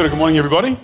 Good, 0.00 0.16
morning, 0.16 0.38
everybody. 0.38 0.78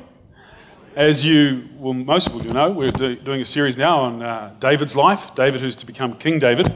As 0.94 1.24
you, 1.24 1.70
well, 1.78 1.94
most 1.94 2.26
of 2.26 2.44
you 2.44 2.52
know, 2.52 2.70
we're 2.70 2.90
do, 2.90 3.16
doing 3.16 3.40
a 3.40 3.46
series 3.46 3.78
now 3.78 4.00
on 4.00 4.20
uh, 4.20 4.54
David's 4.60 4.94
life, 4.94 5.34
David 5.34 5.62
who's 5.62 5.74
to 5.76 5.86
become 5.86 6.12
King 6.16 6.38
David. 6.38 6.70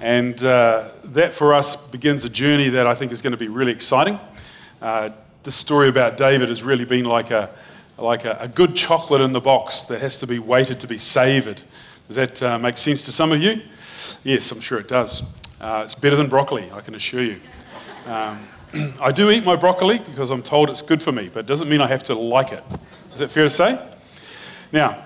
And 0.00 0.42
uh, 0.42 0.88
that 1.04 1.34
for 1.34 1.52
us 1.52 1.86
begins 1.88 2.24
a 2.24 2.30
journey 2.30 2.70
that 2.70 2.86
I 2.86 2.94
think 2.94 3.12
is 3.12 3.20
going 3.20 3.32
to 3.32 3.36
be 3.36 3.48
really 3.48 3.72
exciting. 3.72 4.18
Uh, 4.80 5.10
this 5.42 5.54
story 5.54 5.90
about 5.90 6.16
David 6.16 6.48
has 6.48 6.62
really 6.62 6.86
been 6.86 7.04
like 7.04 7.30
a, 7.30 7.50
like 7.98 8.24
a, 8.24 8.38
a, 8.40 8.48
good 8.48 8.74
chocolate 8.74 9.20
in 9.20 9.32
the 9.32 9.40
box 9.40 9.82
that 9.82 10.00
has 10.00 10.16
to 10.16 10.26
be 10.26 10.38
waited 10.38 10.80
to 10.80 10.86
be 10.86 10.96
savoured. 10.96 11.60
Does 12.06 12.16
that 12.16 12.42
uh, 12.42 12.58
make 12.58 12.78
sense 12.78 13.02
to 13.02 13.12
some 13.12 13.32
of 13.32 13.42
you? 13.42 13.60
Yes, 14.24 14.50
I'm 14.50 14.60
sure 14.60 14.78
it 14.78 14.88
does. 14.88 15.30
Uh, 15.60 15.82
it's 15.84 15.94
better 15.94 16.16
than 16.16 16.28
broccoli, 16.28 16.70
I 16.72 16.80
can 16.80 16.94
assure 16.94 17.22
you. 17.22 17.38
Um, 18.06 18.38
I 19.00 19.12
do 19.12 19.30
eat 19.30 19.44
my 19.44 19.56
broccoli 19.56 19.98
because 19.98 20.30
I'm 20.30 20.42
told 20.42 20.70
it's 20.70 20.82
good 20.82 21.02
for 21.02 21.12
me, 21.12 21.30
but 21.32 21.40
it 21.40 21.46
doesn't 21.46 21.68
mean 21.68 21.80
I 21.80 21.86
have 21.86 22.02
to 22.04 22.14
like 22.14 22.52
it. 22.52 22.62
Is 23.12 23.20
that 23.20 23.30
fair 23.30 23.44
to 23.44 23.50
say? 23.50 23.78
Now, 24.72 25.02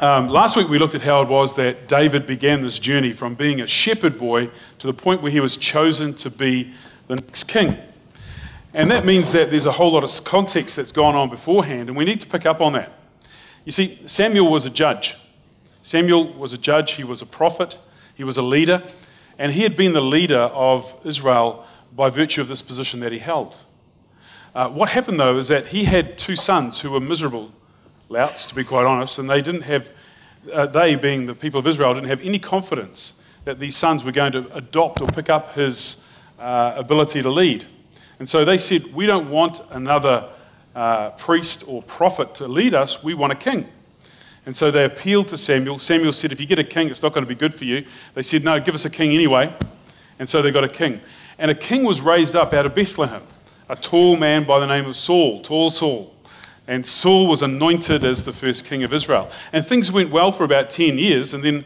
um, 0.00 0.28
last 0.28 0.56
week 0.56 0.68
we 0.68 0.78
looked 0.78 0.94
at 0.94 1.02
how 1.02 1.22
it 1.22 1.28
was 1.28 1.56
that 1.56 1.88
David 1.88 2.26
began 2.26 2.62
this 2.62 2.78
journey 2.78 3.12
from 3.12 3.34
being 3.34 3.60
a 3.60 3.66
shepherd 3.66 4.18
boy 4.18 4.50
to 4.78 4.86
the 4.86 4.92
point 4.92 5.22
where 5.22 5.32
he 5.32 5.40
was 5.40 5.56
chosen 5.56 6.14
to 6.14 6.30
be 6.30 6.72
the 7.08 7.16
next 7.16 7.44
king. 7.44 7.76
And 8.74 8.90
that 8.90 9.04
means 9.04 9.32
that 9.32 9.50
there's 9.50 9.66
a 9.66 9.72
whole 9.72 9.92
lot 9.92 10.02
of 10.04 10.24
context 10.24 10.76
that's 10.76 10.92
gone 10.92 11.14
on 11.14 11.28
beforehand, 11.28 11.88
and 11.88 11.96
we 11.96 12.04
need 12.04 12.20
to 12.20 12.26
pick 12.26 12.46
up 12.46 12.60
on 12.60 12.72
that. 12.72 12.92
You 13.64 13.72
see, 13.72 13.98
Samuel 14.06 14.50
was 14.50 14.66
a 14.66 14.70
judge. 14.70 15.16
Samuel 15.82 16.32
was 16.32 16.52
a 16.52 16.58
judge, 16.58 16.92
he 16.92 17.04
was 17.04 17.22
a 17.22 17.26
prophet, 17.26 17.78
he 18.16 18.24
was 18.24 18.36
a 18.36 18.42
leader, 18.42 18.82
and 19.38 19.52
he 19.52 19.62
had 19.62 19.76
been 19.76 19.92
the 19.92 20.00
leader 20.00 20.38
of 20.38 20.94
Israel 21.04 21.66
by 21.94 22.10
virtue 22.10 22.40
of 22.40 22.48
this 22.48 22.62
position 22.62 23.00
that 23.00 23.12
he 23.12 23.18
held. 23.18 23.56
Uh, 24.54 24.68
what 24.68 24.90
happened 24.90 25.18
though 25.18 25.38
is 25.38 25.48
that 25.48 25.68
he 25.68 25.84
had 25.84 26.18
two 26.18 26.36
sons 26.36 26.80
who 26.80 26.90
were 26.90 27.00
miserable 27.00 27.50
louts, 28.08 28.46
to 28.46 28.54
be 28.54 28.64
quite 28.64 28.84
honest, 28.84 29.18
and 29.18 29.28
they 29.28 29.40
didn't 29.40 29.62
have, 29.62 29.88
uh, 30.52 30.66
they 30.66 30.94
being 30.94 31.26
the 31.26 31.34
people 31.34 31.60
of 31.60 31.66
Israel, 31.66 31.94
didn't 31.94 32.08
have 32.08 32.22
any 32.22 32.38
confidence 32.38 33.22
that 33.44 33.58
these 33.58 33.76
sons 33.76 34.04
were 34.04 34.12
going 34.12 34.32
to 34.32 34.54
adopt 34.54 35.00
or 35.00 35.08
pick 35.08 35.28
up 35.28 35.54
his 35.54 36.08
uh, 36.38 36.74
ability 36.76 37.22
to 37.22 37.30
lead. 37.30 37.64
And 38.18 38.28
so 38.28 38.44
they 38.44 38.58
said, 38.58 38.94
We 38.94 39.06
don't 39.06 39.30
want 39.30 39.60
another 39.70 40.28
uh, 40.74 41.10
priest 41.10 41.64
or 41.66 41.82
prophet 41.82 42.34
to 42.36 42.48
lead 42.48 42.74
us, 42.74 43.02
we 43.02 43.14
want 43.14 43.32
a 43.32 43.36
king. 43.36 43.66
And 44.44 44.56
so 44.56 44.70
they 44.70 44.84
appealed 44.84 45.28
to 45.28 45.38
Samuel. 45.38 45.78
Samuel 45.78 46.12
said, 46.12 46.32
If 46.32 46.40
you 46.40 46.46
get 46.46 46.58
a 46.58 46.64
king, 46.64 46.88
it's 46.88 47.02
not 47.02 47.12
going 47.14 47.24
to 47.24 47.28
be 47.28 47.34
good 47.34 47.54
for 47.54 47.64
you. 47.64 47.84
They 48.14 48.22
said, 48.22 48.44
No, 48.44 48.60
give 48.60 48.74
us 48.74 48.84
a 48.84 48.90
king 48.90 49.12
anyway. 49.12 49.54
And 50.18 50.28
so 50.28 50.42
they 50.42 50.50
got 50.50 50.64
a 50.64 50.68
king. 50.68 51.00
And 51.38 51.50
a 51.50 51.54
king 51.54 51.84
was 51.84 52.00
raised 52.00 52.36
up 52.36 52.52
out 52.52 52.66
of 52.66 52.74
Bethlehem, 52.74 53.22
a 53.68 53.76
tall 53.76 54.16
man 54.16 54.44
by 54.44 54.60
the 54.60 54.66
name 54.66 54.86
of 54.86 54.96
Saul, 54.96 55.42
tall 55.42 55.70
Saul. 55.70 56.14
And 56.68 56.86
Saul 56.86 57.26
was 57.26 57.42
anointed 57.42 58.04
as 58.04 58.22
the 58.22 58.32
first 58.32 58.64
king 58.64 58.82
of 58.82 58.92
Israel. 58.92 59.30
And 59.52 59.66
things 59.66 59.90
went 59.90 60.10
well 60.10 60.30
for 60.30 60.44
about 60.44 60.70
10 60.70 60.96
years, 60.96 61.34
and 61.34 61.42
then 61.42 61.64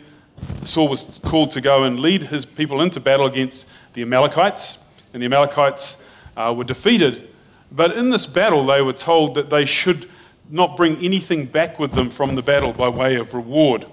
Saul 0.65 0.89
was 0.89 1.21
called 1.23 1.53
to 1.53 1.61
go 1.61 1.85
and 1.85 2.01
lead 2.01 2.23
his 2.23 2.45
people 2.45 2.81
into 2.81 3.01
battle 3.01 3.27
against 3.27 3.69
the 3.95 4.03
Amalekites. 4.03 4.85
And 5.13 5.23
the 5.23 5.27
Amalekites 5.27 6.09
uh, 6.37 6.55
were 6.57 6.65
defeated. 6.65 7.29
But 7.73 7.97
in 7.97 8.11
this 8.11 8.27
battle, 8.27 8.65
they 8.67 8.83
were 8.83 8.93
told 8.93 9.35
that 9.35 9.51
they 9.51 9.65
should 9.65 10.09
not 10.51 10.77
bring 10.77 10.97
anything 10.97 11.47
back 11.47 11.79
with 11.79 11.93
them 11.93 12.11
from 12.11 12.35
the 12.35 12.43
battle 12.43 12.73
by 12.73 12.89
way 12.89 13.17
of 13.17 13.35
reward. 13.35 13.87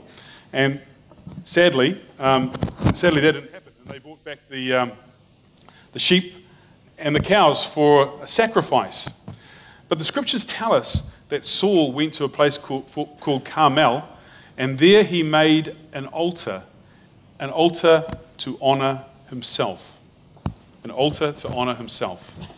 And 0.52 0.80
sadly, 1.44 2.00
um, 2.20 2.54
sadly 2.94 3.22
that 3.22 3.34
didn't 3.34 3.52
happen. 3.52 3.74
And 3.82 3.94
they 3.94 4.00
brought 4.00 4.24
back 4.24 4.40
the, 4.50 4.74
um, 4.74 4.92
the 5.94 6.00
sheep 6.00 6.36
and 6.98 7.16
the 7.16 7.20
cows 7.20 7.66
for 7.66 8.20
a 8.22 8.28
sacrifice. 8.28 9.10
But 9.90 9.98
the 9.98 10.04
scriptures 10.04 10.46
tell 10.46 10.74
us 10.74 11.16
that 11.30 11.46
Saul 11.46 11.92
went 11.92 12.14
to 12.16 12.26
a 12.26 12.30
place 12.30 12.58
called, 12.58 12.88
called 13.20 13.46
Carmel, 13.46 14.08
and 14.58 14.78
there 14.78 15.04
he 15.04 15.24
made 15.24 15.76
an 15.94 16.08
altar, 16.08 16.64
an 17.40 17.50
altar 17.50 18.06
to 18.40 18.58
honor 18.62 19.04
himself. 19.30 20.00
An 20.84 20.92
altar 20.92 21.32
to 21.32 21.48
honor 21.50 21.76
himself. 21.76 22.54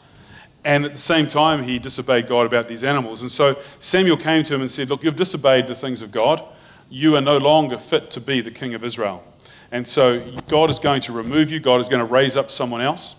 And 0.66 0.84
at 0.84 0.94
the 0.94 1.00
same 1.00 1.28
time, 1.28 1.64
he 1.64 1.78
disobeyed 1.78 2.28
God 2.28 2.48
about 2.48 2.68
these 2.68 2.84
animals. 2.84 3.22
And 3.22 3.32
so 3.32 3.58
Samuel 3.80 4.18
came 4.18 4.44
to 4.44 4.56
him 4.56 4.62
and 4.62 4.70
said, 4.70 4.90
Look, 4.90 5.04
you've 5.04 5.16
disobeyed 5.16 5.68
the 5.68 5.76
things 5.76 6.02
of 6.02 6.12
God. 6.12 6.44
You 6.90 7.16
are 7.16 7.22
no 7.22 7.38
longer 7.38 7.78
fit 7.78 8.12
to 8.12 8.22
be 8.22 8.42
the 8.42 8.52
king 8.52 8.74
of 8.74 8.84
Israel. 8.84 9.24
And 9.72 9.88
so 9.88 10.20
God 10.48 10.70
is 10.70 10.80
going 10.80 11.02
to 11.02 11.14
remove 11.14 11.52
you, 11.52 11.60
God 11.60 11.82
is 11.82 11.90
going 11.90 12.06
to 12.06 12.12
raise 12.12 12.36
up 12.36 12.50
someone 12.50 12.82
else. 12.82 13.16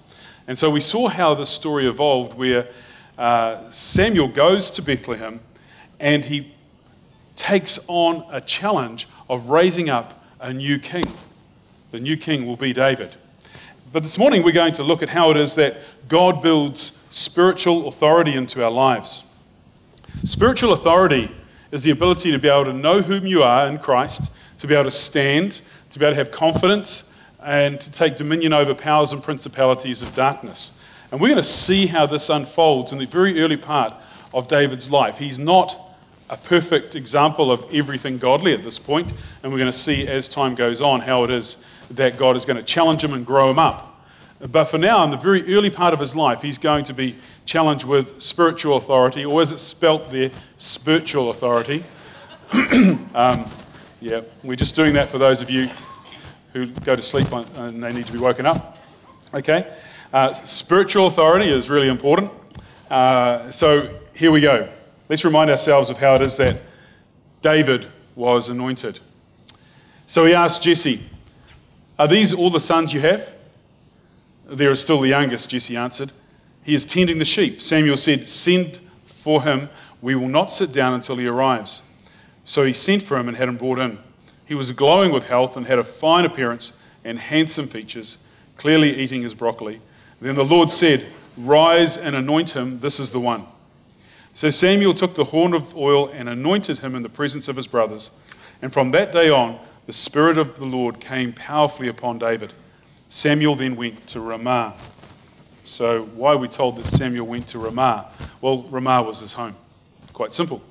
And 0.48 0.58
so 0.58 0.70
we 0.70 0.80
saw 0.80 1.08
how 1.08 1.34
the 1.34 1.46
story 1.46 1.86
evolved 1.86 2.38
where 2.38 2.68
uh, 3.18 3.68
Samuel 3.70 4.28
goes 4.28 4.70
to 4.72 4.82
Bethlehem 4.82 5.40
and 5.98 6.24
he 6.24 6.52
takes 7.34 7.84
on 7.88 8.24
a 8.30 8.40
challenge 8.40 9.08
of 9.28 9.50
raising 9.50 9.90
up 9.90 10.24
a 10.40 10.52
new 10.52 10.78
king. 10.78 11.04
The 11.90 12.00
new 12.00 12.16
king 12.16 12.46
will 12.46 12.56
be 12.56 12.72
David. 12.72 13.12
But 13.92 14.02
this 14.02 14.18
morning 14.18 14.42
we're 14.42 14.52
going 14.52 14.74
to 14.74 14.82
look 14.82 15.02
at 15.02 15.08
how 15.08 15.30
it 15.30 15.36
is 15.36 15.54
that 15.54 15.78
God 16.08 16.42
builds 16.42 17.04
spiritual 17.10 17.88
authority 17.88 18.34
into 18.34 18.62
our 18.62 18.70
lives. 18.70 19.30
Spiritual 20.24 20.72
authority 20.72 21.30
is 21.72 21.82
the 21.82 21.90
ability 21.90 22.30
to 22.30 22.38
be 22.38 22.48
able 22.48 22.64
to 22.66 22.72
know 22.72 23.02
whom 23.02 23.26
you 23.26 23.42
are 23.42 23.66
in 23.66 23.78
Christ, 23.78 24.36
to 24.58 24.66
be 24.66 24.74
able 24.74 24.84
to 24.84 24.90
stand, 24.90 25.60
to 25.90 25.98
be 25.98 26.04
able 26.04 26.14
to 26.14 26.18
have 26.18 26.30
confidence, 26.30 27.05
and 27.46 27.80
to 27.80 27.92
take 27.92 28.16
dominion 28.16 28.52
over 28.52 28.74
powers 28.74 29.12
and 29.12 29.22
principalities 29.22 30.02
of 30.02 30.12
darkness. 30.16 30.78
And 31.12 31.20
we're 31.20 31.28
going 31.28 31.38
to 31.38 31.44
see 31.44 31.86
how 31.86 32.04
this 32.04 32.28
unfolds 32.28 32.92
in 32.92 32.98
the 32.98 33.06
very 33.06 33.40
early 33.40 33.56
part 33.56 33.94
of 34.34 34.48
David's 34.48 34.90
life. 34.90 35.18
He's 35.18 35.38
not 35.38 35.80
a 36.28 36.36
perfect 36.36 36.96
example 36.96 37.52
of 37.52 37.64
everything 37.72 38.18
godly 38.18 38.52
at 38.52 38.64
this 38.64 38.80
point, 38.80 39.06
and 39.42 39.52
we're 39.52 39.58
going 39.58 39.70
to 39.70 39.78
see 39.78 40.08
as 40.08 40.28
time 40.28 40.56
goes 40.56 40.80
on 40.80 41.00
how 41.00 41.22
it 41.22 41.30
is 41.30 41.64
that 41.92 42.18
God 42.18 42.34
is 42.34 42.44
going 42.44 42.56
to 42.56 42.64
challenge 42.64 43.04
him 43.04 43.12
and 43.12 43.24
grow 43.24 43.48
him 43.48 43.60
up. 43.60 44.04
But 44.40 44.64
for 44.64 44.78
now, 44.78 45.04
in 45.04 45.12
the 45.12 45.16
very 45.16 45.54
early 45.54 45.70
part 45.70 45.94
of 45.94 46.00
his 46.00 46.16
life, 46.16 46.42
he's 46.42 46.58
going 46.58 46.84
to 46.86 46.94
be 46.94 47.14
challenged 47.44 47.84
with 47.84 48.20
spiritual 48.20 48.76
authority, 48.76 49.24
or 49.24 49.40
as 49.40 49.52
it's 49.52 49.62
spelt 49.62 50.10
there, 50.10 50.32
spiritual 50.58 51.30
authority. 51.30 51.84
um, 53.14 53.48
yeah, 54.00 54.22
we're 54.42 54.56
just 54.56 54.74
doing 54.74 54.94
that 54.94 55.08
for 55.08 55.18
those 55.18 55.40
of 55.40 55.48
you 55.48 55.68
who 56.56 56.66
go 56.68 56.96
to 56.96 57.02
sleep 57.02 57.30
and 57.32 57.82
they 57.82 57.92
need 57.92 58.06
to 58.06 58.12
be 58.12 58.18
woken 58.18 58.46
up. 58.46 58.78
Okay? 59.34 59.70
Uh, 60.10 60.32
spiritual 60.32 61.06
authority 61.06 61.50
is 61.50 61.68
really 61.68 61.88
important. 61.88 62.30
Uh, 62.90 63.50
so 63.50 63.94
here 64.14 64.30
we 64.30 64.40
go. 64.40 64.66
Let's 65.10 65.22
remind 65.24 65.50
ourselves 65.50 65.90
of 65.90 65.98
how 65.98 66.14
it 66.14 66.22
is 66.22 66.38
that 66.38 66.56
David 67.42 67.86
was 68.14 68.48
anointed. 68.48 69.00
So 70.06 70.24
he 70.24 70.32
asked 70.32 70.62
Jesse, 70.62 71.00
Are 71.98 72.08
these 72.08 72.32
all 72.32 72.48
the 72.48 72.60
sons 72.60 72.94
you 72.94 73.00
have? 73.00 73.34
There 74.46 74.70
is 74.70 74.80
still 74.80 75.00
the 75.00 75.08
youngest, 75.08 75.50
Jesse 75.50 75.76
answered. 75.76 76.10
He 76.62 76.74
is 76.74 76.86
tending 76.86 77.18
the 77.18 77.26
sheep. 77.26 77.60
Samuel 77.60 77.98
said, 77.98 78.28
Send 78.28 78.80
for 79.04 79.42
him. 79.42 79.68
We 80.00 80.14
will 80.14 80.28
not 80.28 80.50
sit 80.50 80.72
down 80.72 80.94
until 80.94 81.16
he 81.16 81.26
arrives. 81.26 81.82
So 82.46 82.64
he 82.64 82.72
sent 82.72 83.02
for 83.02 83.18
him 83.18 83.28
and 83.28 83.36
had 83.36 83.48
him 83.48 83.58
brought 83.58 83.78
in. 83.78 83.98
He 84.46 84.54
was 84.54 84.72
glowing 84.72 85.12
with 85.12 85.28
health 85.28 85.56
and 85.56 85.66
had 85.66 85.78
a 85.78 85.84
fine 85.84 86.24
appearance 86.24 86.72
and 87.04 87.18
handsome 87.18 87.66
features, 87.66 88.18
clearly 88.56 88.94
eating 88.96 89.22
his 89.22 89.34
broccoli. 89.34 89.80
Then 90.20 90.36
the 90.36 90.44
Lord 90.44 90.70
said, 90.70 91.06
Rise 91.36 91.96
and 91.96 92.16
anoint 92.16 92.56
him, 92.56 92.80
this 92.80 92.98
is 92.98 93.10
the 93.10 93.20
one. 93.20 93.44
So 94.32 94.50
Samuel 94.50 94.94
took 94.94 95.14
the 95.14 95.24
horn 95.24 95.52
of 95.52 95.76
oil 95.76 96.08
and 96.08 96.28
anointed 96.28 96.78
him 96.78 96.94
in 96.94 97.02
the 97.02 97.08
presence 97.08 97.48
of 97.48 97.56
his 97.56 97.66
brothers. 97.66 98.10
And 98.62 98.72
from 98.72 98.90
that 98.92 99.12
day 99.12 99.28
on, 99.28 99.58
the 99.86 99.92
Spirit 99.92 100.38
of 100.38 100.56
the 100.56 100.64
Lord 100.64 101.00
came 101.00 101.32
powerfully 101.32 101.88
upon 101.88 102.18
David. 102.18 102.52
Samuel 103.08 103.54
then 103.54 103.76
went 103.76 104.06
to 104.08 104.20
Ramah. 104.20 104.74
So, 105.64 106.04
why 106.04 106.32
are 106.32 106.38
we 106.38 106.48
told 106.48 106.76
that 106.76 106.86
Samuel 106.86 107.26
went 107.26 107.48
to 107.48 107.58
Ramah? 107.58 108.10
Well, 108.40 108.62
Ramah 108.64 109.02
was 109.02 109.20
his 109.20 109.32
home. 109.32 109.54
Quite 110.12 110.32
simple. 110.32 110.62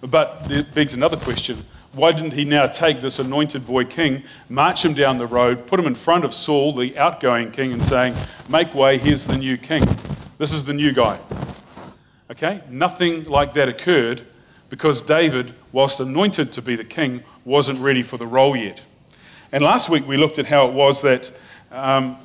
But 0.00 0.46
it 0.50 0.74
begs 0.74 0.94
another 0.94 1.16
question 1.16 1.64
why 1.94 2.12
didn't 2.12 2.32
he 2.32 2.44
now 2.44 2.66
take 2.66 3.00
this 3.00 3.18
anointed 3.18 3.66
boy 3.66 3.84
king, 3.84 4.22
march 4.48 4.84
him 4.84 4.94
down 4.94 5.18
the 5.18 5.26
road, 5.26 5.66
put 5.66 5.78
him 5.78 5.86
in 5.86 5.94
front 5.94 6.24
of 6.24 6.34
Saul, 6.34 6.72
the 6.72 6.96
outgoing 6.98 7.50
king, 7.50 7.72
and 7.72 7.82
saying, 7.82 8.14
Make 8.48 8.74
way, 8.74 8.98
here's 8.98 9.24
the 9.24 9.36
new 9.36 9.56
king. 9.56 9.84
This 10.38 10.52
is 10.52 10.64
the 10.64 10.74
new 10.74 10.92
guy. 10.92 11.18
Okay? 12.30 12.60
Nothing 12.68 13.24
like 13.24 13.54
that 13.54 13.68
occurred 13.68 14.22
because 14.70 15.02
David, 15.02 15.54
whilst 15.72 16.00
anointed 16.00 16.52
to 16.52 16.62
be 16.62 16.74
the 16.74 16.84
king, 16.84 17.22
wasn't 17.44 17.78
ready 17.78 18.02
for 18.02 18.16
the 18.16 18.26
role 18.26 18.56
yet. 18.56 18.82
And 19.52 19.62
last 19.62 19.88
week 19.88 20.06
we 20.08 20.16
looked 20.16 20.38
at 20.38 20.46
how 20.46 20.66
it 20.66 20.74
was 20.74 21.02
that 21.02 21.30
um, 21.70 22.16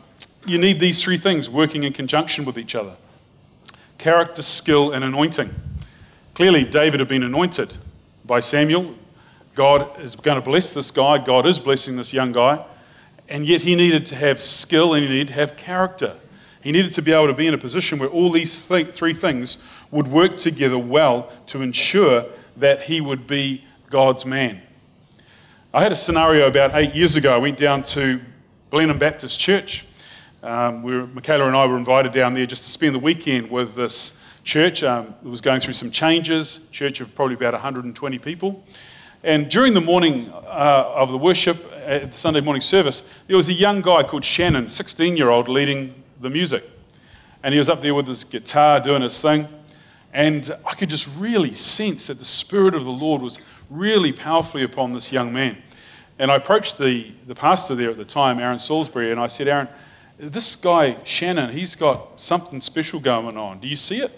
you 0.45 0.57
need 0.57 0.79
these 0.79 1.03
three 1.03 1.17
things 1.17 1.49
working 1.49 1.83
in 1.83 1.93
conjunction 1.93 2.45
with 2.45 2.57
each 2.57 2.75
other 2.75 2.95
character, 3.99 4.41
skill, 4.41 4.93
and 4.93 5.03
anointing. 5.03 5.53
Clearly, 6.33 6.63
David 6.63 7.01
had 7.01 7.09
been 7.09 7.21
anointed 7.21 7.75
by 8.25 8.39
Samuel, 8.39 8.95
God 9.59 9.99
is 9.99 10.15
going 10.15 10.39
to 10.39 10.41
bless 10.41 10.73
this 10.73 10.89
guy. 10.89 11.17
God 11.17 11.45
is 11.45 11.59
blessing 11.59 11.97
this 11.97 12.13
young 12.13 12.31
guy. 12.31 12.63
And 13.27 13.45
yet 13.45 13.59
he 13.59 13.75
needed 13.75 14.05
to 14.05 14.15
have 14.15 14.39
skill 14.39 14.93
and 14.93 15.03
he 15.03 15.09
needed 15.09 15.27
to 15.27 15.33
have 15.33 15.57
character. 15.57 16.15
He 16.63 16.71
needed 16.71 16.93
to 16.93 17.01
be 17.01 17.11
able 17.11 17.27
to 17.27 17.33
be 17.33 17.45
in 17.45 17.53
a 17.53 17.57
position 17.57 17.99
where 17.99 18.07
all 18.07 18.31
these 18.31 18.69
th- 18.69 18.91
three 18.91 19.13
things 19.13 19.61
would 19.91 20.07
work 20.07 20.37
together 20.37 20.79
well 20.79 21.29
to 21.47 21.61
ensure 21.61 22.23
that 22.55 22.83
he 22.83 23.01
would 23.01 23.27
be 23.27 23.65
God's 23.89 24.25
man. 24.25 24.61
I 25.73 25.83
had 25.83 25.91
a 25.91 25.97
scenario 25.97 26.47
about 26.47 26.71
eight 26.73 26.95
years 26.95 27.17
ago. 27.17 27.35
I 27.35 27.37
went 27.37 27.57
down 27.57 27.83
to 27.83 28.21
Blenheim 28.69 28.97
Baptist 28.97 29.41
Church. 29.41 29.85
Um, 30.41 31.13
Michaela 31.13 31.47
and 31.47 31.57
I 31.57 31.65
were 31.65 31.75
invited 31.75 32.13
down 32.13 32.33
there 32.33 32.45
just 32.45 32.63
to 32.63 32.69
spend 32.69 32.95
the 32.95 32.99
weekend 32.99 33.51
with 33.51 33.75
this 33.75 34.23
church. 34.45 34.83
Um, 34.83 35.15
it 35.21 35.27
was 35.27 35.41
going 35.41 35.59
through 35.59 35.73
some 35.73 35.91
changes, 35.91 36.69
church 36.71 37.01
of 37.01 37.13
probably 37.13 37.35
about 37.35 37.51
120 37.51 38.19
people. 38.19 38.63
And 39.23 39.49
during 39.49 39.73
the 39.73 39.81
morning 39.81 40.31
uh, 40.31 40.93
of 40.95 41.11
the 41.11 41.17
worship 41.17 41.57
at 41.85 42.11
the 42.11 42.17
Sunday 42.17 42.41
morning 42.41 42.61
service, 42.61 43.09
there 43.27 43.35
was 43.35 43.49
a 43.49 43.53
young 43.53 43.81
guy 43.81 44.03
called 44.03 44.23
Shannon, 44.23 44.69
16 44.69 45.17
year 45.17 45.29
old, 45.29 45.49
leading 45.49 45.93
the 46.21 46.29
music. 46.29 46.63
And 47.43 47.53
he 47.53 47.59
was 47.59 47.69
up 47.69 47.81
there 47.81 47.93
with 47.93 48.07
his 48.07 48.23
guitar 48.23 48.79
doing 48.79 49.01
his 49.01 49.21
thing. 49.21 49.47
And 50.13 50.49
I 50.65 50.73
could 50.73 50.89
just 50.89 51.09
really 51.17 51.53
sense 51.53 52.07
that 52.07 52.19
the 52.19 52.25
Spirit 52.25 52.73
of 52.73 52.85
the 52.85 52.91
Lord 52.91 53.21
was 53.21 53.39
really 53.69 54.11
powerfully 54.13 54.63
upon 54.63 54.93
this 54.93 55.11
young 55.11 55.33
man. 55.33 55.57
And 56.17 56.31
I 56.31 56.35
approached 56.35 56.77
the, 56.77 57.11
the 57.27 57.35
pastor 57.35 57.75
there 57.75 57.89
at 57.89 57.97
the 57.97 58.05
time, 58.05 58.39
Aaron 58.39 58.59
Salisbury, 58.59 59.11
and 59.11 59.19
I 59.19 59.27
said, 59.27 59.47
Aaron, 59.47 59.69
this 60.17 60.55
guy, 60.55 60.97
Shannon, 61.05 61.51
he's 61.51 61.75
got 61.75 62.19
something 62.19 62.59
special 62.59 62.99
going 62.99 63.37
on. 63.37 63.59
Do 63.59 63.67
you 63.67 63.77
see 63.77 64.01
it? 64.01 64.11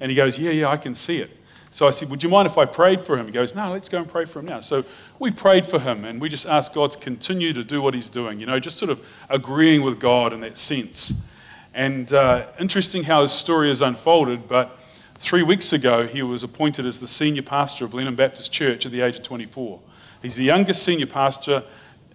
And 0.00 0.10
he 0.10 0.16
goes, 0.16 0.38
Yeah, 0.38 0.50
yeah, 0.50 0.68
I 0.68 0.76
can 0.76 0.94
see 0.94 1.18
it. 1.18 1.30
So 1.74 1.88
I 1.88 1.90
said, 1.90 2.08
Would 2.10 2.22
you 2.22 2.28
mind 2.28 2.46
if 2.46 2.56
I 2.56 2.66
prayed 2.66 3.00
for 3.00 3.18
him? 3.18 3.26
He 3.26 3.32
goes, 3.32 3.52
No, 3.56 3.72
let's 3.72 3.88
go 3.88 3.98
and 3.98 4.08
pray 4.08 4.26
for 4.26 4.38
him 4.38 4.46
now. 4.46 4.60
So 4.60 4.84
we 5.18 5.32
prayed 5.32 5.66
for 5.66 5.80
him 5.80 6.04
and 6.04 6.20
we 6.20 6.28
just 6.28 6.46
asked 6.46 6.72
God 6.72 6.92
to 6.92 6.98
continue 6.98 7.52
to 7.52 7.64
do 7.64 7.82
what 7.82 7.94
he's 7.94 8.08
doing, 8.08 8.38
you 8.38 8.46
know, 8.46 8.60
just 8.60 8.78
sort 8.78 8.92
of 8.92 9.04
agreeing 9.28 9.82
with 9.82 9.98
God 9.98 10.32
in 10.32 10.38
that 10.42 10.56
sense. 10.56 11.26
And 11.74 12.12
uh, 12.12 12.46
interesting 12.60 13.02
how 13.02 13.22
his 13.22 13.32
story 13.32 13.70
has 13.70 13.82
unfolded, 13.82 14.46
but 14.46 14.78
three 15.14 15.42
weeks 15.42 15.72
ago 15.72 16.06
he 16.06 16.22
was 16.22 16.44
appointed 16.44 16.86
as 16.86 17.00
the 17.00 17.08
senior 17.08 17.42
pastor 17.42 17.86
of 17.86 17.90
Blenheim 17.90 18.14
Baptist 18.14 18.52
Church 18.52 18.86
at 18.86 18.92
the 18.92 19.00
age 19.00 19.16
of 19.16 19.24
24. 19.24 19.80
He's 20.22 20.36
the 20.36 20.44
youngest 20.44 20.80
senior 20.84 21.06
pastor 21.06 21.64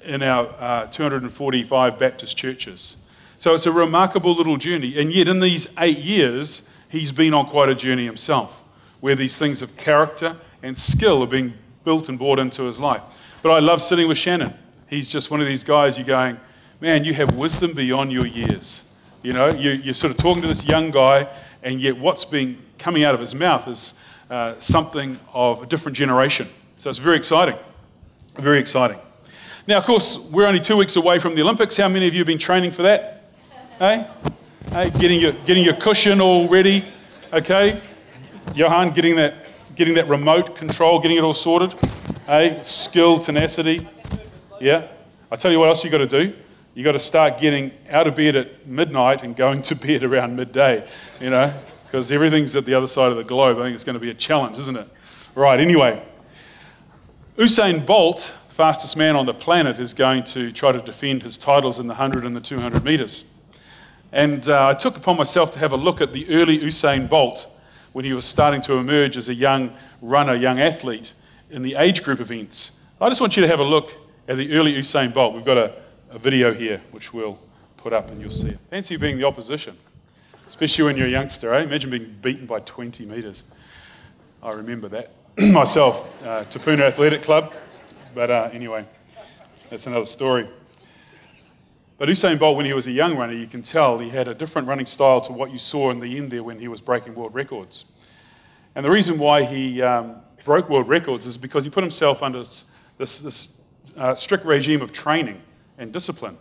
in 0.06 0.23
our 0.23 0.47
uh, 0.57 0.88
245 0.88 2.00
Baptist 2.00 2.38
churches. 2.38 2.95
So 3.38 3.56
it's 3.56 3.65
a 3.65 3.73
remarkable 3.73 4.33
little 4.35 4.56
journey. 4.56 4.97
And 4.97 5.11
yet, 5.11 5.27
in 5.27 5.41
these 5.41 5.67
eight 5.77 5.97
years, 5.97 6.69
he's 6.88 7.11
been 7.11 7.33
on 7.33 7.45
quite 7.47 7.67
a 7.67 7.75
journey 7.75 8.06
himself, 8.06 8.63
where 9.01 9.16
these 9.16 9.38
things 9.38 9.62
of 9.62 9.75
character 9.78 10.36
and 10.62 10.78
skill 10.78 11.24
are 11.24 11.28
being 11.28 11.54
built 11.84 12.10
and 12.10 12.18
brought 12.18 12.40
into 12.40 12.63
his 12.63 12.80
life. 12.80 13.01
But 13.42 13.51
I 13.51 13.60
love 13.60 13.81
sitting 13.81 14.07
with 14.07 14.18
Shannon. 14.18 14.54
He's 14.88 15.10
just 15.10 15.31
one 15.31 15.40
of 15.40 15.48
these 15.48 15.63
guys 15.63 15.98
you're 15.98 16.07
going, 16.07 16.38
man, 16.81 17.04
you 17.04 17.13
have 17.13 17.36
wisdom 17.36 17.74
beyond 17.74 18.12
your 18.12 18.25
years. 18.25 18.84
You 19.22 19.34
know, 19.34 19.50
you, 19.50 19.92
are 19.92 19.94
sort 19.94 20.12
of 20.12 20.18
talking 20.18 20.42
to 20.42 20.48
this 20.48 20.66
young 20.66 20.92
guy, 20.92 21.28
and 21.63 21.81
yet 21.81 21.98
what's 21.98 22.25
being 22.25 22.57
coming 22.78 23.04
out 23.04 23.13
of 23.13 23.22
his 23.22 23.36
mouth 23.36 23.68
is 23.68 24.00
uh, 24.30 24.56
something 24.60 25.19
of 25.34 25.63
a 25.63 25.66
different 25.66 25.98
generation. 25.98 26.48
So 26.78 26.90
it's 26.90 27.00
very 27.00 27.18
exciting. 27.18 27.56
Very 28.36 28.60
exciting. 28.60 28.98
Now, 29.68 29.78
of 29.78 29.86
course, 29.86 30.30
we're 30.31 30.48
only 30.48 30.60
two 30.60 30.78
weeks 30.78 30.95
away 30.95 31.19
from 31.19 31.36
the 31.36 31.42
Olympics. 31.42 31.78
How 31.78 31.90
many 31.90 32.07
of 32.07 32.13
you 32.13 32.19
have 32.19 32.28
been 32.28 32.38
training 32.38 32.72
for 32.72 32.84
that? 32.84 33.24
Hey? 33.78 34.07
Hey, 34.72 34.90
getting 34.92 35.19
your, 35.19 35.34
getting 35.45 35.63
your 35.63 35.75
cushion 35.75 36.22
all 36.22 36.48
ready, 36.48 36.84
okay? 37.34 37.80
Johan, 38.56 38.92
getting 38.92 39.16
that, 39.16 39.36
getting 39.75 39.94
that 39.96 40.07
remote 40.07 40.56
control, 40.56 41.00
getting 41.00 41.18
it 41.18 41.24
all 41.24 41.34
sorted. 41.34 41.74
Hey, 42.25 42.60
skill, 42.63 43.19
tenacity. 43.19 43.88
Yeah? 44.60 44.88
I 45.31 45.36
tell 45.36 45.51
you 45.51 45.60
what 45.60 45.69
else 45.69 45.84
you 45.84 45.92
got 45.92 46.00
to 46.00 46.07
do. 46.07 46.36
You 46.74 46.84
got 46.84 46.94
to 46.94 47.00
start 47.00 47.40
getting 47.40 47.72
out 47.90 48.07
of 48.07 48.16
bed 48.16 48.36
at 48.36 48.66
midnight 48.68 49.24
and 49.24 49.36
going 49.36 49.62
to 49.63 49.75
bed 49.75 50.04
around 50.04 50.36
midday, 50.36 50.88
you 51.19 51.30
know, 51.30 51.54
because 51.86 52.12
everything's 52.12 52.56
at 52.56 52.66
the 52.66 52.74
other 52.74 52.88
side 52.88 53.12
of 53.12 53.18
the 53.18 53.24
globe. 53.24 53.57
I 53.60 53.63
think 53.63 53.75
it's 53.75 53.84
going 53.84 53.96
to 53.96 54.00
be 54.00 54.10
a 54.10 54.16
challenge, 54.16 54.57
isn't 54.57 54.78
it? 54.78 54.88
Right, 55.36 55.60
anyway. 55.60 56.04
Usain 57.38 57.86
Bolt, 57.86 58.19
fastest 58.50 58.98
man 58.98 59.16
on 59.16 59.25
the 59.25 59.34
planet, 59.34 59.80
is 59.80 59.94
going 59.94 60.24
to 60.25 60.52
try 60.52 60.72
to 60.72 60.81
defend 60.81 61.24
his 61.24 61.38
titles 61.38 61.80
in 61.80 61.88
the 61.88 61.94
100 61.94 62.25
and 62.25 62.36
the 62.36 62.42
200 62.42 62.84
metres. 62.84 63.31
And 64.12 64.48
uh, 64.50 64.69
I 64.69 64.74
took 64.74 64.98
upon 64.98 65.18
myself 65.18 65.52
to 65.52 65.60
have 65.60 65.72
a 65.72 65.78
look 65.78 66.02
at 66.02 66.13
the 66.13 66.28
early 66.30 66.57
Usain 66.57 67.07
Bolt 67.07 67.48
when 67.94 68.06
he 68.06 68.13
was 68.13 68.25
starting 68.25 68.62
to 68.62 68.74
emerge 68.74 69.18
as 69.18 69.30
a 69.30 69.33
young 69.33 69.74
runner, 70.01 70.36
young 70.36 70.59
athlete 70.59 71.13
in 71.50 71.62
the 71.62 71.75
age 71.75 72.03
group 72.03 72.19
events. 72.19 72.81
I 73.01 73.09
just 73.09 73.21
want 73.21 73.36
you 73.36 73.41
to 73.41 73.47
have 73.47 73.59
a 73.59 73.63
look 73.63 73.91
at 74.27 74.38
the 74.38 74.53
early 74.53 74.74
Usain 74.74 75.13
Bolt. 75.13 75.33
We've 75.33 75.45
got 75.45 75.57
a, 75.57 75.74
a 76.12 76.19
video 76.19 76.53
here 76.53 76.81
which 76.91 77.13
we'll 77.13 77.39
put 77.77 77.94
up 77.94 78.09
and 78.12 78.21
you'll 78.21 78.31
see 78.31 78.50
it. 78.50 78.59
Fancy 78.69 78.97
being 78.97 79.18
the 79.18 79.24
opposition, 79.24 79.77
especially 80.47 80.86
when 80.86 80.97
you're 80.97 81.07
a 81.07 81.12
youngster, 81.12 81.53
eh? 81.53 81.63
Imagine 81.63 81.89
being 81.89 82.15
beaten 82.21 82.45
by 82.45 82.59
20 82.59 83.06
metres. 83.06 83.44
I 84.44 84.51
remember 84.51 84.87
that 84.90 85.11
myself, 85.54 86.23
uh, 86.23 86.44
Tapuna 86.45 86.81
Athletic 86.81 87.23
Club. 87.23 87.54
But 88.14 88.30
uh, 88.30 88.49
anyway, 88.52 88.85
that's 89.69 89.87
another 89.87 90.06
story. 90.06 90.47
But 91.99 92.07
Usain 92.07 92.39
Bolt, 92.39 92.56
when 92.56 92.65
he 92.65 92.71
was 92.71 92.87
a 92.87 92.91
young 92.91 93.18
runner, 93.18 93.33
you 93.33 93.45
can 93.45 93.61
tell 93.61 93.99
he 93.99 94.09
had 94.09 94.29
a 94.29 94.33
different 94.33 94.69
running 94.69 94.85
style 94.85 95.19
to 95.19 95.33
what 95.33 95.51
you 95.51 95.57
saw 95.57 95.91
in 95.91 95.99
the 95.99 96.18
end 96.18 96.31
there 96.31 96.41
when 96.41 96.57
he 96.57 96.69
was 96.69 96.79
breaking 96.79 97.13
world 97.13 97.35
records. 97.35 97.91
And 98.73 98.85
the 98.85 98.89
reason 98.89 99.19
why 99.19 99.44
he 99.44 99.81
um, 99.81 100.15
broke 100.45 100.69
world 100.69 100.87
records 100.87 101.25
is 101.25 101.37
because 101.37 101.65
he 101.65 101.69
put 101.69 101.83
himself 101.83 102.23
under 102.23 102.39
this, 102.39 102.71
this, 102.97 103.19
this 103.19 103.61
uh, 103.97 104.15
strict 104.15 104.45
regime 104.45 104.81
of 104.81 104.94
training 104.94 105.41
and 105.77 105.91
discipline. 105.91 106.37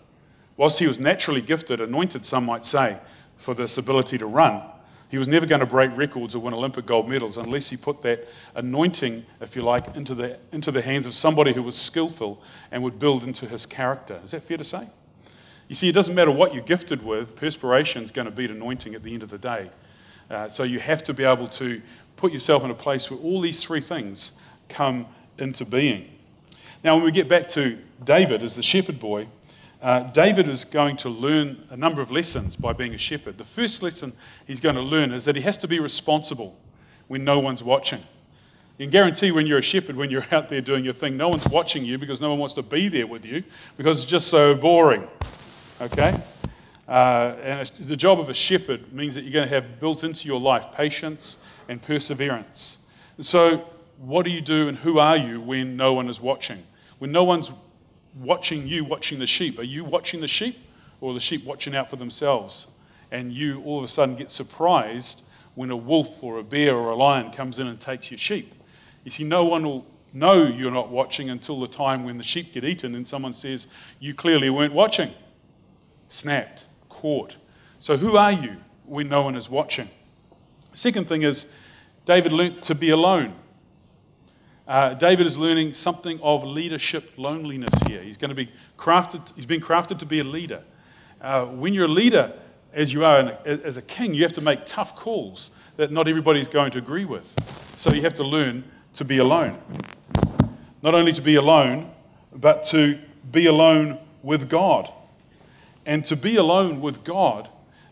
Whilst 0.56 0.78
he 0.78 0.86
was 0.86 1.00
naturally 1.00 1.40
gifted, 1.40 1.80
anointed, 1.80 2.24
some 2.24 2.44
might 2.46 2.64
say, 2.64 2.96
for 3.36 3.52
this 3.52 3.78
ability 3.78 4.16
to 4.18 4.26
run, 4.26 4.62
he 5.08 5.18
was 5.18 5.26
never 5.26 5.44
going 5.44 5.60
to 5.60 5.66
break 5.66 5.96
records 5.96 6.36
or 6.36 6.38
win 6.38 6.54
Olympic 6.54 6.86
gold 6.86 7.08
medals 7.08 7.36
unless 7.36 7.68
he 7.68 7.76
put 7.76 8.00
that 8.02 8.28
anointing, 8.54 9.26
if 9.40 9.56
you 9.56 9.62
like, 9.62 9.96
into 9.96 10.14
the, 10.14 10.38
into 10.52 10.70
the 10.70 10.82
hands 10.82 11.04
of 11.04 11.14
somebody 11.14 11.52
who 11.52 11.64
was 11.64 11.76
skillful 11.76 12.40
and 12.70 12.80
would 12.84 13.00
build 13.00 13.24
into 13.24 13.44
his 13.46 13.66
character. 13.66 14.20
Is 14.24 14.30
that 14.30 14.44
fair 14.44 14.56
to 14.56 14.64
say? 14.64 14.86
You 15.68 15.74
see, 15.74 15.88
it 15.88 15.92
doesn't 15.92 16.14
matter 16.14 16.30
what 16.30 16.54
you're 16.54 16.64
gifted 16.64 17.04
with, 17.04 17.36
perspiration 17.36 18.02
is 18.02 18.10
going 18.10 18.24
to 18.24 18.32
beat 18.32 18.50
anointing 18.50 18.94
at 18.94 19.02
the 19.02 19.12
end 19.12 19.22
of 19.22 19.28
the 19.28 19.38
day. 19.38 19.70
Uh, 20.30 20.48
so 20.48 20.62
you 20.62 20.78
have 20.78 21.02
to 21.04 21.14
be 21.14 21.24
able 21.24 21.48
to 21.48 21.80
put 22.16 22.32
yourself 22.32 22.64
in 22.64 22.70
a 22.70 22.74
place 22.74 23.10
where 23.10 23.20
all 23.20 23.40
these 23.40 23.62
three 23.62 23.80
things 23.80 24.38
come 24.68 25.06
into 25.38 25.66
being. 25.66 26.08
Now, 26.82 26.96
when 26.96 27.04
we 27.04 27.10
get 27.10 27.28
back 27.28 27.48
to 27.50 27.78
David 28.02 28.42
as 28.42 28.56
the 28.56 28.62
shepherd 28.62 28.98
boy, 28.98 29.26
uh, 29.82 30.04
David 30.04 30.48
is 30.48 30.64
going 30.64 30.96
to 30.96 31.08
learn 31.08 31.62
a 31.70 31.76
number 31.76 32.00
of 32.00 32.10
lessons 32.10 32.56
by 32.56 32.72
being 32.72 32.94
a 32.94 32.98
shepherd. 32.98 33.38
The 33.38 33.44
first 33.44 33.82
lesson 33.82 34.12
he's 34.46 34.60
going 34.60 34.74
to 34.74 34.82
learn 34.82 35.12
is 35.12 35.24
that 35.26 35.36
he 35.36 35.42
has 35.42 35.58
to 35.58 35.68
be 35.68 35.80
responsible 35.80 36.58
when 37.08 37.24
no 37.24 37.38
one's 37.38 37.62
watching. 37.62 38.00
You 38.78 38.86
can 38.86 38.90
guarantee 38.90 39.32
when 39.32 39.46
you're 39.46 39.58
a 39.58 39.62
shepherd, 39.62 39.96
when 39.96 40.10
you're 40.10 40.26
out 40.32 40.48
there 40.48 40.60
doing 40.60 40.84
your 40.84 40.94
thing, 40.94 41.16
no 41.16 41.28
one's 41.28 41.46
watching 41.48 41.84
you 41.84 41.98
because 41.98 42.20
no 42.20 42.30
one 42.30 42.38
wants 42.38 42.54
to 42.54 42.62
be 42.62 42.88
there 42.88 43.06
with 43.06 43.26
you 43.26 43.44
because 43.76 44.02
it's 44.02 44.10
just 44.10 44.28
so 44.28 44.54
boring. 44.54 45.06
Okay? 45.80 46.18
Uh, 46.88 47.36
and 47.42 47.68
the 47.68 47.96
job 47.96 48.18
of 48.18 48.28
a 48.28 48.34
shepherd 48.34 48.92
means 48.92 49.14
that 49.14 49.22
you're 49.22 49.32
going 49.32 49.48
to 49.48 49.54
have 49.54 49.78
built 49.78 50.02
into 50.02 50.26
your 50.26 50.40
life 50.40 50.72
patience 50.72 51.36
and 51.68 51.80
perseverance. 51.80 52.84
So, 53.20 53.68
what 53.98 54.24
do 54.24 54.30
you 54.30 54.40
do 54.40 54.68
and 54.68 54.78
who 54.78 54.98
are 54.98 55.16
you 55.16 55.40
when 55.40 55.76
no 55.76 55.92
one 55.92 56.08
is 56.08 56.20
watching? 56.20 56.62
When 56.98 57.12
no 57.12 57.24
one's 57.24 57.52
watching 58.16 58.66
you, 58.66 58.84
watching 58.84 59.18
the 59.18 59.26
sheep, 59.26 59.58
are 59.58 59.64
you 59.64 59.84
watching 59.84 60.20
the 60.20 60.28
sheep 60.28 60.56
or 61.00 61.14
the 61.14 61.20
sheep 61.20 61.44
watching 61.44 61.76
out 61.76 61.90
for 61.90 61.96
themselves? 61.96 62.68
And 63.10 63.32
you 63.32 63.62
all 63.64 63.78
of 63.78 63.84
a 63.84 63.88
sudden 63.88 64.16
get 64.16 64.30
surprised 64.30 65.22
when 65.54 65.70
a 65.70 65.76
wolf 65.76 66.22
or 66.22 66.38
a 66.38 66.44
bear 66.44 66.74
or 66.74 66.90
a 66.90 66.96
lion 66.96 67.32
comes 67.32 67.58
in 67.58 67.66
and 67.66 67.80
takes 67.80 68.10
your 68.10 68.18
sheep. 68.18 68.54
You 69.04 69.10
see, 69.10 69.24
no 69.24 69.44
one 69.44 69.64
will 69.64 69.86
know 70.12 70.44
you're 70.44 70.72
not 70.72 70.90
watching 70.90 71.28
until 71.30 71.60
the 71.60 71.68
time 71.68 72.04
when 72.04 72.18
the 72.18 72.24
sheep 72.24 72.52
get 72.52 72.64
eaten 72.64 72.94
and 72.94 73.06
someone 73.06 73.34
says, 73.34 73.66
You 74.00 74.14
clearly 74.14 74.48
weren't 74.48 74.72
watching 74.72 75.12
snapped, 76.08 76.64
caught. 76.88 77.36
So, 77.78 77.96
who 77.96 78.16
are 78.16 78.32
you 78.32 78.56
when 78.84 79.08
no 79.08 79.22
one 79.22 79.36
is 79.36 79.48
watching? 79.48 79.88
Second 80.74 81.08
thing 81.08 81.22
is, 81.22 81.54
David 82.04 82.32
learnt 82.32 82.62
to 82.64 82.74
be 82.74 82.90
alone. 82.90 83.34
Uh, 84.66 84.94
David 84.94 85.26
is 85.26 85.38
learning 85.38 85.74
something 85.74 86.20
of 86.22 86.44
leadership 86.44 87.12
loneliness 87.16 87.72
here. 87.86 88.02
He's 88.02 88.18
going 88.18 88.28
to 88.30 88.34
be 88.34 88.50
crafted, 88.76 89.34
he's 89.34 89.46
been 89.46 89.60
crafted 89.60 89.98
to 90.00 90.06
be 90.06 90.20
a 90.20 90.24
leader. 90.24 90.62
Uh, 91.20 91.46
when 91.46 91.72
you're 91.72 91.86
a 91.86 91.88
leader, 91.88 92.32
as 92.72 92.92
you 92.92 93.04
are 93.04 93.38
as 93.44 93.76
a 93.76 93.82
king, 93.82 94.14
you 94.14 94.22
have 94.22 94.32
to 94.34 94.40
make 94.40 94.66
tough 94.66 94.94
calls 94.94 95.50
that 95.76 95.90
not 95.90 96.06
everybody 96.06 96.40
is 96.40 96.48
going 96.48 96.70
to 96.72 96.78
agree 96.78 97.04
with. 97.04 97.34
So 97.76 97.92
you 97.92 98.02
have 98.02 98.14
to 98.14 98.24
learn 98.24 98.64
to 98.94 99.04
be 99.04 99.18
alone. 99.18 99.58
Not 100.82 100.94
only 100.94 101.12
to 101.12 101.22
be 101.22 101.36
alone, 101.36 101.90
but 102.32 102.64
to 102.64 102.98
be 103.30 103.46
alone 103.46 103.98
with 104.22 104.48
God. 104.48 104.92
And 105.88 106.04
to 106.04 106.16
be 106.16 106.36
alone 106.36 106.82
with 106.82 107.02
God 107.02 107.48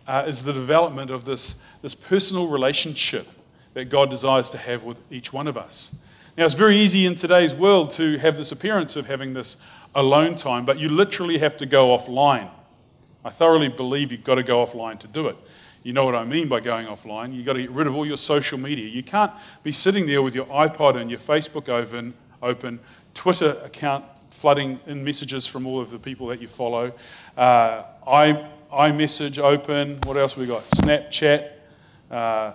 uh, 0.07 0.25
is 0.27 0.43
the 0.43 0.53
development 0.53 1.11
of 1.11 1.25
this, 1.25 1.65
this 1.81 1.95
personal 1.95 2.47
relationship 2.47 3.27
that 3.73 3.87
God 3.87 4.11
desires 4.11 4.51
to 4.51 4.59
have 4.59 4.85
with 4.85 4.99
each 5.11 5.33
one 5.33 5.47
of 5.47 5.57
us. 5.57 5.97
Now, 6.37 6.45
it's 6.45 6.55
very 6.55 6.77
easy 6.77 7.07
in 7.07 7.15
today's 7.15 7.55
world 7.55 7.93
to 7.93 8.19
have 8.19 8.37
this 8.37 8.53
appearance 8.53 8.97
of 8.97 9.07
having 9.07 9.33
this 9.33 9.65
alone 9.95 10.37
time, 10.37 10.67
but 10.67 10.79
you 10.79 10.91
literally 10.91 11.39
have 11.39 11.57
to 11.57 11.65
go 11.65 11.97
offline. 11.97 12.51
I 13.25 13.31
thoroughly 13.31 13.69
believe 13.69 14.13
you've 14.13 14.25
got 14.25 14.35
to 14.35 14.43
go 14.43 14.63
offline 14.65 14.99
to 14.99 15.09
do 15.09 15.29
it. 15.29 15.37
you 15.83 15.95
know 15.95 16.05
what 16.05 16.15
I 16.15 16.25
mean 16.25 16.49
by 16.49 16.61
going 16.61 16.87
offline. 16.87 17.35
You've 17.35 17.47
got 17.47 17.55
to 17.55 17.63
get 17.63 17.71
rid 17.71 17.87
of 17.87 17.97
all 17.97 18.05
your 18.05 18.19
social 18.19 18.59
media. 18.59 18.87
You 18.87 19.03
can't 19.03 19.33
be 19.63 19.73
sitting 19.73 20.07
there 20.07 20.21
with 20.21 20.35
your 20.35 20.47
iPod 20.47 20.97
and 20.97 21.09
your 21.09 21.19
Facebook 21.19 21.71
open, 21.71 22.13
open 22.43 22.79
Twitter 23.15 23.57
account 23.65 24.05
flooding 24.37 24.79
in 24.87 25.03
messages 25.03 25.47
from 25.47 25.67
all 25.67 25.81
of 25.81 25.91
the 25.91 25.99
people 25.99 26.27
that 26.27 26.41
you 26.43 26.49
follow. 26.49 26.93
Uh, 27.37 27.83
I, 28.07 28.49
iMessage 28.73 29.39
open. 29.39 30.01
What 30.05 30.17
else 30.17 30.39
we 30.39 30.47
got? 30.47 30.63
Snapchat, 30.71 31.51
uh, 32.11 32.53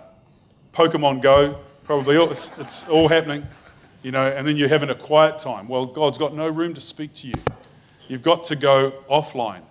Pokemon 0.72 1.22
Go. 1.22 1.60
Probably 1.84 2.16
all, 2.16 2.28
it's, 2.32 2.50
it's 2.58 2.88
all 2.88 3.06
happening, 3.06 3.44
you 4.02 4.10
know. 4.10 4.26
And 4.26 4.44
then 4.44 4.56
you're 4.56 4.68
having 4.68 4.90
a 4.90 4.94
quiet 4.96 5.38
time. 5.38 5.68
Well, 5.68 5.86
God's 5.86 6.18
got 6.18 6.34
no 6.34 6.48
room 6.48 6.74
to 6.74 6.80
speak 6.80 7.14
to 7.14 7.28
you. 7.28 7.34
You've 8.08 8.24
got 8.24 8.42
to 8.44 8.56
go 8.56 8.92
offline 9.08 9.62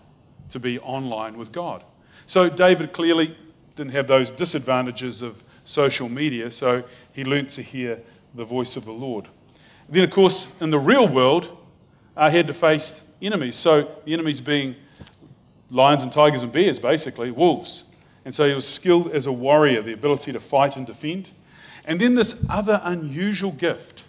to 0.52 0.60
be 0.62 0.80
online 0.80 1.38
with 1.38 1.52
God. 1.52 1.84
So 2.26 2.50
David 2.50 2.94
clearly 2.94 3.36
didn't 3.76 3.92
have 3.92 4.08
those 4.08 4.32
disadvantages 4.32 5.22
of 5.22 5.44
social 5.66 6.08
media, 6.08 6.52
so 6.52 6.86
he 7.12 7.26
learnt 7.26 7.50
to 7.50 7.62
hear 7.62 8.00
the 8.34 8.46
voice 8.46 8.78
of 8.78 8.86
the 8.86 8.94
Lord. 8.94 9.28
Then, 9.90 10.06
of 10.06 10.12
course, 10.12 10.62
in 10.62 10.70
the 10.70 10.80
real 10.80 11.06
world, 11.06 11.58
uh, 12.16 12.30
he 12.30 12.38
had 12.38 12.48
to 12.48 12.54
face 12.54 13.12
enemies. 13.22 13.58
So 13.58 13.94
the 14.06 14.14
enemies 14.14 14.40
being 14.40 14.78
lions 15.72 16.04
and 16.04 16.12
tigers 16.12 16.44
and 16.44 16.52
bears, 16.52 16.78
basically, 16.78 17.32
wolves. 17.32 17.86
And 18.26 18.36
so 18.36 18.48
he 18.48 18.54
was 18.54 18.68
skilled 18.68 19.12
as 19.12 19.26
a 19.26 19.32
warrior, 19.32 19.82
the 19.82 19.94
ability 19.94 20.34
to 20.34 20.40
fight 20.40 20.76
and 20.76 20.86
defend. 20.86 21.32
And 21.86 22.00
then 22.00 22.14
this 22.14 22.46
other 22.50 22.80
unusual 22.84 23.54
gift, 23.54 24.04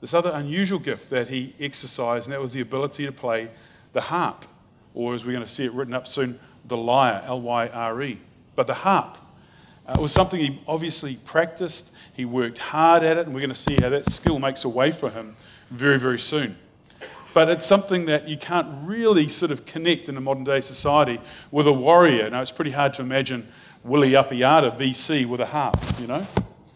this 0.00 0.14
other 0.14 0.32
unusual 0.34 0.80
gift 0.80 1.10
that 1.10 1.28
he 1.28 1.54
exercised, 1.60 2.26
and 2.26 2.32
that 2.32 2.40
was 2.40 2.52
the 2.52 2.62
ability 2.62 3.06
to 3.06 3.12
play 3.12 3.50
the 3.92 4.00
harp, 4.00 4.46
or 4.94 5.14
as 5.14 5.24
we're 5.24 5.32
going 5.32 5.44
to 5.44 5.50
see 5.50 5.66
it 5.66 5.72
written 5.72 5.94
up 5.94 6.08
soon, 6.08 6.40
the 6.64 6.76
lyre, 6.76 7.22
L 7.26 7.40
Y 7.42 7.68
R 7.68 8.02
E. 8.02 8.18
But 8.56 8.66
the 8.66 8.74
harp 8.74 9.18
uh, 9.86 10.00
was 10.00 10.12
something 10.12 10.40
he 10.40 10.60
obviously 10.66 11.16
practiced, 11.16 11.94
he 12.14 12.24
worked 12.24 12.58
hard 12.58 13.04
at 13.04 13.16
it, 13.16 13.26
and 13.26 13.34
we're 13.34 13.40
going 13.40 13.50
to 13.50 13.54
see 13.54 13.76
how 13.80 13.90
that 13.90 14.10
skill 14.10 14.38
makes 14.38 14.64
a 14.64 14.68
way 14.68 14.90
for 14.90 15.10
him 15.10 15.36
very, 15.70 15.98
very 15.98 16.18
soon 16.18 16.56
but 17.32 17.48
it's 17.48 17.66
something 17.66 18.06
that 18.06 18.28
you 18.28 18.36
can't 18.36 18.66
really 18.82 19.28
sort 19.28 19.50
of 19.50 19.66
connect 19.66 20.08
in 20.08 20.16
a 20.16 20.20
modern 20.20 20.44
day 20.44 20.60
society 20.60 21.20
with 21.50 21.66
a 21.66 21.72
warrior. 21.72 22.28
Now, 22.30 22.42
it's 22.42 22.50
pretty 22.50 22.72
hard 22.72 22.94
to 22.94 23.02
imagine 23.02 23.46
Willie 23.84 24.10
Apiata, 24.10 24.76
VC, 24.76 25.26
with 25.26 25.40
a 25.40 25.46
harp, 25.46 25.76
you 25.98 26.06
know, 26.06 26.26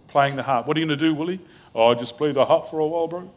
playing 0.09 0.37
the 0.37 0.43
harp. 0.43 0.67
What 0.67 0.77
are 0.77 0.81
you 0.81 0.87
going 0.87 0.99
to 0.99 1.05
do, 1.05 1.15
Willie? 1.15 1.41
Oh, 1.75 1.89
I 1.89 1.95
just 1.95 2.17
play 2.17 2.33
the 2.33 2.45
harp 2.45 2.69
for 2.69 2.79
a 2.79 2.87
while, 2.87 3.09
bro. 3.09 3.31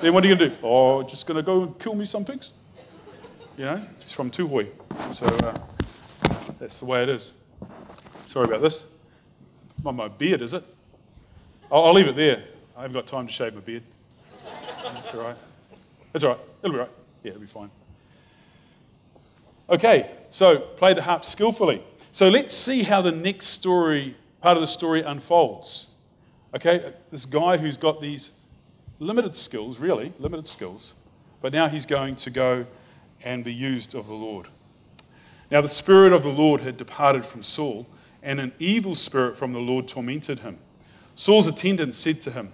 then 0.00 0.14
what 0.14 0.24
are 0.24 0.28
you 0.28 0.36
going 0.36 0.50
to 0.50 0.56
do? 0.56 0.62
Oh, 0.62 1.02
just 1.02 1.26
going 1.26 1.36
to 1.36 1.42
go 1.42 1.62
and 1.62 1.78
kill 1.78 1.94
me 1.94 2.06
some 2.06 2.24
pigs. 2.24 2.52
You 3.56 3.66
know, 3.66 3.86
he's 4.00 4.12
from 4.12 4.30
Tuhoe. 4.30 4.68
So 5.14 5.26
uh, 5.26 5.54
that's 6.58 6.78
the 6.78 6.86
way 6.86 7.02
it 7.02 7.08
is. 7.08 7.34
Sorry 8.24 8.46
about 8.46 8.62
this. 8.62 8.84
Not 9.84 9.94
my 9.94 10.08
beard, 10.08 10.40
is 10.40 10.54
it? 10.54 10.64
I'll, 11.70 11.84
I'll 11.84 11.92
leave 11.92 12.08
it 12.08 12.14
there. 12.14 12.42
I 12.76 12.82
haven't 12.82 12.94
got 12.94 13.06
time 13.06 13.26
to 13.26 13.32
shave 13.32 13.54
my 13.54 13.60
beard. 13.60 13.82
That's 14.82 15.14
all 15.14 15.22
right. 15.22 15.36
That's 16.14 16.22
all 16.22 16.30
right. 16.30 16.40
It'll 16.62 16.72
be 16.72 16.78
right. 16.78 16.90
Yeah, 17.24 17.30
it'll 17.30 17.40
be 17.40 17.46
fine. 17.48 17.70
Okay, 19.68 20.08
so 20.30 20.58
play 20.58 20.94
the 20.94 21.02
harp 21.02 21.24
skillfully. 21.24 21.82
So 22.12 22.28
let's 22.28 22.54
see 22.54 22.84
how 22.84 23.02
the 23.02 23.10
next 23.10 23.46
story, 23.46 24.14
part 24.40 24.56
of 24.56 24.60
the 24.60 24.68
story, 24.68 25.02
unfolds. 25.02 25.90
Okay, 26.54 26.92
this 27.10 27.26
guy 27.26 27.56
who's 27.56 27.76
got 27.76 28.00
these 28.00 28.30
limited 29.00 29.34
skills, 29.34 29.80
really, 29.80 30.12
limited 30.20 30.46
skills, 30.46 30.94
but 31.42 31.52
now 31.52 31.66
he's 31.66 31.84
going 31.84 32.14
to 32.14 32.30
go 32.30 32.64
and 33.24 33.42
be 33.42 33.52
used 33.52 33.96
of 33.96 34.06
the 34.06 34.14
Lord. 34.14 34.46
Now, 35.50 35.62
the 35.62 35.68
Spirit 35.68 36.12
of 36.12 36.22
the 36.22 36.28
Lord 36.28 36.60
had 36.60 36.76
departed 36.76 37.26
from 37.26 37.42
Saul, 37.42 37.88
and 38.22 38.38
an 38.38 38.52
evil 38.60 38.94
spirit 38.94 39.36
from 39.36 39.52
the 39.52 39.58
Lord 39.58 39.88
tormented 39.88 40.38
him. 40.38 40.58
Saul's 41.16 41.48
attendant 41.48 41.96
said 41.96 42.20
to 42.22 42.30
him, 42.30 42.52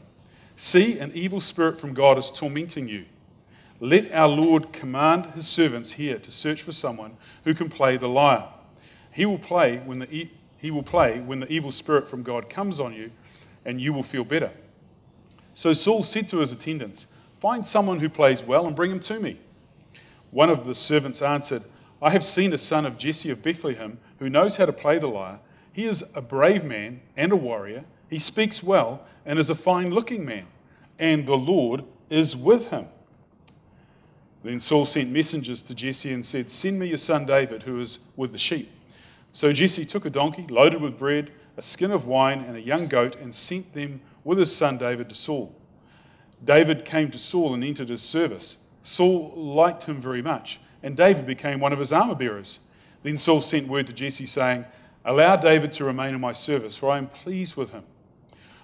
See, 0.57 0.99
an 0.99 1.13
evil 1.13 1.41
spirit 1.41 1.79
from 1.79 1.93
God 1.93 2.17
is 2.17 2.31
tormenting 2.31 2.89
you. 2.89 3.05
Let 3.83 4.13
our 4.13 4.29
Lord 4.29 4.75
command 4.75 5.25
his 5.35 5.49
servants 5.49 5.93
here 5.93 6.19
to 6.19 6.31
search 6.31 6.61
for 6.61 6.73
someone 6.73 7.17
who 7.45 7.55
can 7.55 7.71
play 7.71 7.97
the 7.97 8.09
lyre. 8.09 8.47
He 9.11 9.25
will 9.25 9.39
play 9.39 9.79
when 9.79 10.01
the, 10.01 10.29
he 10.59 10.71
will 10.71 10.83
play 10.83 11.21
when 11.21 11.41
the 11.41 11.51
evil 11.51 11.73
spirit 11.73 12.07
from 12.07 12.23
God 12.23 12.51
comes 12.51 12.79
on 12.79 12.93
you, 12.93 13.11
and 13.65 13.81
you 13.81 13.95
will 13.95 14.03
feel 14.03 14.25
better. 14.25 14.51
So 15.55 15.73
Saul 15.73 16.03
said 16.03 16.29
to 16.29 16.39
his 16.39 16.53
attendants, 16.53 17.07
Find 17.41 17.67
someone 17.67 18.01
who 18.01 18.11
plays 18.11 18.45
well 18.45 18.67
and 18.67 18.77
bring 18.77 18.91
him 18.91 19.01
to 19.01 19.19
me. 19.19 19.39
One 20.31 20.51
of 20.51 20.67
the 20.67 20.75
servants 20.75 21.23
answered, 21.23 21.65
I 22.03 22.11
have 22.11 22.25
seen 22.25 22.53
a 22.53 22.59
son 22.59 22.85
of 22.85 22.99
Jesse 22.99 23.31
of 23.31 23.43
Bethlehem 23.43 23.99
who 24.19 24.29
knows 24.29 24.59
how 24.59 24.67
to 24.67 24.73
play 24.75 24.99
the 24.99 25.09
lyre. 25.09 25.41
He 25.73 25.87
is 25.87 26.13
a 26.15 26.21
brave 26.21 26.65
man 26.65 27.01
and 27.17 27.33
a 27.33 27.37
warrior. 27.37 27.85
He 28.11 28.19
speaks 28.19 28.63
well 28.63 29.07
and 29.25 29.39
is 29.39 29.49
a 29.49 29.55
fine 29.55 29.91
looking 29.91 30.27
man, 30.27 30.47
and 30.99 31.27
the 31.27 31.37
Lord 31.37 31.85
is 32.11 32.37
with 32.37 32.69
him. 32.69 32.87
Then 34.43 34.61
Saul 34.61 34.87
sent 34.87 35.11
messengers 35.11 35.61
to 35.63 35.75
Jesse 35.75 36.13
and 36.13 36.25
said, 36.25 36.51
Send 36.51 36.79
me 36.79 36.87
your 36.87 36.99
son 36.99 37.27
David, 37.27 37.63
who 37.65 37.81
is 37.81 38.01
with 38.17 38.33
the 38.33 38.39
sheep. 38.39 38.71
So 39.33 39.53
Jesse 39.53 39.85
took 39.85 40.07
a 40.07 40.11
donkey 40.11 40.47
loaded 40.49 40.81
with 40.81 40.99
bread, 40.99 41.31
a 41.57 41.63
skin 41.63 41.91
of 41.91 42.07
wine, 42.07 42.41
and 42.41 42.57
a 42.57 42.61
young 42.61 42.89
goat, 42.89 43.17
and 43.17 43.35
sent 43.35 43.75
them 43.75 44.01
with 44.25 44.39
his 44.39 44.55
son 44.55 44.79
David 44.79 45.09
to 45.11 45.15
Saul. 45.15 45.55
David 46.43 46.85
came 46.85 47.11
to 47.11 47.19
Saul 47.19 47.55
and 47.55 47.63
entered 47.63 47.91
his 47.91 48.03
service. 48.03 48.65
Saul 48.83 49.33
liked 49.37 49.85
him 49.85 50.01
very 50.01 50.23
much, 50.23 50.59
and 50.83 50.97
David 50.97 51.27
became 51.27 51.61
one 51.61 51.73
of 51.73 51.79
his 51.79 51.93
armor 51.93 52.15
bearers. 52.15 52.61
Then 53.03 53.19
Saul 53.19 53.43
sent 53.43 53.69
word 53.69 53.87
to 53.89 53.93
Jesse, 53.93 54.27
saying, 54.27 54.65
Allow 55.05 55.37
David 55.37 55.73
to 55.75 55.85
remain 55.85 56.15
in 56.15 56.21
my 56.21 56.33
service, 56.33 56.77
for 56.77 56.91
I 56.91 56.99
am 56.99 57.09
pleased 57.09 57.57
with 57.57 57.71
him. 57.71 57.85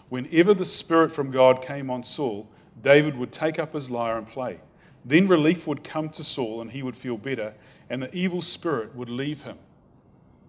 Whenever 0.08 0.54
the 0.54 0.64
Spirit 0.64 1.12
from 1.12 1.30
God 1.30 1.62
came 1.62 1.90
on 1.90 2.02
Saul, 2.02 2.48
David 2.82 3.16
would 3.16 3.32
take 3.32 3.58
up 3.58 3.72
his 3.74 3.90
lyre 3.90 4.18
and 4.18 4.28
play. 4.28 4.58
Then 5.06 5.28
relief 5.28 5.68
would 5.68 5.84
come 5.84 6.08
to 6.10 6.24
Saul 6.24 6.60
and 6.60 6.70
he 6.70 6.82
would 6.82 6.96
feel 6.96 7.16
better, 7.16 7.54
and 7.88 8.02
the 8.02 8.14
evil 8.14 8.42
spirit 8.42 8.94
would 8.96 9.08
leave 9.08 9.42
him. 9.44 9.56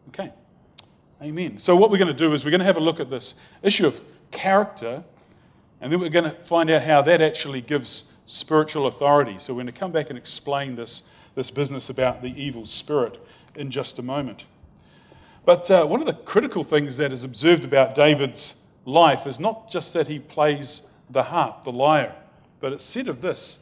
Okay. 0.09 0.33
Amen. 1.21 1.59
So, 1.59 1.75
what 1.75 1.91
we're 1.91 1.99
going 1.99 2.07
to 2.09 2.13
do 2.13 2.33
is 2.33 2.43
we're 2.43 2.51
going 2.51 2.59
to 2.59 2.65
have 2.65 2.77
a 2.77 2.81
look 2.81 2.99
at 2.99 3.09
this 3.09 3.35
issue 3.61 3.85
of 3.87 4.01
character, 4.31 5.03
and 5.79 5.91
then 5.91 5.99
we're 5.99 6.09
going 6.09 6.25
to 6.25 6.31
find 6.31 6.69
out 6.69 6.83
how 6.83 7.01
that 7.03 7.21
actually 7.21 7.61
gives 7.61 8.15
spiritual 8.25 8.87
authority. 8.87 9.37
So, 9.37 9.53
we're 9.53 9.63
going 9.63 9.73
to 9.73 9.79
come 9.79 9.91
back 9.91 10.09
and 10.09 10.17
explain 10.17 10.75
this, 10.75 11.09
this 11.35 11.51
business 11.51 11.89
about 11.89 12.21
the 12.21 12.39
evil 12.41 12.65
spirit 12.65 13.19
in 13.55 13.69
just 13.71 13.99
a 13.99 14.03
moment. 14.03 14.45
But 15.45 15.71
uh, 15.71 15.85
one 15.85 16.01
of 16.01 16.07
the 16.07 16.13
critical 16.13 16.63
things 16.63 16.97
that 16.97 17.11
is 17.11 17.23
observed 17.23 17.63
about 17.63 17.95
David's 17.95 18.63
life 18.85 19.25
is 19.25 19.39
not 19.39 19.71
just 19.71 19.93
that 19.93 20.07
he 20.07 20.19
plays 20.19 20.89
the 21.09 21.23
harp, 21.23 21.63
the 21.63 21.71
lyre. 21.71 22.15
But 22.59 22.73
it's 22.73 22.85
said 22.85 23.07
of 23.07 23.21
this, 23.21 23.57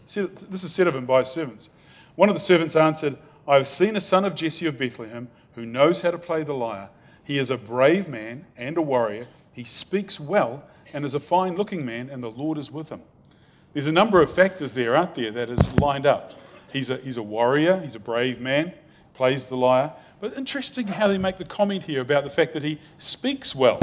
this 0.50 0.64
is 0.64 0.74
said 0.74 0.88
of 0.88 0.96
him 0.96 1.06
by 1.06 1.24
servants. 1.24 1.70
One 2.16 2.30
of 2.30 2.36
the 2.36 2.40
servants 2.40 2.75
answered, 2.75 3.18
I 3.48 3.56
have 3.56 3.68
seen 3.68 3.96
a 3.96 4.02
son 4.02 4.25
of 4.25 4.36
Jesse 4.36 4.66
of 4.68 4.78
Bethlehem 4.78 5.28
who 5.56 5.66
knows 5.66 6.02
how 6.02 6.12
to 6.12 6.18
play 6.18 6.44
the 6.44 6.54
lyre. 6.54 6.90
He 7.24 7.38
is 7.38 7.50
a 7.50 7.58
brave 7.58 8.08
man 8.08 8.46
and 8.56 8.78
a 8.78 8.82
warrior. 8.82 9.28
He 9.52 9.64
speaks 9.64 10.20
well 10.20 10.64
and 10.94 11.04
is 11.04 11.16
a 11.16 11.20
fine 11.20 11.56
looking 11.56 11.86
man, 11.86 12.10
and 12.10 12.24
the 12.24 12.32
Lord 12.32 12.58
is 12.58 12.72
with 12.72 12.90
him. 12.90 13.02
There's 13.74 13.88
a 13.88 13.92
number 13.92 14.22
of 14.22 14.32
factors 14.32 14.74
there, 14.74 14.96
aren't 14.96 15.16
there, 15.16 15.32
that 15.32 15.50
is 15.50 15.80
lined 15.80 16.06
up. 16.06 16.32
He's 16.72 16.90
a, 16.90 16.98
he's 16.98 17.18
a 17.18 17.24
warrior, 17.24 17.80
he's 17.80 17.96
a 17.96 18.00
brave 18.00 18.40
man, 18.40 18.74
plays 19.14 19.48
the 19.48 19.58
lyre. 19.58 19.92
But 20.22 20.38
interesting 20.38 20.88
how 20.88 21.08
they 21.08 21.18
make 21.18 21.38
the 21.38 21.46
comment 21.46 21.84
here 21.84 22.02
about 22.02 22.24
the 22.24 22.30
fact 22.30 22.54
that 22.54 22.64
he 22.64 22.80
speaks 22.98 23.54
well. 23.54 23.82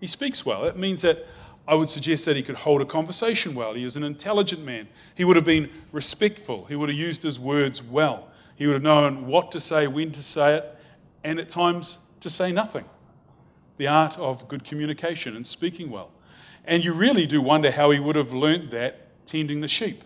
He 0.00 0.06
speaks 0.06 0.46
well. 0.46 0.62
That 0.62 0.78
means 0.78 1.02
that 1.02 1.26
I 1.68 1.74
would 1.74 1.90
suggest 1.90 2.24
that 2.24 2.34
he 2.34 2.42
could 2.42 2.56
hold 2.56 2.80
a 2.80 2.86
conversation 2.86 3.54
well. 3.54 3.74
He 3.74 3.84
is 3.84 3.94
an 3.94 4.02
intelligent 4.02 4.64
man. 4.64 4.88
He 5.14 5.24
would 5.26 5.36
have 5.36 5.44
been 5.44 5.68
respectful. 5.92 6.64
He 6.64 6.74
would 6.74 6.88
have 6.88 6.96
used 6.96 7.22
his 7.22 7.38
words 7.38 7.82
well. 7.82 8.30
He 8.56 8.66
would 8.66 8.72
have 8.72 8.82
known 8.82 9.26
what 9.26 9.52
to 9.52 9.60
say, 9.60 9.86
when 9.86 10.10
to 10.12 10.22
say 10.22 10.56
it, 10.56 10.76
and 11.22 11.38
at 11.38 11.50
times 11.50 11.98
to 12.22 12.30
say 12.30 12.52
nothing. 12.52 12.86
The 13.76 13.86
art 13.86 14.18
of 14.18 14.48
good 14.48 14.64
communication 14.64 15.36
and 15.36 15.46
speaking 15.46 15.90
well. 15.90 16.10
And 16.64 16.82
you 16.82 16.94
really 16.94 17.26
do 17.26 17.42
wonder 17.42 17.70
how 17.70 17.90
he 17.90 18.00
would 18.00 18.16
have 18.16 18.32
learnt 18.32 18.70
that 18.70 19.26
tending 19.26 19.60
the 19.60 19.68
sheep. 19.68 20.02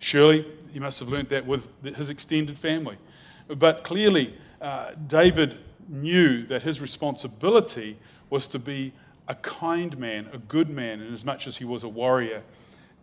Surely 0.00 0.44
he 0.72 0.80
must 0.80 0.98
have 0.98 1.08
learnt 1.08 1.28
that 1.28 1.46
with 1.46 1.68
his 1.84 2.10
extended 2.10 2.58
family. 2.58 2.98
But 3.46 3.84
clearly, 3.84 4.34
uh, 4.60 4.90
David 5.06 5.56
knew 5.88 6.44
that 6.46 6.62
his 6.62 6.80
responsibility 6.80 7.96
was 8.28 8.48
to 8.48 8.58
be 8.58 8.92
a 9.28 9.34
kind 9.36 9.96
man, 9.98 10.28
a 10.32 10.38
good 10.38 10.68
man, 10.68 11.00
in 11.00 11.12
as 11.12 11.24
much 11.24 11.46
as 11.46 11.56
he 11.56 11.64
was 11.64 11.82
a 11.82 11.88
warrior 11.88 12.42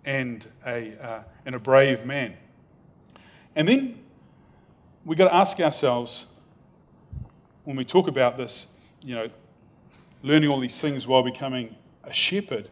and 0.06 0.48
a, 0.66 0.94
uh, 1.02 1.24
and 1.46 1.56
a 1.56 1.60
brave 1.60 2.06
man. 2.06 2.34
And 3.56 3.68
then 3.68 4.00
we've 5.06 5.18
got 5.18 5.30
to 5.30 5.36
ask 5.36 5.60
ourselves 5.60 6.28
when 7.64 7.76
we 7.76 7.86
talk 7.86 8.08
about 8.08 8.38
this, 8.38 8.78
you 9.04 9.16
know, 9.16 9.30
learning 10.22 10.50
all 10.50 10.60
these 10.60 10.80
things 10.80 11.08
while 11.08 11.24
becoming 11.24 11.76
a 12.04 12.14
shepherd, 12.14 12.70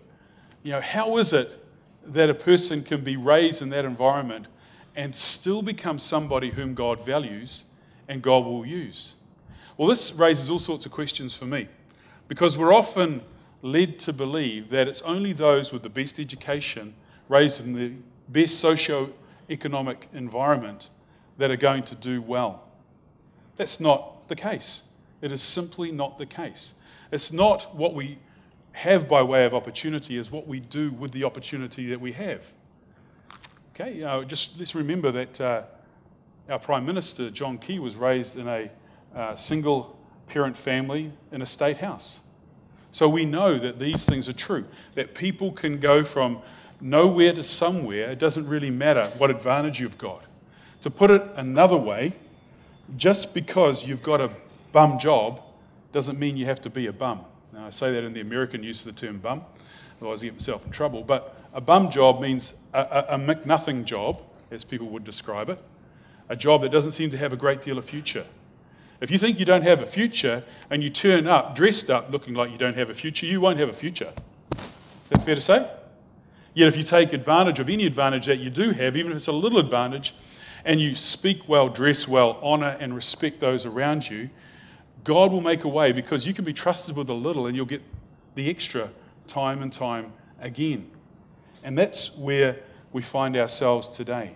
you 0.64 0.72
know, 0.72 0.82
how 0.82 1.18
is 1.18 1.34
it 1.34 1.58
that 2.06 2.30
a 2.30 2.34
person 2.34 2.84
can 2.84 3.04
be 3.04 3.18
raised 3.18 3.62
in 3.62 3.70
that 3.70 3.86
environment 3.86 4.48
and 4.96 5.14
still 5.16 5.62
become 5.62 6.00
somebody 6.00 6.50
whom 6.50 6.74
God 6.74 7.06
values 7.06 7.66
and 8.08 8.22
God 8.22 8.46
will 8.46 8.66
use? 8.66 9.16
Well, 9.78 9.88
this 9.88 10.14
raises 10.14 10.50
all 10.50 10.60
sorts 10.60 10.86
of 10.86 10.92
questions 10.92 11.36
for 11.36 11.46
me 11.46 11.68
because 12.28 12.58
we're 12.58 12.74
often 12.74 13.22
led 13.62 14.00
to 14.00 14.14
believe 14.14 14.70
that 14.70 14.88
it's 14.88 15.02
only 15.04 15.34
those 15.34 15.72
with 15.72 15.84
the 15.84 15.90
best 15.90 16.20
education, 16.20 16.94
raised 17.30 17.66
in 17.66 17.74
the 17.74 17.94
best 18.28 18.60
socio-economic 18.60 20.08
environment, 20.14 20.90
that 21.38 21.52
are 21.52 21.58
going 21.58 21.84
to 21.84 21.96
do 21.96 22.22
well. 22.22 22.68
That's 23.58 23.80
not 23.80 24.28
the 24.28 24.36
case. 24.36 24.90
It 25.22 25.32
is 25.32 25.42
simply 25.42 25.92
not 25.92 26.18
the 26.18 26.26
case. 26.26 26.76
It's 27.12 27.32
not 27.32 27.76
what 27.76 27.94
we 27.94 28.18
have 28.74 29.08
by 29.08 29.22
way 29.22 29.46
of 29.46 29.54
opportunity, 29.54 30.18
is 30.18 30.32
what 30.32 30.48
we 30.48 30.60
do 30.60 30.92
with 30.92 31.12
the 31.12 31.24
opportunity 31.24 31.88
that 31.88 32.00
we 32.00 32.14
have. 32.14 32.54
Okay, 33.76 33.96
you 33.96 34.02
know, 34.02 34.24
just 34.24 34.58
let's 34.60 34.76
remember 34.76 35.12
that 35.12 35.42
uh, 35.42 35.64
our 36.50 36.60
Prime 36.60 36.86
Minister, 36.86 37.30
John 37.30 37.58
Key, 37.58 37.80
was 37.80 37.96
raised 37.96 38.38
in 38.38 38.48
a 38.48 38.70
uh, 39.16 39.36
single 39.36 40.00
parent 40.28 40.56
family 40.56 41.12
in 41.32 41.42
a 41.42 41.46
state 41.46 41.78
house. 41.78 42.22
So 42.92 43.08
we 43.08 43.26
know 43.26 43.58
that 43.58 43.80
these 43.80 44.06
things 44.06 44.28
are 44.28 44.34
true, 44.34 44.66
that 44.96 45.16
people 45.16 45.52
can 45.52 45.80
go 45.80 46.04
from 46.04 46.42
nowhere 46.82 47.34
to 47.34 47.44
somewhere. 47.44 48.12
It 48.12 48.20
doesn't 48.20 48.48
really 48.48 48.72
matter 48.72 49.06
what 49.18 49.30
advantage 49.30 49.80
you've 49.80 49.98
got. 49.98 50.24
To 50.82 50.90
put 50.90 51.12
it 51.12 51.22
another 51.36 51.78
way, 51.78 52.14
just 52.98 53.34
because 53.34 53.88
you've 53.88 54.04
got 54.04 54.20
a 54.20 54.30
bum 54.72 55.00
job 55.00 55.42
doesn't 55.94 56.20
mean 56.20 56.38
you 56.38 56.46
have 56.46 56.62
to 56.62 56.70
be 56.70 56.88
a 56.88 56.94
bum. 56.94 57.22
Now, 57.54 57.68
I 57.68 57.70
say 57.70 57.92
that 57.94 58.04
in 58.04 58.14
the 58.14 58.22
American 58.22 58.64
use 58.64 58.86
of 58.86 58.96
the 58.96 59.08
term 59.08 59.20
bum, 59.20 59.44
otherwise 60.00 60.24
I 60.24 60.28
get 60.28 60.34
myself 60.34 60.66
in 60.66 60.72
trouble. 60.72 61.04
But 61.04 61.36
a 61.54 61.62
bum 61.62 61.90
job 61.90 62.22
means 62.22 62.56
a, 62.74 62.80
a, 62.80 63.16
a 63.16 63.18
McNothing 63.18 63.86
job, 63.86 64.22
as 64.50 64.64
people 64.64 64.88
would 64.88 65.04
describe 65.04 65.50
it, 65.50 65.60
a 66.30 66.36
job 66.36 66.62
that 66.62 66.72
doesn't 66.72 66.94
seem 66.94 67.12
to 67.12 67.18
have 67.18 67.34
a 67.34 67.38
great 67.38 67.62
deal 67.62 67.78
of 67.78 67.86
future. 67.86 68.26
If 69.02 69.10
you 69.10 69.18
think 69.18 69.40
you 69.40 69.46
don't 69.46 69.64
have 69.64 69.82
a 69.82 69.86
future 69.86 70.44
and 70.70 70.84
you 70.84 70.92
turn 70.92 71.26
up 71.26 71.56
dressed 71.56 71.90
up 71.90 72.12
looking 72.12 72.36
like 72.36 72.52
you 72.52 72.58
don't 72.58 72.78
have 72.78 72.92
a 72.92 72.94
future, 72.94 73.26
you 73.26 73.42
won't 73.42 73.60
have 73.60 73.70
a 73.70 73.74
future. 73.74 74.14
Is 74.54 75.10
that 75.10 75.26
fair 75.26 75.36
to 75.36 75.42
say? 75.42 75.70
Yet 76.54 76.68
if 76.68 76.78
you 76.78 76.84
take 76.84 77.12
advantage 77.12 77.60
of 77.60 77.68
any 77.68 77.86
advantage 77.86 78.28
that 78.28 78.38
you 78.38 78.52
do 78.52 78.72
have, 78.72 78.96
even 78.96 79.12
if 79.12 79.18
it's 79.18 79.28
a 79.28 79.32
little 79.32 79.60
advantage, 79.60 80.14
and 80.64 80.80
you 80.80 80.94
speak 80.94 81.50
well, 81.50 81.70
dress 81.70 82.08
well, 82.08 82.40
honor 82.44 82.78
and 82.80 82.94
respect 82.94 83.40
those 83.40 83.66
around 83.66 84.10
you, 84.10 84.30
God 85.04 85.32
will 85.32 85.42
make 85.42 85.64
a 85.64 85.68
way 85.68 85.92
because 85.92 86.28
you 86.28 86.34
can 86.34 86.46
be 86.46 86.54
trusted 86.54 86.96
with 86.96 87.10
a 87.10 87.14
little 87.14 87.48
and 87.48 87.56
you'll 87.56 87.66
get 87.66 87.82
the 88.36 88.50
extra 88.50 88.92
time 89.28 89.64
and 89.64 89.74
time 89.74 90.14
again. 90.40 90.90
And 91.64 91.76
that's 91.76 92.16
where 92.16 92.60
we 92.94 93.02
find 93.02 93.36
ourselves 93.36 93.88
today. 93.88 94.36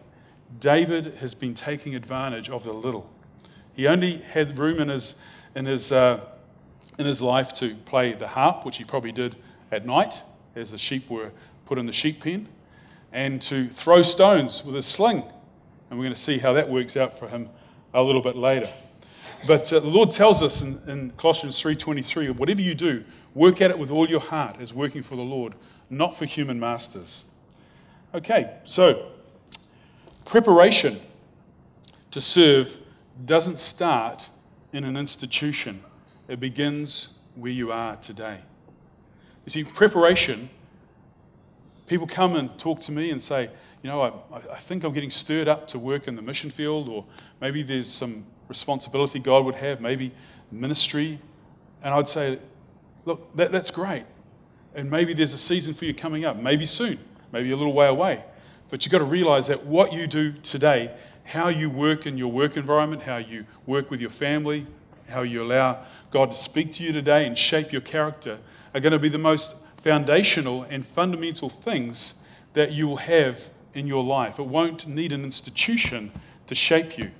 David 0.59 1.15
has 1.15 1.35
been 1.35 1.53
taking 1.53 1.93
advantage 1.93 2.49
of 2.49 2.63
the 2.63 2.73
little. 2.73 3.11
He 3.75 3.87
only 3.87 4.17
had 4.17 4.57
room 4.57 4.79
in 4.79 4.89
his, 4.89 5.19
in 5.55 5.65
his, 5.65 5.91
uh, 5.91 6.21
in 6.97 7.05
his 7.05 7.21
life 7.21 7.53
to 7.55 7.75
play 7.75 8.13
the 8.13 8.27
harp, 8.27 8.65
which 8.65 8.77
he 8.77 8.83
probably 8.83 9.11
did 9.11 9.35
at 9.71 9.85
night 9.85 10.23
as 10.55 10.71
the 10.71 10.77
sheep 10.77 11.09
were 11.09 11.31
put 11.65 11.77
in 11.77 11.85
the 11.85 11.93
sheep 11.93 12.21
pen, 12.21 12.47
and 13.11 13.41
to 13.41 13.67
throw 13.67 14.01
stones 14.01 14.63
with 14.63 14.75
his 14.75 14.85
sling. 14.85 15.23
And 15.89 15.99
we're 15.99 16.05
going 16.05 16.13
to 16.13 16.19
see 16.19 16.37
how 16.37 16.53
that 16.53 16.69
works 16.69 16.95
out 16.95 17.17
for 17.17 17.27
him 17.27 17.49
a 17.93 18.01
little 18.01 18.21
bit 18.21 18.35
later. 18.35 18.69
But 19.47 19.71
uh, 19.71 19.79
the 19.79 19.87
Lord 19.87 20.11
tells 20.11 20.41
us 20.41 20.61
in, 20.61 20.81
in 20.87 21.11
Colossians 21.11 21.61
3.23, 21.61 22.31
whatever 22.31 22.61
you 22.61 22.75
do, 22.75 23.03
work 23.33 23.61
at 23.61 23.71
it 23.71 23.77
with 23.77 23.91
all 23.91 24.07
your 24.07 24.21
heart 24.21 24.57
as 24.59 24.73
working 24.73 25.03
for 25.03 25.15
the 25.15 25.21
Lord, 25.21 25.53
not 25.89 26.15
for 26.15 26.25
human 26.25 26.59
masters. 26.59 27.31
Okay, 28.13 28.55
so 28.63 29.11
preparation 30.23 30.97
to 32.11 32.21
serve 32.21 32.77
doesn't 33.23 33.59
start 33.59 34.29
in 34.73 34.83
an 34.83 34.97
institution. 34.97 35.83
It 36.27 36.39
begins 36.39 37.17
where 37.35 37.51
you 37.51 37.71
are 37.71 37.95
today. 37.95 38.39
You 39.45 39.51
see, 39.51 39.63
preparation, 39.63 40.49
people 41.87 42.07
come 42.07 42.35
and 42.35 42.57
talk 42.57 42.79
to 42.81 42.91
me 42.91 43.11
and 43.11 43.21
say, 43.21 43.49
you 43.83 43.89
know, 43.89 44.01
I, 44.01 44.37
I 44.37 44.57
think 44.57 44.83
I'm 44.83 44.93
getting 44.93 45.11
stirred 45.11 45.47
up 45.47 45.67
to 45.67 45.79
work 45.79 46.07
in 46.07 46.15
the 46.15 46.21
mission 46.21 46.49
field, 46.49 46.89
or 46.89 47.05
maybe 47.39 47.61
there's 47.61 47.87
some 47.87 48.25
responsibility 48.47 49.19
God 49.19 49.45
would 49.45 49.55
have, 49.55 49.81
maybe 49.81 50.11
ministry. 50.51 51.19
And 51.83 51.93
I'd 51.93 52.07
say, 52.07 52.39
look, 53.05 53.35
that, 53.35 53.51
that's 53.51 53.71
great. 53.71 54.05
And 54.73 54.89
maybe 54.89 55.13
there's 55.13 55.33
a 55.33 55.37
season 55.37 55.73
for 55.73 55.85
you 55.85 55.93
coming 55.93 56.25
up, 56.25 56.37
maybe 56.37 56.65
soon, 56.65 56.97
maybe 57.31 57.51
a 57.51 57.55
little 57.55 57.73
way 57.73 57.87
away. 57.87 58.23
But 58.69 58.83
you've 58.83 58.91
got 58.91 58.97
to 58.97 59.05
realize 59.05 59.47
that 59.47 59.65
what 59.65 59.93
you 59.93 60.07
do 60.07 60.33
today, 60.33 60.91
how 61.25 61.49
you 61.49 61.69
work 61.69 62.05
in 62.05 62.17
your 62.17 62.31
work 62.31 62.55
environment, 62.55 63.03
how 63.03 63.17
you 63.17 63.45
work 63.65 63.91
with 63.91 63.99
your 63.99 64.09
family, 64.09 64.65
how 65.09 65.21
you 65.21 65.43
allow 65.43 65.83
God 66.11 66.31
to 66.31 66.37
speak 66.37 66.73
to 66.73 66.83
you 66.83 66.93
today 66.93 67.25
and 67.25 67.37
shape 67.37 67.71
your 67.71 67.81
character, 67.81 68.39
are 68.73 68.79
going 68.79 68.93
to 68.93 68.99
be 68.99 69.09
the 69.09 69.17
most 69.17 69.55
foundational 69.77 70.63
and 70.63 70.85
fundamental 70.85 71.49
things 71.49 72.25
that 72.53 72.71
you 72.71 72.87
will 72.87 72.97
have 72.97 73.49
in 73.73 73.87
your 73.87 74.03
life. 74.03 74.39
It 74.39 74.45
won't 74.45 74.87
need 74.87 75.11
an 75.11 75.23
institution 75.23 76.11
to 76.47 76.55
shape 76.55 76.97
you. 76.97 77.11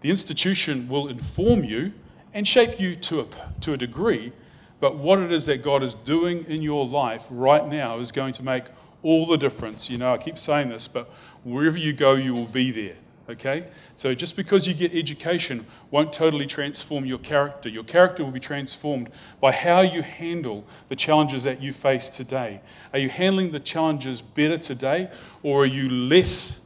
The 0.00 0.10
institution 0.10 0.88
will 0.88 1.08
inform 1.08 1.64
you 1.64 1.92
and 2.34 2.48
shape 2.48 2.80
you 2.80 2.96
to 2.96 3.20
a, 3.20 3.26
to 3.60 3.74
a 3.74 3.76
degree, 3.76 4.32
but 4.80 4.96
what 4.96 5.20
it 5.20 5.30
is 5.30 5.46
that 5.46 5.62
God 5.62 5.82
is 5.82 5.94
doing 5.94 6.44
in 6.48 6.62
your 6.62 6.86
life 6.86 7.26
right 7.30 7.66
now 7.66 7.98
is 7.98 8.10
going 8.10 8.32
to 8.34 8.42
make 8.42 8.64
all 9.02 9.26
the 9.26 9.36
difference. 9.36 9.90
You 9.90 9.98
know, 9.98 10.12
I 10.12 10.18
keep 10.18 10.38
saying 10.38 10.70
this, 10.70 10.88
but 10.88 11.10
wherever 11.44 11.78
you 11.78 11.92
go, 11.92 12.14
you 12.14 12.34
will 12.34 12.46
be 12.46 12.70
there. 12.70 12.96
Okay? 13.28 13.66
So 13.96 14.14
just 14.14 14.36
because 14.36 14.66
you 14.66 14.74
get 14.74 14.94
education 14.94 15.66
won't 15.90 16.12
totally 16.12 16.46
transform 16.46 17.04
your 17.04 17.18
character. 17.18 17.68
Your 17.68 17.84
character 17.84 18.24
will 18.24 18.32
be 18.32 18.40
transformed 18.40 19.10
by 19.40 19.52
how 19.52 19.80
you 19.80 20.02
handle 20.02 20.64
the 20.88 20.96
challenges 20.96 21.44
that 21.44 21.62
you 21.62 21.72
face 21.72 22.08
today. 22.08 22.60
Are 22.92 22.98
you 22.98 23.08
handling 23.08 23.52
the 23.52 23.60
challenges 23.60 24.20
better 24.20 24.58
today, 24.58 25.10
or 25.42 25.62
are 25.62 25.66
you 25.66 25.88
less 25.88 26.62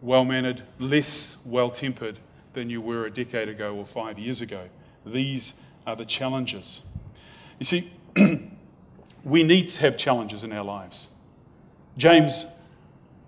well 0.00 0.24
mannered, 0.24 0.62
less 0.78 1.38
well 1.44 1.70
tempered 1.70 2.18
than 2.52 2.70
you 2.70 2.80
were 2.80 3.06
a 3.06 3.10
decade 3.10 3.48
ago 3.48 3.76
or 3.76 3.86
five 3.86 4.18
years 4.18 4.40
ago. 4.40 4.68
These 5.04 5.60
are 5.86 5.96
the 5.96 6.04
challenges. 6.04 6.82
You 7.58 7.64
see, 7.64 7.90
we 9.24 9.42
need 9.42 9.68
to 9.68 9.80
have 9.80 9.96
challenges 9.96 10.44
in 10.44 10.52
our 10.52 10.64
lives. 10.64 11.10
James, 11.96 12.46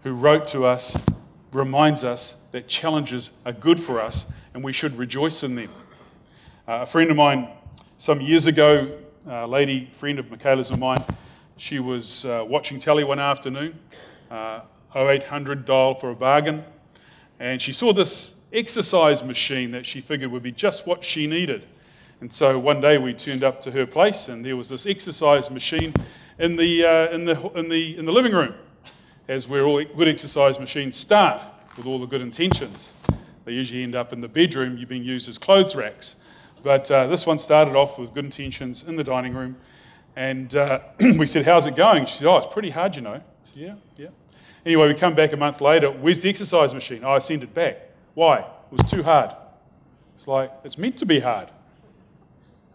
who 0.03 0.15
wrote 0.15 0.47
to 0.49 0.65
us, 0.65 1.03
reminds 1.53 2.05
us 2.05 2.43
that 2.53 2.69
challenges 2.69 3.31
are 3.45 3.53
good 3.53 3.79
for 3.81 4.01
us 4.01 4.33
and 4.55 4.63
we 4.63 4.73
should 4.73 4.97
rejoice 4.97 5.43
in 5.43 5.55
them. 5.55 5.71
Uh, 6.67 6.81
a 6.83 6.87
friend 6.87 7.11
of 7.11 7.17
mine, 7.17 7.49
some 7.99 8.21
years 8.21 8.47
ago, 8.47 8.99
a 9.27 9.47
lady 9.47 9.87
friend 9.93 10.19
of 10.19 10.31
Michaela's 10.31 10.71
and 10.71 10.81
mine, 10.81 11.03
she 11.57 11.79
was 11.79 12.25
uh, 12.25 12.45
watching 12.49 12.79
telly 12.79 13.05
one 13.05 13.19
afternoon. 13.19 13.79
Uh, 14.31 14.61
0800 14.95 15.65
dial 15.65 15.95
for 15.95 16.11
a 16.11 16.15
bargain. 16.15 16.65
And 17.39 17.61
she 17.61 17.73
saw 17.73 17.93
this 17.93 18.41
exercise 18.53 19.23
machine 19.23 19.71
that 19.73 19.87
she 19.87 20.01
figured 20.01 20.31
would 20.31 20.43
be 20.43 20.53
just 20.53 20.87
what 20.87 21.05
she 21.05 21.27
needed. 21.27 21.65
And 22.21 22.33
so 22.33 22.59
one 22.59 22.81
day 22.81 22.99
we 22.99 23.15
turned 23.15 23.43
up 23.43 23.63
to 23.63 23.71
her 23.71 23.87
place, 23.87 24.29
and 24.29 24.45
there 24.45 24.57
was 24.57 24.69
this 24.69 24.85
exercise 24.85 25.51
machine 25.51 25.95
in 26.39 26.57
the, 26.57 26.85
uh, 26.85 27.15
in 27.15 27.25
the, 27.25 27.51
in 27.55 27.69
the, 27.69 27.99
in 27.99 28.05
the 28.05 28.13
living 28.13 28.33
room, 28.33 28.55
as 29.31 29.47
where 29.47 29.64
all 29.64 29.83
good 29.85 30.09
exercise 30.09 30.59
machines 30.59 30.97
start 30.97 31.40
with 31.77 31.87
all 31.87 32.01
the 32.01 32.07
good 32.07 32.21
intentions. 32.21 32.95
They 33.45 33.53
usually 33.53 33.85
end 33.85 33.95
up 33.95 34.12
in 34.12 34.21
the 34.21 34.29
bedroom, 34.29 34.77
you're 34.77 34.88
being 34.88 35.05
used 35.05 35.29
as 35.29 35.38
clothes 35.38 35.77
racks. 35.77 36.16
But 36.64 36.90
uh, 36.90 37.07
this 37.07 37.29
one 37.29 37.38
started 37.38 37.77
off 37.77 37.97
with 37.97 38.12
good 38.12 38.25
intentions 38.25 38.83
in 38.83 38.97
the 38.97 39.05
dining 39.05 39.33
room. 39.33 39.57
And 40.16 40.53
uh, 40.57 40.81
we 41.16 41.27
said, 41.27 41.45
How's 41.45 41.66
it 41.66 41.77
going? 41.77 42.07
She 42.07 42.14
said, 42.14 42.27
Oh, 42.27 42.38
it's 42.38 42.53
pretty 42.53 42.71
hard, 42.71 42.97
you 42.97 43.03
know. 43.03 43.14
I 43.14 43.23
said, 43.45 43.62
Yeah, 43.62 43.75
yeah. 43.97 44.09
Anyway, 44.66 44.88
we 44.88 44.95
come 44.95 45.14
back 45.14 45.33
a 45.33 45.37
month 45.37 45.61
later. 45.61 45.93
Where's 45.93 46.21
the 46.21 46.29
exercise 46.29 46.75
machine? 46.75 47.05
Oh, 47.05 47.12
I 47.12 47.21
sent 47.21 47.45
it 47.45 47.55
back. 47.55 47.79
Why? 48.14 48.40
It 48.40 48.83
was 48.83 48.90
too 48.90 49.05
hard. 49.05 49.31
It's 50.16 50.27
like, 50.27 50.51
it's 50.64 50.77
meant 50.77 50.99
to 50.99 51.07
be 51.07 51.21
hard. 51.21 51.49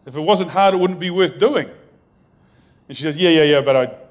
If 0.06 0.16
it 0.16 0.22
wasn't 0.22 0.52
hard, 0.52 0.74
it 0.74 0.78
wouldn't 0.78 1.02
be 1.02 1.12
worth 1.12 1.38
doing. 1.38 1.70
And 2.88 2.96
she 2.96 3.04
says, 3.04 3.18
Yeah, 3.18 3.32
yeah, 3.32 3.44
yeah, 3.44 3.62
but 3.62 3.76
I 3.76 4.05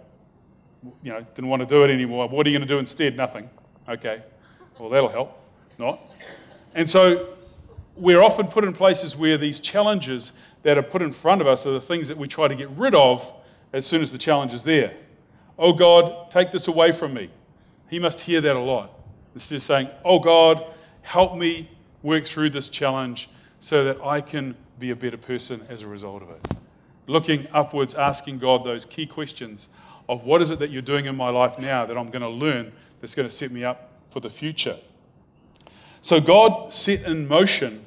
you 1.03 1.12
know, 1.12 1.27
didn't 1.35 1.49
want 1.49 1.61
to 1.61 1.66
do 1.66 1.85
it 1.85 1.90
anymore. 1.90 2.29
What 2.29 2.47
are 2.47 2.51
you 2.51 2.59
going 2.59 2.68
to 2.68 2.75
do 2.75 2.79
instead? 2.79 3.16
Nothing. 3.16 3.49
Okay. 3.88 4.23
Well, 4.79 4.88
that'll 4.88 5.09
help. 5.09 5.40
Not. 5.79 6.01
And 6.75 6.88
so 6.88 7.35
we're 7.97 8.23
often 8.23 8.47
put 8.47 8.64
in 8.64 8.73
places 8.73 9.16
where 9.16 9.38
these 9.38 9.61
challenges 9.61 10.33
that 10.62 10.79
are 10.79 10.83
put 10.83 11.03
in 11.03 11.12
front 11.12 11.40
of 11.40 11.47
us 11.47 11.66
are 11.66 11.73
the 11.73 11.81
things 11.81 12.09
that 12.09 12.16
we 12.16 12.27
try 12.27 12.49
to 12.49 12.55
get 12.55 12.68
rid 12.70 12.94
of 12.94 13.33
as 13.73 13.87
soon 13.87 14.03
as 14.03 14.12
the 14.12 14.18
challenge 14.18 14.53
is 14.53 14.64
there. 14.64 14.92
Oh 15.59 15.73
God, 15.73 16.31
take 16.31 16.51
this 16.51 16.68
away 16.68 16.90
from 16.92 17.14
me. 17.14 17.31
He 17.88 17.99
must 17.99 18.20
hear 18.23 18.40
that 18.40 18.57
a 18.57 18.61
lot. 18.61 18.90
Instead 19.35 19.57
of 19.57 19.62
saying, 19.62 19.88
Oh 20.05 20.18
God, 20.18 20.64
help 21.03 21.37
me 21.37 21.70
work 22.03 22.25
through 22.25 22.51
this 22.51 22.68
challenge 22.68 23.29
so 23.61 23.85
that 23.85 24.01
I 24.03 24.20
can 24.20 24.57
be 24.79 24.90
a 24.90 24.97
better 24.97 25.16
person 25.16 25.64
as 25.68 25.83
a 25.83 25.88
result 25.88 26.23
of 26.23 26.31
it. 26.31 26.40
Looking 27.07 27.47
upwards, 27.53 27.94
asking 27.94 28.38
God 28.38 28.64
those 28.64 28.85
key 28.85 29.07
questions 29.07 29.68
of 30.08 30.24
what 30.24 30.42
is 30.42 30.50
it 30.50 30.58
that 30.58 30.70
you're 30.70 30.82
doing 30.82 31.06
in 31.06 31.16
my 31.16 31.30
life 31.30 31.58
now 31.58 31.86
that 31.86 31.96
I'm 31.96 32.08
going 32.08 32.22
to 32.22 32.28
learn 32.28 32.72
that's 33.00 33.14
going 33.14 33.28
to 33.28 33.34
set 33.34 33.50
me 33.50 33.64
up 33.64 33.90
for 34.10 34.20
the 34.20 34.30
future. 34.30 34.76
So 36.00 36.20
God 36.20 36.72
set 36.72 37.02
in 37.02 37.26
motion 37.26 37.84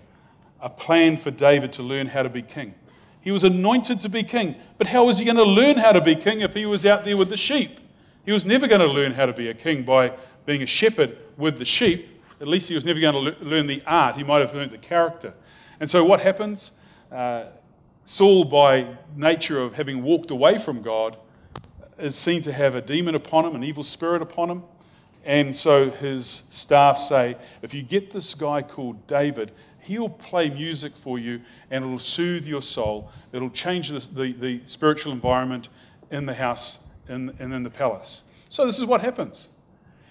a 0.59 0.69
plan 0.69 1.17
for 1.17 1.31
David 1.31 1.73
to 1.73 1.83
learn 1.83 2.07
how 2.07 2.23
to 2.23 2.29
be 2.29 2.41
king. 2.41 2.73
He 3.21 3.31
was 3.31 3.43
anointed 3.43 4.01
to 4.01 4.09
be 4.09 4.23
king, 4.23 4.55
but 4.77 4.87
how 4.87 5.05
was 5.05 5.19
he 5.19 5.25
going 5.25 5.37
to 5.37 5.43
learn 5.43 5.77
how 5.77 5.91
to 5.91 6.01
be 6.01 6.15
king 6.15 6.41
if 6.41 6.53
he 6.53 6.65
was 6.65 6.85
out 6.85 7.03
there 7.03 7.17
with 7.17 7.29
the 7.29 7.37
sheep? 7.37 7.79
He 8.25 8.31
was 8.31 8.45
never 8.45 8.67
going 8.67 8.81
to 8.81 8.87
learn 8.87 9.13
how 9.13 9.25
to 9.25 9.33
be 9.33 9.49
a 9.49 9.53
king 9.53 9.83
by 9.83 10.13
being 10.45 10.63
a 10.63 10.65
shepherd 10.65 11.17
with 11.37 11.57
the 11.57 11.65
sheep. 11.65 12.07
At 12.41 12.47
least 12.47 12.69
he 12.69 12.75
was 12.75 12.85
never 12.85 12.99
going 12.99 13.13
to 13.13 13.43
learn 13.43 13.67
the 13.67 13.81
art. 13.85 14.15
He 14.15 14.23
might 14.23 14.39
have 14.39 14.53
learned 14.53 14.71
the 14.71 14.77
character. 14.77 15.33
And 15.79 15.89
so 15.89 16.03
what 16.03 16.21
happens? 16.21 16.71
Uh, 17.11 17.45
Saul, 18.03 18.45
by 18.45 18.87
nature 19.15 19.59
of 19.59 19.75
having 19.75 20.03
walked 20.03 20.31
away 20.31 20.57
from 20.57 20.81
God, 20.81 21.17
is 21.99 22.15
seen 22.15 22.41
to 22.43 22.51
have 22.51 22.75
a 22.75 22.81
demon 22.81 23.15
upon 23.15 23.45
him, 23.45 23.55
an 23.55 23.63
evil 23.63 23.83
spirit 23.83 24.21
upon 24.21 24.49
him. 24.49 24.63
And 25.25 25.55
so 25.55 25.89
his 25.89 26.25
staff 26.27 26.97
say, 26.97 27.35
if 27.61 27.73
you 27.73 27.83
get 27.83 28.11
this 28.11 28.33
guy 28.33 28.61
called 28.61 29.07
David, 29.07 29.51
he'll 29.81 30.09
play 30.09 30.49
music 30.49 30.93
for 30.93 31.19
you 31.19 31.41
and 31.69 31.83
it'll 31.83 31.99
soothe 31.99 32.45
your 32.45 32.61
soul. 32.61 33.11
It'll 33.33 33.49
change 33.49 33.89
the, 33.89 33.99
the, 33.99 34.31
the 34.31 34.61
spiritual 34.65 35.11
environment 35.11 35.69
in 36.11 36.25
the 36.25 36.33
house 36.33 36.87
and, 37.09 37.33
and 37.39 37.53
in 37.53 37.63
the 37.63 37.69
palace. 37.69 38.23
So 38.49 38.65
this 38.65 38.79
is 38.79 38.85
what 38.85 39.01
happens. 39.01 39.49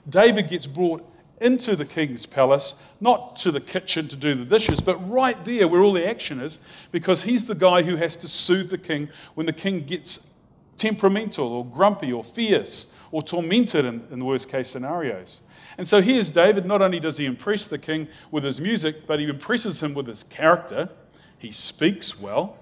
David 0.08 0.48
gets 0.48 0.66
brought 0.66 1.10
into 1.40 1.76
the 1.76 1.84
king's 1.84 2.26
palace, 2.26 2.80
not 3.00 3.36
to 3.36 3.50
the 3.50 3.60
kitchen 3.60 4.08
to 4.08 4.16
do 4.16 4.34
the 4.34 4.44
dishes, 4.44 4.80
but 4.80 4.96
right 5.08 5.42
there 5.44 5.68
where 5.68 5.82
all 5.82 5.92
the 5.92 6.08
action 6.08 6.40
is, 6.40 6.58
because 6.92 7.22
he's 7.22 7.46
the 7.46 7.54
guy 7.54 7.82
who 7.82 7.96
has 7.96 8.16
to 8.16 8.28
soothe 8.28 8.70
the 8.70 8.78
king 8.78 9.08
when 9.34 9.46
the 9.46 9.52
king 9.52 9.82
gets 9.84 10.32
temperamental 10.76 11.46
or 11.46 11.64
grumpy 11.64 12.12
or 12.12 12.24
fierce 12.24 12.98
or 13.12 13.22
tormented 13.22 13.84
in, 13.84 14.06
in 14.10 14.18
the 14.18 14.24
worst 14.24 14.50
case 14.50 14.68
scenarios. 14.68 15.42
And 15.78 15.86
so 15.86 16.00
here's 16.00 16.30
David. 16.30 16.64
Not 16.66 16.82
only 16.82 17.00
does 17.00 17.18
he 17.18 17.26
impress 17.26 17.66
the 17.66 17.78
king 17.78 18.08
with 18.30 18.44
his 18.44 18.60
music, 18.60 19.06
but 19.06 19.20
he 19.20 19.28
impresses 19.28 19.82
him 19.82 19.94
with 19.94 20.06
his 20.06 20.22
character. 20.22 20.88
He 21.38 21.50
speaks 21.50 22.20
well. 22.20 22.58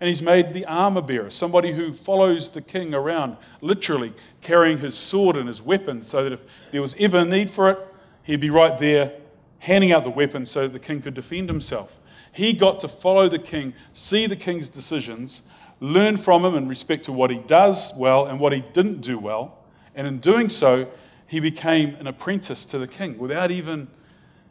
And 0.00 0.08
he's 0.08 0.22
made 0.22 0.52
the 0.52 0.66
armor 0.66 1.00
bearer, 1.00 1.30
somebody 1.30 1.72
who 1.72 1.92
follows 1.92 2.50
the 2.50 2.60
king 2.60 2.92
around, 2.92 3.36
literally 3.60 4.12
carrying 4.42 4.78
his 4.78 4.96
sword 4.96 5.36
and 5.36 5.48
his 5.48 5.62
weapon, 5.62 6.02
so 6.02 6.24
that 6.24 6.32
if 6.32 6.70
there 6.72 6.82
was 6.82 6.96
ever 6.98 7.18
a 7.18 7.24
need 7.24 7.48
for 7.48 7.70
it, 7.70 7.78
he'd 8.24 8.40
be 8.40 8.50
right 8.50 8.76
there 8.76 9.14
handing 9.60 9.92
out 9.92 10.04
the 10.04 10.10
weapon 10.10 10.44
so 10.44 10.62
that 10.62 10.72
the 10.72 10.78
king 10.78 11.00
could 11.00 11.14
defend 11.14 11.48
himself. 11.48 12.00
He 12.32 12.52
got 12.52 12.80
to 12.80 12.88
follow 12.88 13.28
the 13.28 13.38
king, 13.38 13.72
see 13.94 14.26
the 14.26 14.36
king's 14.36 14.68
decisions, 14.68 15.48
learn 15.80 16.16
from 16.16 16.44
him 16.44 16.54
in 16.54 16.68
respect 16.68 17.04
to 17.04 17.12
what 17.12 17.30
he 17.30 17.38
does 17.38 17.92
well 17.98 18.26
and 18.26 18.40
what 18.40 18.52
he 18.52 18.64
didn't 18.72 19.00
do 19.00 19.18
well. 19.18 19.64
And 19.94 20.06
in 20.06 20.18
doing 20.18 20.48
so, 20.48 20.88
he 21.26 21.40
became 21.40 21.96
an 21.96 22.06
apprentice 22.06 22.64
to 22.66 22.78
the 22.78 22.86
king 22.86 23.18
without 23.18 23.50
even 23.50 23.88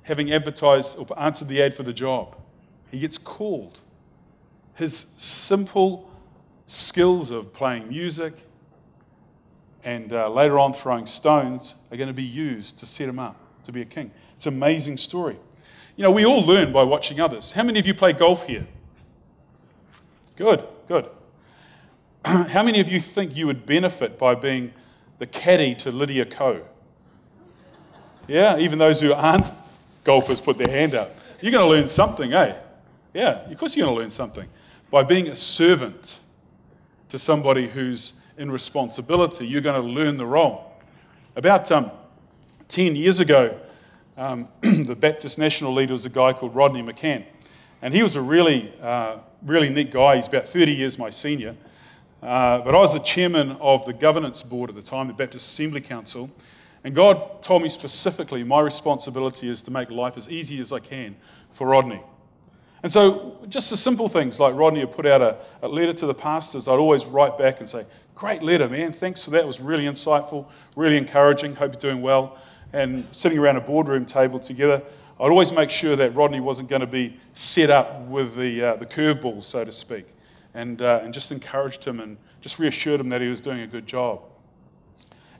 having 0.03 0.31
advertised 0.31 0.97
or 0.97 1.07
answered 1.19 1.47
the 1.47 1.61
ad 1.61 1.73
for 1.73 1.83
the 1.83 1.93
job. 1.93 2.35
He 2.91 2.99
gets 2.99 3.17
called. 3.17 3.79
His 4.75 4.95
simple 5.17 6.09
skills 6.65 7.31
of 7.31 7.53
playing 7.53 7.89
music 7.89 8.33
and 9.83 10.13
uh, 10.13 10.29
later 10.29 10.59
on 10.59 10.73
throwing 10.73 11.05
stones 11.05 11.75
are 11.91 11.97
going 11.97 12.07
to 12.07 12.13
be 12.13 12.23
used 12.23 12.79
to 12.79 12.85
set 12.85 13.07
him 13.07 13.19
up 13.19 13.37
to 13.65 13.71
be 13.71 13.81
a 13.81 13.85
king. 13.85 14.11
It's 14.35 14.45
an 14.45 14.53
amazing 14.53 14.97
story. 14.97 15.37
You 15.95 16.03
know, 16.03 16.11
we 16.11 16.25
all 16.25 16.41
learn 16.41 16.71
by 16.73 16.83
watching 16.83 17.19
others. 17.19 17.51
How 17.51 17.63
many 17.63 17.79
of 17.79 17.85
you 17.85 17.93
play 17.93 18.13
golf 18.13 18.47
here? 18.47 18.65
Good, 20.35 20.63
good. 20.93 21.09
How 22.51 22.61
many 22.61 22.79
of 22.79 22.87
you 22.87 22.99
think 22.99 23.35
you 23.35 23.47
would 23.47 23.65
benefit 23.65 24.19
by 24.19 24.35
being 24.35 24.71
the 25.17 25.25
caddy 25.25 25.73
to 25.75 25.91
Lydia 25.91 26.25
Ko? 26.25 26.61
Yeah, 28.27 28.59
even 28.59 28.77
those 28.77 29.01
who 29.01 29.11
aren't 29.11 29.45
golfers 30.03 30.39
put 30.39 30.59
their 30.59 30.69
hand 30.69 30.93
up. 30.93 31.17
You're 31.41 31.51
going 31.51 31.65
to 31.65 31.69
learn 31.69 31.87
something, 31.87 32.31
eh? 32.33 32.55
Yeah, 33.11 33.49
of 33.49 33.57
course 33.57 33.75
you're 33.75 33.87
going 33.87 33.95
to 33.95 34.01
learn 34.01 34.11
something. 34.11 34.47
By 34.91 35.03
being 35.03 35.29
a 35.29 35.35
servant 35.35 36.19
to 37.09 37.17
somebody 37.17 37.67
who's 37.67 38.21
in 38.37 38.51
responsibility, 38.51 39.47
you're 39.47 39.61
going 39.61 39.81
to 39.81 39.87
learn 39.87 40.17
the 40.17 40.27
role. 40.27 40.73
About 41.35 41.71
um, 41.71 41.89
10 42.67 42.95
years 42.95 43.19
ago, 43.19 43.59
um, 44.15 44.47
the 44.61 44.95
Baptist 44.95 45.39
National 45.39 45.73
leader 45.73 45.93
was 45.93 46.05
a 46.05 46.09
guy 46.09 46.33
called 46.33 46.53
Rodney 46.53 46.83
Macann. 46.83 47.25
And 47.83 47.93
he 47.93 48.01
was 48.01 48.15
a 48.15 48.21
really, 48.21 48.71
uh, 48.81 49.17
really 49.45 49.69
neat 49.69 49.91
guy. 49.91 50.15
He's 50.15 50.27
about 50.27 50.45
30 50.45 50.71
years 50.71 50.97
my 50.97 51.09
senior. 51.09 51.53
Uh, 52.21 52.61
but 52.61 52.73
I 52.73 52.77
was 52.77 52.93
the 52.93 52.99
chairman 53.01 53.57
of 53.59 53.85
the 53.85 53.91
governance 53.91 54.41
board 54.41 54.69
at 54.69 54.77
the 54.77 54.81
time, 54.81 55.09
the 55.09 55.13
Baptist 55.13 55.49
Assembly 55.49 55.81
Council. 55.81 56.31
And 56.85 56.95
God 56.95 57.43
told 57.43 57.61
me 57.61 57.67
specifically 57.67 58.45
my 58.45 58.61
responsibility 58.61 59.49
is 59.49 59.61
to 59.63 59.71
make 59.71 59.91
life 59.91 60.15
as 60.15 60.29
easy 60.29 60.61
as 60.61 60.71
I 60.71 60.79
can 60.79 61.17
for 61.51 61.67
Rodney. 61.67 62.01
And 62.83 62.91
so, 62.91 63.37
just 63.49 63.69
the 63.69 63.75
simple 63.75 64.07
things 64.07 64.39
like 64.39 64.55
Rodney 64.55 64.79
had 64.79 64.93
put 64.93 65.05
out 65.05 65.21
a, 65.21 65.37
a, 65.61 65.67
letter 65.67 65.93
to 65.93 66.05
the 66.05 66.13
pastors, 66.13 66.69
I'd 66.69 66.79
always 66.79 67.05
write 67.05 67.37
back 67.37 67.59
and 67.59 67.69
say, 67.69 67.85
Great 68.15 68.41
letter, 68.41 68.69
man. 68.69 68.93
Thanks 68.93 69.25
for 69.25 69.31
that. 69.31 69.41
It 69.41 69.47
was 69.47 69.59
really 69.59 69.83
insightful, 69.83 70.45
really 70.77 70.97
encouraging. 70.97 71.55
Hope 71.55 71.73
you're 71.73 71.91
doing 71.91 72.01
well. 72.01 72.37
And 72.71 73.05
sitting 73.11 73.39
around 73.39 73.57
a 73.57 73.61
boardroom 73.61 74.05
table 74.05 74.39
together, 74.39 74.81
I'd 75.23 75.29
always 75.29 75.53
make 75.53 75.69
sure 75.69 75.95
that 75.95 76.13
Rodney 76.15 76.41
wasn't 76.41 76.67
going 76.67 76.81
to 76.81 76.85
be 76.85 77.17
set 77.31 77.69
up 77.69 78.01
with 78.07 78.35
the, 78.35 78.61
uh, 78.61 78.75
the 78.75 78.85
curveball, 78.85 79.41
so 79.41 79.63
to 79.63 79.71
speak, 79.71 80.05
and, 80.53 80.81
uh, 80.81 80.99
and 81.01 81.13
just 81.13 81.31
encouraged 81.31 81.85
him 81.85 82.01
and 82.01 82.17
just 82.41 82.59
reassured 82.59 82.99
him 82.99 83.07
that 83.07 83.21
he 83.21 83.29
was 83.29 83.39
doing 83.39 83.61
a 83.61 83.67
good 83.67 83.87
job. 83.87 84.19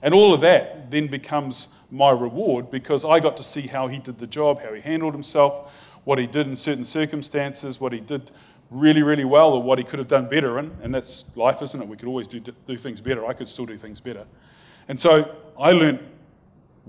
And 0.00 0.14
all 0.14 0.32
of 0.32 0.40
that 0.40 0.90
then 0.90 1.08
becomes 1.08 1.74
my 1.90 2.10
reward 2.10 2.70
because 2.70 3.04
I 3.04 3.20
got 3.20 3.36
to 3.36 3.44
see 3.44 3.66
how 3.66 3.86
he 3.86 3.98
did 3.98 4.18
the 4.18 4.26
job, 4.26 4.62
how 4.62 4.72
he 4.72 4.80
handled 4.80 5.12
himself, 5.12 6.00
what 6.04 6.18
he 6.18 6.26
did 6.26 6.46
in 6.46 6.56
certain 6.56 6.86
circumstances, 6.86 7.78
what 7.78 7.92
he 7.92 8.00
did 8.00 8.30
really, 8.70 9.02
really 9.02 9.26
well, 9.26 9.52
or 9.52 9.62
what 9.62 9.76
he 9.76 9.84
could 9.84 9.98
have 9.98 10.08
done 10.08 10.30
better 10.30 10.58
in. 10.60 10.72
And 10.82 10.94
that's 10.94 11.36
life, 11.36 11.60
isn't 11.60 11.82
it? 11.82 11.86
We 11.86 11.98
could 11.98 12.08
always 12.08 12.26
do, 12.26 12.40
do 12.40 12.78
things 12.78 13.02
better. 13.02 13.26
I 13.26 13.34
could 13.34 13.50
still 13.50 13.66
do 13.66 13.76
things 13.76 14.00
better. 14.00 14.24
And 14.88 14.98
so 14.98 15.36
I 15.60 15.72
learned 15.72 16.00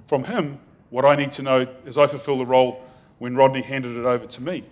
from 0.06 0.24
him 0.24 0.60
what 0.92 1.04
I 1.04 1.18
need 1.18 1.32
to 1.34 1.42
know 1.42 1.68
as 1.86 1.98
I 1.98 2.08
fulfill 2.08 2.38
the 2.38 2.46
role 2.46 2.85
when 3.20 3.36
Rodney 3.36 3.62
handed 3.62 3.98
it 3.98 4.06
over 4.06 4.26
to 4.26 4.44
me. 4.44 4.64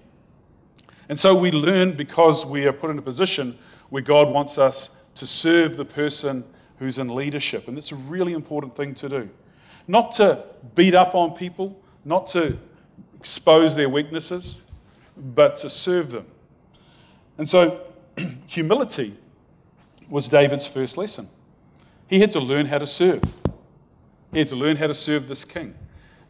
And 1.10 1.20
so 1.20 1.36
we 1.36 1.52
learn 1.52 1.94
because 1.94 2.46
we 2.46 2.68
are 2.68 2.74
put 2.74 2.90
in 2.90 2.98
a 2.98 3.02
position 3.02 3.58
where 3.90 4.02
God 4.02 4.34
wants 4.34 4.58
us 4.58 5.04
to 5.16 5.28
serve 5.28 5.78
the 5.78 5.86
person 5.86 6.44
who's 6.78 6.98
in 6.98 7.14
leadership. 7.14 7.68
And 7.68 7.78
it's 7.78 7.92
a 7.92 7.96
really 7.96 8.34
important 8.34 8.76
thing 8.76 8.94
to 8.96 9.10
do. 9.10 9.30
Not 9.88 10.12
to 10.14 10.44
beat 10.76 10.96
up 10.96 11.14
on 11.14 11.36
people, 11.36 11.80
not 12.06 12.28
to 12.28 12.58
expose 13.20 13.76
their 13.76 13.90
weaknesses, 13.90 14.68
but 15.16 15.58
to 15.58 15.70
serve 15.70 16.12
them. 16.12 16.26
And 17.38 17.48
so, 17.48 17.84
humility 18.48 19.16
was 20.10 20.28
David's 20.28 20.68
first 20.68 20.98
lesson. 20.98 21.28
He 22.08 22.20
had 22.20 22.32
to 22.32 22.40
learn 22.40 22.66
how 22.68 22.78
to 22.78 22.88
serve. 22.88 23.24
He 24.32 24.40
had 24.40 24.48
to 24.50 24.56
learn 24.56 24.78
how 24.78 24.88
to 24.88 24.94
serve 24.94 25.28
this 25.28 25.46
king. 25.46 25.76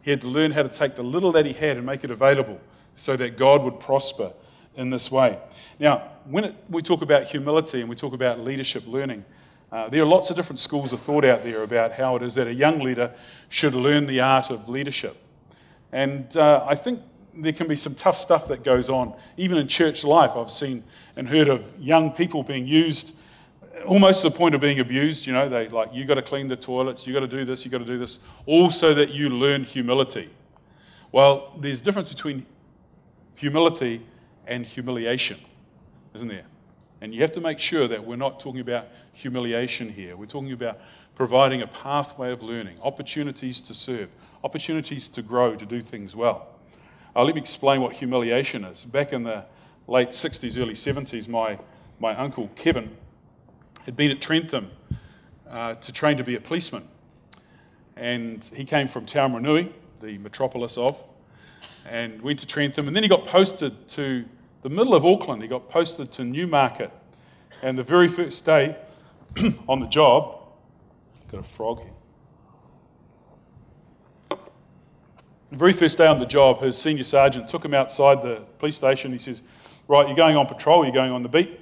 He 0.04 0.12
had 0.12 0.22
to 0.22 0.28
learn 0.28 0.52
how 0.52 0.64
to 0.64 0.70
take 0.70 0.96
the 0.96 1.04
little 1.04 1.32
that 1.32 1.46
he 1.46 1.54
had 1.54 1.78
and 1.78 1.86
make 1.86 2.04
it 2.04 2.12
available 2.12 2.60
so 2.94 3.16
that 3.16 3.38
God 3.38 3.64
would 3.64 3.80
prosper 3.80 4.34
in 4.76 4.90
this 4.90 5.12
way. 5.12 5.40
Now, 5.80 6.10
when 6.26 6.46
it, 6.46 6.56
we 6.70 6.82
talk 6.82 7.02
about 7.02 7.24
humility 7.24 7.82
and 7.82 7.90
we 7.90 7.96
talk 7.96 8.14
about 8.14 8.40
leadership 8.40 8.84
learning, 8.86 9.26
uh, 9.72 9.90
there 9.90 10.04
are 10.04 10.06
lots 10.06 10.30
of 10.30 10.36
different 10.36 10.60
schools 10.60 10.94
of 10.94 11.00
thought 11.00 11.26
out 11.26 11.44
there 11.44 11.64
about 11.64 11.94
how 11.94 12.16
it 12.16 12.22
is 12.22 12.36
that 12.36 12.48
a 12.48 12.54
young 12.54 12.80
leader 12.80 13.12
should 13.50 13.74
learn 13.74 14.06
the 14.06 14.20
art 14.20 14.52
of 14.52 14.70
leadership. 14.70 15.18
And 15.92 16.36
uh, 16.38 16.64
I 16.68 16.76
think 16.76 17.02
there 17.34 17.54
can 17.54 17.68
be 17.68 17.76
some 17.76 17.96
tough 17.96 18.18
stuff 18.18 18.48
that 18.50 18.64
goes 18.64 18.90
on. 18.90 19.16
Even 19.38 19.58
in 19.58 19.68
church 19.68 20.04
life, 20.04 20.32
I've 20.36 20.52
seen 20.52 20.84
and 21.16 21.28
heard 21.28 21.48
of 21.48 21.74
young 21.80 22.12
people 22.12 22.44
being 22.44 22.68
used 22.68 23.18
almost 23.86 24.24
the 24.24 24.32
point 24.32 24.56
of 24.56 24.62
being 24.62 24.80
abused. 24.80 25.26
You 25.26 25.34
know, 25.34 25.50
they 25.50 25.68
like, 25.70 25.94
you 25.94 26.06
got 26.06 26.16
to 26.16 26.22
clean 26.22 26.48
the 26.48 26.56
toilets, 26.56 27.08
you 27.08 27.14
got 27.14 27.22
to 27.22 27.28
do 27.28 27.46
this, 27.46 27.66
you 27.66 27.72
got 27.72 27.80
to 27.80 27.86
do 27.86 27.98
this, 27.98 28.20
all 28.46 28.72
so 28.72 28.94
that 28.94 29.12
you 29.12 29.30
learn 29.30 29.64
humility. 29.64 30.30
Well, 31.12 31.54
there's 31.60 31.82
difference 31.82 32.12
between 32.12 32.46
humility 33.36 34.02
and 34.48 34.66
humiliation, 34.66 35.38
isn't 36.14 36.28
there? 36.28 36.46
And 37.02 37.14
you 37.14 37.22
have 37.22 37.34
to 37.34 37.42
make 37.42 37.60
sure 37.60 37.88
that 37.88 38.06
we're 38.06 38.16
not 38.16 38.40
talking 38.40 38.62
about 38.62 38.88
humiliation 39.12 39.92
here. 39.92 40.16
We're 40.16 40.26
talking 40.26 40.54
about 40.54 40.80
providing 41.16 41.62
a 41.62 41.68
pathway 41.68 42.32
of 42.32 42.42
learning, 42.42 42.78
opportunities 42.82 43.62
to 43.62 43.74
serve, 43.74 44.10
opportunities 44.44 45.08
to 45.10 45.22
grow, 45.22 45.56
to 45.56 45.66
do 45.66 45.82
things 45.82 46.16
well. 46.16 46.48
Uh, 47.16 47.24
let 47.24 47.36
me 47.36 47.42
explain 47.42 47.82
what 47.82 47.94
humiliation 47.94 48.64
is. 48.64 48.86
Back 48.86 49.14
in 49.14 49.24
the 49.24 49.46
late 49.88 50.10
60s, 50.10 50.60
early 50.60 50.74
70s, 50.74 51.28
my, 51.28 51.60
my 52.00 52.16
uncle 52.16 52.50
Kevin 52.56 52.96
had 53.86 53.96
been 53.96 54.12
at 54.12 54.22
Trentham 54.22 54.72
uh, 55.50 55.76
to 55.76 55.92
train 55.92 56.18
to 56.18 56.24
be 56.24 56.36
a 56.36 56.42
policeman. 56.42 56.84
And 57.96 58.44
he 58.56 58.66
came 58.66 58.88
from 58.88 59.06
Taumarunui, 59.06 59.72
the 60.02 60.18
metropolis 60.18 60.78
of, 60.78 61.04
and 61.90 62.22
went 62.22 62.40
to 62.40 62.48
Trentham. 62.48 62.88
And 62.88 62.96
then 62.96 63.04
he 63.04 63.10
got 63.10 63.26
posted 63.26 63.88
to 63.90 64.26
the 64.62 64.70
middle 64.70 64.96
of 64.96 65.06
Auckland. 65.06 65.42
He 65.42 65.48
got 65.48 65.70
posted 65.70 66.12
to 66.14 66.24
Newmarket. 66.24 66.92
And 67.62 67.78
the 67.78 67.84
very 67.84 68.08
first 68.08 68.46
day 68.46 68.78
on 69.68 69.80
the 69.80 69.88
job, 69.88 70.40
got 71.30 71.42
a 71.42 71.44
frog 71.44 71.82
here. 71.82 71.90
The 75.50 75.58
very 75.58 75.74
first 75.74 76.00
day 76.00 76.08
on 76.08 76.18
the 76.18 76.26
job, 76.26 76.62
his 76.62 76.78
senior 76.78 77.04
sergeant 77.04 77.48
took 77.48 77.64
him 77.64 77.76
outside 77.76 78.24
the 78.24 78.44
police 78.58 78.76
station. 78.76 79.12
He 79.12 79.20
says, 79.20 79.44
Right, 79.88 80.08
you're 80.08 80.16
going 80.16 80.36
on 80.36 80.48
patrol, 80.48 80.84
you're 80.84 80.94
going 80.94 81.12
on 81.12 81.22
the 81.22 81.30
beat. 81.30 81.60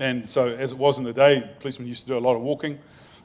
And 0.00 0.26
so, 0.26 0.48
as 0.48 0.72
it 0.72 0.78
was 0.78 0.96
in 0.96 1.04
the 1.04 1.12
day, 1.12 1.48
policemen 1.60 1.86
used 1.86 2.02
to 2.02 2.06
do 2.08 2.16
a 2.16 2.18
lot 2.18 2.34
of 2.34 2.40
walking. 2.40 2.78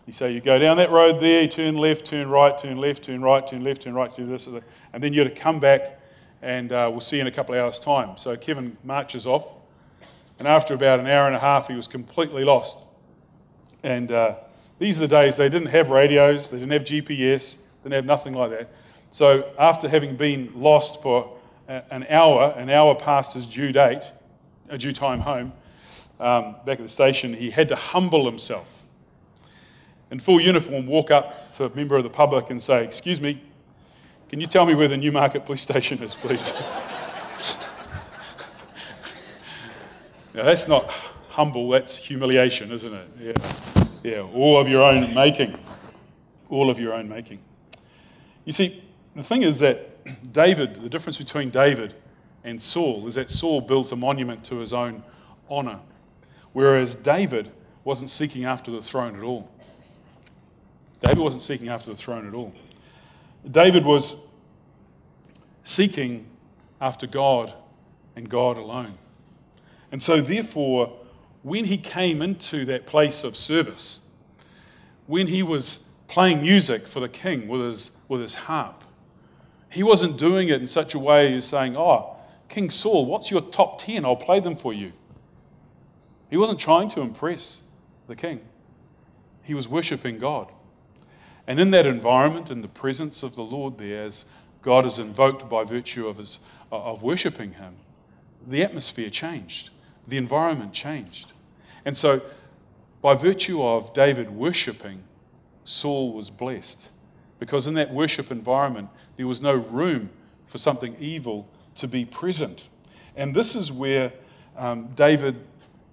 You 0.06 0.12
say 0.12 0.34
you 0.34 0.42
go 0.42 0.60
down 0.60 0.76
that 0.78 0.92
road 0.92 1.22
there, 1.22 1.44
you 1.44 1.48
turn 1.48 1.78
left, 1.78 2.06
turn 2.06 2.30
right, 2.30 2.56
turn 2.56 2.78
left, 2.78 3.06
turn 3.06 3.22
right, 3.22 3.48
turn 3.48 3.64
left, 3.64 3.84
turn 3.84 3.94
right, 3.94 4.14
turn 4.14 4.30
this, 4.30 4.46
and 4.46 5.02
then 5.02 5.14
you're 5.14 5.24
to 5.24 5.32
come 5.32 5.62
back, 5.62 6.00
and 6.42 6.74
uh, 6.74 6.90
we'll 6.92 7.00
see 7.00 7.16
you 7.16 7.22
in 7.22 7.28
a 7.28 7.32
couple 7.32 7.56
of 7.56 7.62
hours' 7.62 7.80
time. 7.80 8.18
So 8.18 8.36
Kevin 8.36 8.76
marches 8.84 9.26
off, 9.26 9.56
and 10.38 10.50
after 10.50 10.74
about 10.74 11.00
an 11.00 11.08
hour 11.08 11.28
and 11.28 11.36
a 11.36 11.40
half, 11.40 11.70
he 11.70 11.76
was 11.76 11.88
completely 11.88 12.44
lost. 12.44 12.86
And 13.82 14.12
uh, 14.12 14.36
these 14.78 14.98
are 14.98 15.08
the 15.08 15.16
days 15.16 15.38
they 15.38 15.50
didn't 15.50 15.70
have 15.70 15.92
radios, 15.92 16.52
they 16.52 16.60
didn't 16.60 16.74
have 16.74 16.84
GPS, 16.84 17.58
they 17.58 17.90
didn't 17.90 17.94
have 17.94 18.06
nothing 18.06 18.34
like 18.34 18.52
that. 18.52 18.70
So 19.12 19.50
after 19.58 19.88
having 19.88 20.18
been 20.18 20.52
lost 20.54 21.02
for 21.02 21.38
an 21.70 22.06
hour, 22.10 22.54
an 22.58 22.70
hour 22.70 22.96
past 22.96 23.34
his 23.34 23.46
due 23.48 23.72
date, 23.72 24.04
a 24.68 24.78
due 24.78 24.92
time 24.92 25.22
home, 25.22 25.54
um, 26.20 26.56
back 26.66 26.80
at 26.80 26.84
the 26.84 26.90
station, 26.90 27.34
he 27.34 27.50
had 27.50 27.70
to 27.70 27.76
humble 27.76 28.26
himself. 28.26 28.84
In 30.12 30.20
full 30.20 30.40
uniform, 30.40 30.88
walk 30.88 31.12
up 31.12 31.54
to 31.54 31.66
a 31.66 31.76
member 31.76 31.96
of 31.96 32.04
the 32.04 32.10
public 32.10 32.50
and 32.50 32.62
say, 32.62 32.84
Excuse 32.84 33.20
me, 33.20 33.42
can 34.30 34.40
you 34.40 34.48
tell 34.48 34.66
me 34.66 34.76
where 34.76 34.88
the 34.88 34.98
Newmarket 34.98 35.46
police 35.46 35.62
station 35.62 36.02
is, 36.02 36.16
please? 36.16 36.54
now, 40.34 40.44
that's 40.44 40.68
not 40.68 40.90
humble, 41.30 41.70
that's 41.70 41.98
humiliation, 41.98 42.72
isn't 42.72 42.94
it? 42.94 43.08
Yeah. 43.20 43.34
Yeah, 44.06 44.22
all 44.22 44.60
of 44.60 44.70
your 44.70 44.84
own 44.84 45.16
making. 45.16 45.58
All 46.50 46.70
of 46.70 46.80
your 46.80 46.94
own 46.94 47.10
making. 47.10 47.40
You 48.46 48.52
see, 48.52 48.84
the 49.16 49.24
thing 49.24 49.42
is 49.42 49.58
that 49.60 50.06
David, 50.32 50.84
the 50.84 50.90
difference 50.90 51.18
between 51.18 51.50
David 51.50 51.96
and 52.44 52.62
Saul 52.62 53.08
is 53.08 53.16
that 53.16 53.32
Saul 53.32 53.62
built 53.62 53.92
a 53.92 53.96
monument 53.96 54.44
to 54.46 54.58
his 54.58 54.74
own 54.74 55.02
honor, 55.50 55.80
whereas 56.56 56.96
David 56.96 57.52
wasn't 57.84 58.10
seeking 58.10 58.46
after 58.46 58.72
the 58.72 58.82
throne 58.82 59.18
at 59.18 59.24
all. 59.24 59.52
David 61.02 61.18
wasn't 61.18 61.44
seeking 61.44 61.68
after 61.68 61.92
the 61.92 61.98
throne 61.98 62.26
at 62.26 62.34
all. 62.34 62.54
David 63.52 63.84
was 63.84 64.26
seeking 65.64 66.26
after 66.80 67.08
God 67.08 67.54
and 68.16 68.30
God 68.30 68.56
alone. 68.56 68.98
And 69.92 70.02
so, 70.02 70.22
therefore, 70.22 70.98
when 71.44 71.66
he 71.66 71.76
came 71.76 72.22
into 72.22 72.64
that 72.66 72.86
place 72.86 73.26
of 73.26 73.36
service, 73.36 74.08
when 75.08 75.28
he 75.28 75.44
was 75.44 75.92
playing 76.08 76.42
music 76.42 76.88
for 76.88 77.02
the 77.02 77.10
king 77.10 77.50
with 77.50 77.60
his, 77.60 77.98
with 78.08 78.22
his 78.22 78.34
harp, 78.34 78.82
he 79.70 79.84
wasn't 79.84 80.18
doing 80.18 80.48
it 80.48 80.62
in 80.62 80.68
such 80.68 80.96
a 80.96 81.00
way 81.00 81.34
as 81.34 81.46
saying, 81.46 81.76
Oh, 81.76 82.16
King 82.48 82.70
Saul, 82.70 83.06
what's 83.06 83.30
your 83.30 83.42
top 83.42 83.80
10? 83.80 84.06
I'll 84.06 84.16
play 84.16 84.40
them 84.40 84.56
for 84.56 84.72
you. 84.74 84.94
He 86.30 86.38
wasn't 86.38 86.60
trying 86.60 86.90
to 86.90 87.02
impress 87.02 87.64
the 88.08 88.16
king, 88.16 88.42
he 89.44 89.54
was 89.54 89.68
worshiping 89.68 90.20
God. 90.20 90.52
And 91.48 91.60
in 91.60 91.70
that 91.72 91.86
environment, 91.86 92.50
in 92.50 92.62
the 92.62 92.68
presence 92.68 93.22
of 93.22 93.36
the 93.36 93.44
Lord 93.44 93.78
there, 93.78 94.04
as 94.04 94.26
God 94.64 94.86
is 94.86 94.98
invoked 94.98 95.48
by 95.48 95.64
virtue 95.64 96.08
of, 96.08 96.18
his, 96.18 96.40
of 96.72 97.04
worshiping 97.04 97.54
him, 97.54 97.76
the 98.48 98.64
atmosphere 98.64 99.12
changed, 99.12 99.70
the 100.08 100.18
environment 100.18 100.74
changed. 100.74 101.34
And 101.86 101.96
so, 101.96 102.22
by 103.02 103.14
virtue 103.14 103.62
of 103.62 103.94
David 103.94 104.32
worshiping, 104.32 105.04
Saul 105.64 106.14
was 106.14 106.32
blessed. 106.32 106.90
Because 107.38 107.68
in 107.68 107.76
that 107.76 107.94
worship 107.94 108.32
environment, 108.32 108.90
there 109.18 109.28
was 109.28 109.42
no 109.42 109.54
room 109.54 110.10
for 110.48 110.58
something 110.58 110.96
evil 111.00 111.48
to 111.76 111.88
be 111.88 112.06
present. 112.06 112.68
And 113.16 113.36
this 113.36 113.56
is 113.56 113.72
where 113.72 114.14
um, 114.58 114.88
David 114.96 115.36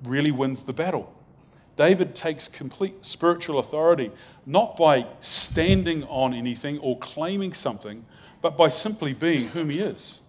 really 0.04 0.30
wins 0.30 0.62
the 0.62 0.72
battle. 0.72 1.12
David 1.76 2.14
takes 2.14 2.48
complete 2.48 3.04
spiritual 3.04 3.58
authority, 3.58 4.10
not 4.44 4.76
by 4.76 5.06
standing 5.20 6.04
on 6.04 6.34
anything 6.34 6.78
or 6.78 6.98
claiming 6.98 7.54
something, 7.54 8.04
but 8.42 8.56
by 8.56 8.68
simply 8.68 9.12
being 9.12 9.48
whom 9.48 9.70
he 9.70 9.80
is. 9.80 10.20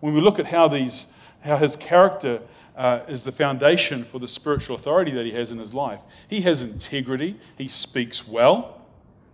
When 0.00 0.14
we 0.14 0.20
look 0.20 0.38
at 0.38 0.46
how, 0.46 0.68
these, 0.68 1.16
how 1.40 1.56
his 1.56 1.74
character 1.74 2.42
uh, 2.76 3.00
is 3.08 3.24
the 3.24 3.32
foundation 3.32 4.04
for 4.04 4.20
the 4.20 4.28
spiritual 4.28 4.76
authority 4.76 5.10
that 5.12 5.26
he 5.26 5.32
has 5.32 5.50
in 5.50 5.58
his 5.58 5.74
life, 5.74 6.00
he 6.28 6.42
has 6.42 6.62
integrity, 6.62 7.40
he 7.56 7.66
speaks 7.66 8.28
well, 8.28 8.86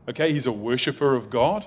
okay, 0.08 0.32
he's 0.32 0.46
a 0.46 0.52
worshiper 0.52 1.14
of 1.14 1.28
God. 1.28 1.66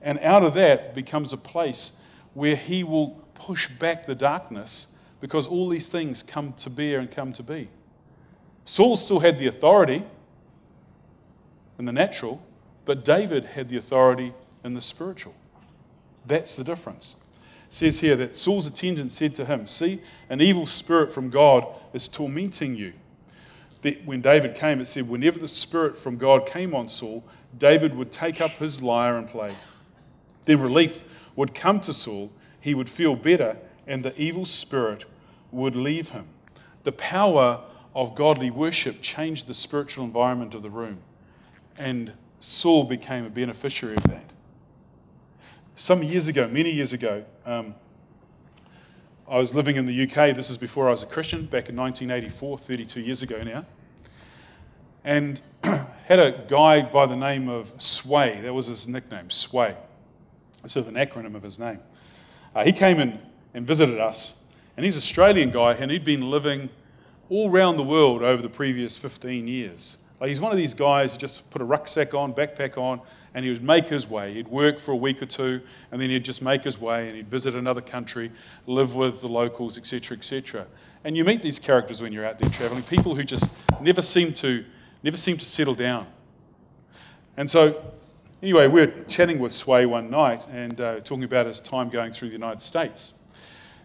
And 0.00 0.20
out 0.20 0.44
of 0.44 0.54
that 0.54 0.94
becomes 0.94 1.32
a 1.32 1.36
place 1.36 2.00
where 2.34 2.54
he 2.54 2.84
will 2.84 3.26
push 3.34 3.66
back 3.68 4.06
the 4.06 4.14
darkness 4.14 4.93
because 5.24 5.46
all 5.46 5.70
these 5.70 5.88
things 5.88 6.22
come 6.22 6.52
to 6.52 6.68
bear 6.68 6.98
and 6.98 7.10
come 7.10 7.32
to 7.32 7.42
be. 7.42 7.66
Saul 8.66 8.94
still 8.94 9.20
had 9.20 9.38
the 9.38 9.46
authority 9.46 10.04
in 11.78 11.86
the 11.86 11.92
natural, 11.92 12.46
but 12.84 13.06
David 13.06 13.46
had 13.46 13.70
the 13.70 13.78
authority 13.78 14.34
in 14.64 14.74
the 14.74 14.82
spiritual. 14.82 15.34
That's 16.26 16.56
the 16.56 16.62
difference. 16.62 17.16
It 17.70 17.72
says 17.72 18.00
here 18.00 18.16
that 18.16 18.36
Saul's 18.36 18.66
attendant 18.66 19.12
said 19.12 19.34
to 19.36 19.46
him, 19.46 19.66
See, 19.66 20.02
an 20.28 20.42
evil 20.42 20.66
spirit 20.66 21.10
from 21.10 21.30
God 21.30 21.66
is 21.94 22.06
tormenting 22.06 22.76
you. 22.76 22.92
When 24.04 24.20
David 24.20 24.54
came, 24.54 24.78
it 24.82 24.84
said, 24.84 25.08
Whenever 25.08 25.38
the 25.38 25.48
spirit 25.48 25.96
from 25.96 26.18
God 26.18 26.44
came 26.44 26.74
on 26.74 26.90
Saul, 26.90 27.24
David 27.56 27.96
would 27.96 28.12
take 28.12 28.42
up 28.42 28.50
his 28.50 28.82
lyre 28.82 29.16
and 29.16 29.26
play. 29.26 29.52
Then 30.44 30.60
relief 30.60 31.30
would 31.34 31.54
come 31.54 31.80
to 31.80 31.94
Saul, 31.94 32.30
he 32.60 32.74
would 32.74 32.90
feel 32.90 33.16
better, 33.16 33.56
and 33.86 34.02
the 34.02 34.14
evil 34.20 34.44
spirit 34.44 35.06
would 35.54 35.76
leave 35.76 36.10
him. 36.10 36.26
The 36.82 36.92
power 36.92 37.62
of 37.94 38.14
godly 38.14 38.50
worship 38.50 39.00
changed 39.00 39.46
the 39.46 39.54
spiritual 39.54 40.04
environment 40.04 40.54
of 40.54 40.62
the 40.62 40.70
room, 40.70 40.98
and 41.78 42.12
Saul 42.38 42.84
became 42.84 43.24
a 43.24 43.30
beneficiary 43.30 43.96
of 43.96 44.04
that. 44.04 44.24
Some 45.76 46.02
years 46.02 46.28
ago, 46.28 46.48
many 46.48 46.70
years 46.70 46.92
ago, 46.92 47.24
um, 47.46 47.74
I 49.28 49.38
was 49.38 49.54
living 49.54 49.76
in 49.76 49.86
the 49.86 50.02
UK. 50.02 50.36
This 50.36 50.50
is 50.50 50.58
before 50.58 50.88
I 50.88 50.90
was 50.90 51.02
a 51.02 51.06
Christian, 51.06 51.46
back 51.46 51.68
in 51.68 51.76
1984, 51.76 52.58
32 52.58 53.00
years 53.00 53.22
ago 53.22 53.42
now. 53.42 53.64
And 55.02 55.40
had 56.06 56.18
a 56.18 56.44
guy 56.48 56.82
by 56.82 57.06
the 57.06 57.16
name 57.16 57.48
of 57.48 57.72
Sway. 57.80 58.38
That 58.42 58.52
was 58.52 58.66
his 58.66 58.86
nickname, 58.86 59.30
Sway 59.30 59.74
sort 60.68 60.86
of 60.86 60.94
an 60.94 61.06
acronym 61.06 61.34
of 61.34 61.42
his 61.42 61.58
name. 61.58 61.80
Uh, 62.54 62.64
he 62.64 62.72
came 62.72 62.98
in 62.98 63.20
and 63.52 63.66
visited 63.66 63.98
us, 63.98 64.42
and 64.76 64.84
he's 64.84 64.96
an 64.96 65.00
Australian 65.00 65.50
guy, 65.50 65.74
and 65.74 65.90
he'd 65.90 66.04
been 66.04 66.30
living 66.30 66.68
all 67.30 67.50
around 67.50 67.76
the 67.76 67.82
world 67.84 68.22
over 68.22 68.42
the 68.42 68.48
previous 68.48 68.98
15 68.98 69.46
years. 69.48 69.98
Like 70.20 70.28
he's 70.28 70.40
one 70.40 70.52
of 70.52 70.58
these 70.58 70.74
guys 70.74 71.12
who 71.12 71.18
just 71.18 71.50
put 71.50 71.60
a 71.60 71.64
rucksack 71.64 72.14
on, 72.14 72.34
backpack 72.34 72.78
on, 72.78 73.00
and 73.34 73.44
he 73.44 73.50
would 73.50 73.62
make 73.62 73.86
his 73.86 74.08
way. 74.08 74.32
He'd 74.32 74.48
work 74.48 74.78
for 74.78 74.92
a 74.92 74.96
week 74.96 75.22
or 75.22 75.26
two, 75.26 75.60
and 75.90 76.00
then 76.00 76.10
he'd 76.10 76.24
just 76.24 76.42
make 76.42 76.62
his 76.62 76.80
way, 76.80 77.08
and 77.08 77.16
he'd 77.16 77.28
visit 77.28 77.54
another 77.54 77.80
country, 77.80 78.30
live 78.66 78.94
with 78.94 79.20
the 79.20 79.28
locals, 79.28 79.76
etc., 79.76 80.16
etc. 80.16 80.66
And 81.04 81.16
you 81.16 81.24
meet 81.24 81.42
these 81.42 81.58
characters 81.58 82.00
when 82.00 82.12
you're 82.12 82.26
out 82.26 82.38
there 82.38 82.50
traveling, 82.50 82.82
people 82.82 83.14
who 83.14 83.24
just 83.24 83.58
never 83.80 84.02
seem 84.02 84.32
to, 84.34 84.64
never 85.02 85.16
seem 85.16 85.36
to 85.36 85.44
settle 85.44 85.74
down. 85.74 86.06
And 87.36 87.50
so 87.50 87.92
Anyway, 88.44 88.66
we 88.66 88.84
were 88.84 88.92
chatting 89.08 89.38
with 89.38 89.52
Sway 89.52 89.86
one 89.86 90.10
night 90.10 90.46
and 90.48 90.78
uh, 90.78 91.00
talking 91.00 91.24
about 91.24 91.46
his 91.46 91.60
time 91.60 91.88
going 91.88 92.12
through 92.12 92.28
the 92.28 92.34
United 92.34 92.60
States. 92.60 93.14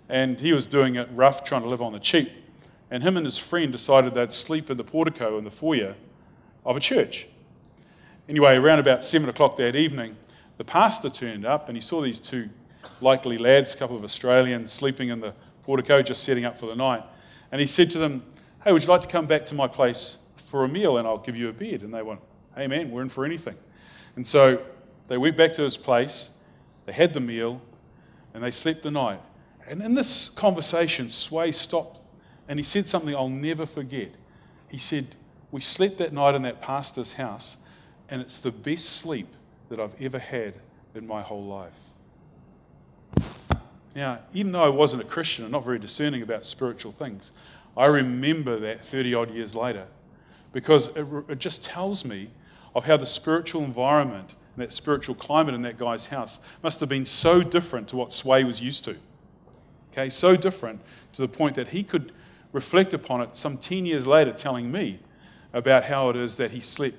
And 0.09 0.39
he 0.39 0.51
was 0.51 0.65
doing 0.65 0.95
it 0.95 1.07
rough, 1.13 1.43
trying 1.43 1.61
to 1.61 1.69
live 1.69 1.81
on 1.81 1.93
the 1.93 1.99
cheap. 1.99 2.31
And 2.91 3.03
him 3.03 3.15
and 3.15 3.25
his 3.25 3.37
friend 3.37 3.71
decided 3.71 4.15
they'd 4.15 4.31
sleep 4.31 4.69
in 4.69 4.77
the 4.77 4.83
portico 4.83 5.37
in 5.37 5.43
the 5.43 5.51
foyer 5.51 5.95
of 6.65 6.75
a 6.75 6.79
church. 6.79 7.27
Anyway, 8.27 8.55
around 8.55 8.79
about 8.79 9.03
7 9.03 9.29
o'clock 9.29 9.57
that 9.57 9.75
evening, 9.75 10.17
the 10.57 10.63
pastor 10.63 11.09
turned 11.09 11.45
up 11.45 11.69
and 11.69 11.77
he 11.77 11.81
saw 11.81 12.01
these 12.01 12.19
two 12.19 12.49
likely 13.01 13.37
lads, 13.37 13.73
a 13.73 13.77
couple 13.77 13.95
of 13.95 14.03
Australians, 14.03 14.71
sleeping 14.71 15.09
in 15.09 15.19
the 15.19 15.33
portico, 15.63 16.01
just 16.01 16.23
setting 16.23 16.45
up 16.45 16.57
for 16.57 16.65
the 16.65 16.75
night. 16.75 17.03
And 17.51 17.61
he 17.61 17.67
said 17.67 17.89
to 17.91 17.97
them, 17.99 18.23
Hey, 18.63 18.71
would 18.71 18.83
you 18.83 18.89
like 18.89 19.01
to 19.01 19.07
come 19.07 19.25
back 19.25 19.45
to 19.47 19.55
my 19.55 19.67
place 19.67 20.17
for 20.35 20.65
a 20.65 20.67
meal 20.67 20.97
and 20.97 21.07
I'll 21.07 21.17
give 21.17 21.35
you 21.35 21.49
a 21.49 21.53
bed? 21.53 21.81
And 21.81 21.93
they 21.93 22.01
went, 22.01 22.19
Hey, 22.55 22.67
man, 22.67 22.91
we're 22.91 23.01
in 23.01 23.09
for 23.09 23.25
anything. 23.25 23.55
And 24.15 24.25
so 24.25 24.61
they 25.07 25.17
went 25.17 25.37
back 25.37 25.53
to 25.53 25.61
his 25.61 25.77
place, 25.77 26.37
they 26.85 26.91
had 26.91 27.13
the 27.13 27.19
meal, 27.19 27.61
and 28.33 28.43
they 28.43 28.51
slept 28.51 28.81
the 28.81 28.91
night. 28.91 29.21
And 29.69 29.83
in 29.83 29.93
this 29.93 30.29
conversation, 30.29 31.09
Sway 31.09 31.51
stopped 31.51 32.01
and 32.47 32.57
he 32.57 32.63
said 32.63 32.87
something 32.87 33.15
I'll 33.15 33.29
never 33.29 33.67
forget. 33.67 34.09
He 34.67 34.79
said, 34.79 35.05
We 35.51 35.61
slept 35.61 35.99
that 35.99 36.11
night 36.11 36.33
in 36.33 36.41
that 36.41 36.61
pastor's 36.61 37.13
house, 37.13 37.57
and 38.09 38.21
it's 38.21 38.39
the 38.39 38.51
best 38.51 38.89
sleep 38.89 39.27
that 39.69 39.79
I've 39.79 39.99
ever 40.01 40.17
had 40.17 40.55
in 40.95 41.05
my 41.05 41.21
whole 41.21 41.45
life. 41.45 41.79
Now, 43.95 44.19
even 44.33 44.51
though 44.51 44.63
I 44.63 44.69
wasn't 44.69 45.03
a 45.03 45.05
Christian 45.05 45.45
and 45.45 45.51
not 45.51 45.63
very 45.63 45.77
discerning 45.77 46.23
about 46.23 46.47
spiritual 46.47 46.91
things, 46.91 47.31
I 47.77 47.85
remember 47.85 48.57
that 48.57 48.83
30 48.83 49.13
odd 49.13 49.31
years 49.31 49.53
later 49.53 49.85
because 50.51 50.95
it, 50.95 51.05
it 51.27 51.37
just 51.37 51.63
tells 51.63 52.03
me 52.03 52.29
of 52.73 52.85
how 52.85 52.97
the 52.97 53.05
spiritual 53.05 53.63
environment 53.63 54.35
and 54.55 54.63
that 54.63 54.73
spiritual 54.73 55.13
climate 55.13 55.53
in 55.53 55.61
that 55.61 55.77
guy's 55.77 56.07
house 56.07 56.39
must 56.63 56.79
have 56.79 56.89
been 56.89 57.05
so 57.05 57.43
different 57.43 57.87
to 57.89 57.95
what 57.95 58.11
Sway 58.11 58.43
was 58.43 58.61
used 58.61 58.83
to. 58.85 58.95
Okay, 59.91 60.09
so 60.09 60.35
different 60.35 60.81
to 61.13 61.21
the 61.21 61.27
point 61.27 61.55
that 61.55 61.69
he 61.69 61.83
could 61.83 62.11
reflect 62.51 62.93
upon 62.93 63.21
it 63.21 63.35
some 63.35 63.57
10 63.57 63.85
years 63.85 64.07
later, 64.07 64.31
telling 64.31 64.71
me 64.71 64.99
about 65.53 65.85
how 65.85 66.09
it 66.09 66.15
is 66.15 66.37
that 66.37 66.51
he 66.51 66.59
slept 66.59 66.97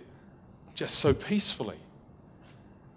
just 0.75 0.97
so 0.97 1.13
peacefully 1.13 1.77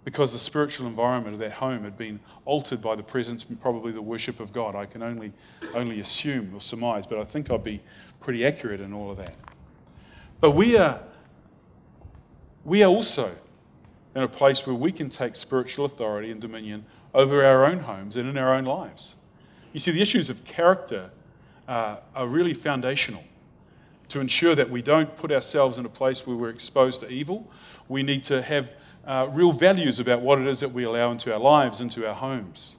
because 0.04 0.32
the 0.32 0.38
spiritual 0.38 0.86
environment 0.86 1.34
of 1.34 1.40
that 1.40 1.52
home 1.52 1.82
had 1.82 1.96
been 1.96 2.20
altered 2.44 2.82
by 2.82 2.94
the 2.94 3.02
presence 3.02 3.44
and 3.48 3.60
probably 3.60 3.90
the 3.90 4.02
worship 4.02 4.38
of 4.38 4.52
God. 4.52 4.74
I 4.74 4.84
can 4.84 5.02
only, 5.02 5.32
only 5.74 6.00
assume 6.00 6.54
or 6.54 6.60
surmise, 6.60 7.06
but 7.06 7.18
I 7.18 7.24
think 7.24 7.50
I'd 7.50 7.64
be 7.64 7.80
pretty 8.20 8.44
accurate 8.44 8.80
in 8.80 8.92
all 8.92 9.10
of 9.10 9.16
that. 9.16 9.34
But 10.40 10.50
we 10.50 10.76
are, 10.76 11.00
we 12.64 12.82
are 12.82 12.90
also 12.90 13.30
in 14.14 14.22
a 14.22 14.28
place 14.28 14.66
where 14.66 14.76
we 14.76 14.92
can 14.92 15.08
take 15.08 15.34
spiritual 15.34 15.86
authority 15.86 16.30
and 16.30 16.40
dominion 16.40 16.84
over 17.14 17.44
our 17.44 17.64
own 17.64 17.78
homes 17.78 18.16
and 18.16 18.28
in 18.28 18.36
our 18.36 18.54
own 18.54 18.64
lives. 18.64 19.16
You 19.74 19.80
see, 19.80 19.90
the 19.90 20.00
issues 20.00 20.30
of 20.30 20.44
character 20.44 21.10
uh, 21.66 21.96
are 22.14 22.28
really 22.28 22.54
foundational 22.54 23.24
to 24.08 24.20
ensure 24.20 24.54
that 24.54 24.70
we 24.70 24.80
don't 24.80 25.16
put 25.16 25.32
ourselves 25.32 25.78
in 25.78 25.84
a 25.84 25.88
place 25.88 26.24
where 26.24 26.36
we're 26.36 26.50
exposed 26.50 27.00
to 27.00 27.08
evil. 27.08 27.50
We 27.88 28.04
need 28.04 28.22
to 28.24 28.40
have 28.40 28.72
uh, 29.04 29.28
real 29.32 29.50
values 29.50 29.98
about 29.98 30.20
what 30.20 30.40
it 30.40 30.46
is 30.46 30.60
that 30.60 30.70
we 30.70 30.84
allow 30.84 31.10
into 31.10 31.32
our 31.32 31.40
lives, 31.40 31.80
into 31.80 32.06
our 32.06 32.14
homes. 32.14 32.78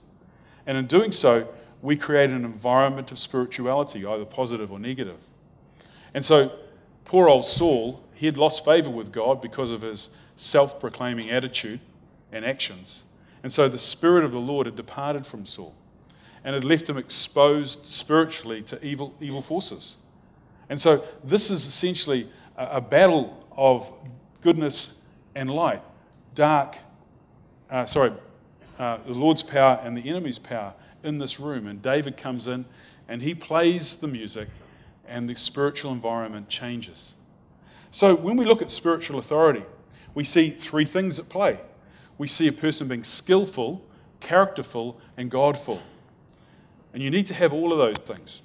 And 0.66 0.78
in 0.78 0.88
doing 0.88 1.12
so, 1.12 1.50
we 1.82 1.98
create 1.98 2.30
an 2.30 2.46
environment 2.46 3.12
of 3.12 3.20
spirituality, 3.20 4.06
either 4.06 4.24
positive 4.24 4.72
or 4.72 4.80
negative. 4.80 5.18
And 6.14 6.24
so, 6.24 6.54
poor 7.04 7.28
old 7.28 7.46
Saul, 7.46 8.06
he 8.14 8.26
had 8.26 8.38
lost 8.38 8.64
favor 8.64 8.90
with 8.90 9.12
God 9.12 9.42
because 9.42 9.70
of 9.70 9.82
his 9.82 10.16
self 10.38 10.80
proclaiming 10.80 11.30
attitude 11.30 11.82
and 12.32 12.46
actions. 12.46 13.04
And 13.44 13.52
so 13.52 13.68
the 13.68 13.78
Spirit 13.78 14.24
of 14.24 14.32
the 14.32 14.40
Lord 14.40 14.66
had 14.66 14.78
departed 14.78 15.28
from 15.28 15.46
Saul 15.46 15.76
and 16.46 16.54
had 16.54 16.64
left 16.64 16.88
him 16.88 16.98
exposed 16.98 17.86
spiritually 17.86 18.62
to 18.62 18.86
evil, 18.86 19.14
evil 19.20 19.42
forces. 19.42 19.98
And 20.70 20.80
so 20.80 21.04
this 21.24 21.50
is 21.50 21.66
essentially 21.66 22.30
a, 22.56 22.78
a 22.78 22.82
battle 22.82 23.46
of 23.52 23.92
goodness 24.42 25.02
and 25.34 25.50
light, 25.50 25.82
dark, 26.36 26.78
uh, 27.70 27.86
sorry, 27.86 28.14
uh, 28.80 29.00
the 29.06 29.14
Lord's 29.14 29.44
power 29.44 29.82
and 29.84 29.98
the 29.98 30.08
enemy's 30.08 30.40
power 30.40 30.74
in 31.04 31.18
this 31.18 31.40
room. 31.40 31.68
And 31.68 31.82
David 31.82 32.16
comes 32.16 32.48
in 32.48 32.64
and 33.08 33.22
he 33.22 33.36
plays 33.36 33.96
the 33.98 34.08
music, 34.08 34.48
and 35.08 35.30
the 35.30 35.36
spiritual 35.36 35.92
environment 35.92 36.50
changes. 36.50 37.14
So 37.92 38.16
when 38.16 38.36
we 38.36 38.46
look 38.46 38.62
at 38.62 38.72
spiritual 38.72 39.20
authority, 39.20 39.64
we 40.16 40.24
see 40.24 40.50
three 40.50 40.86
things 40.86 41.20
at 41.20 41.30
play. 41.30 41.60
We 42.18 42.28
see 42.28 42.48
a 42.48 42.52
person 42.52 42.88
being 42.88 43.04
skillful, 43.04 43.86
characterful, 44.20 45.00
and 45.18 45.30
godful. 45.30 45.82
And 46.96 47.04
you 47.04 47.10
need 47.10 47.28
to 47.28 47.34
have 47.34 47.52
all 47.52 47.74
of 47.74 47.78
those 47.78 47.98
things. 47.98 48.42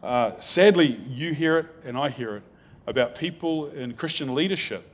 Uh, 0.00 0.38
sadly, 0.38 0.96
you 1.08 1.34
hear 1.34 1.58
it 1.58 1.66
and 1.84 1.96
I 1.96 2.08
hear 2.08 2.36
it 2.36 2.44
about 2.86 3.16
people 3.16 3.66
in 3.66 3.94
Christian 3.94 4.32
leadership 4.32 4.88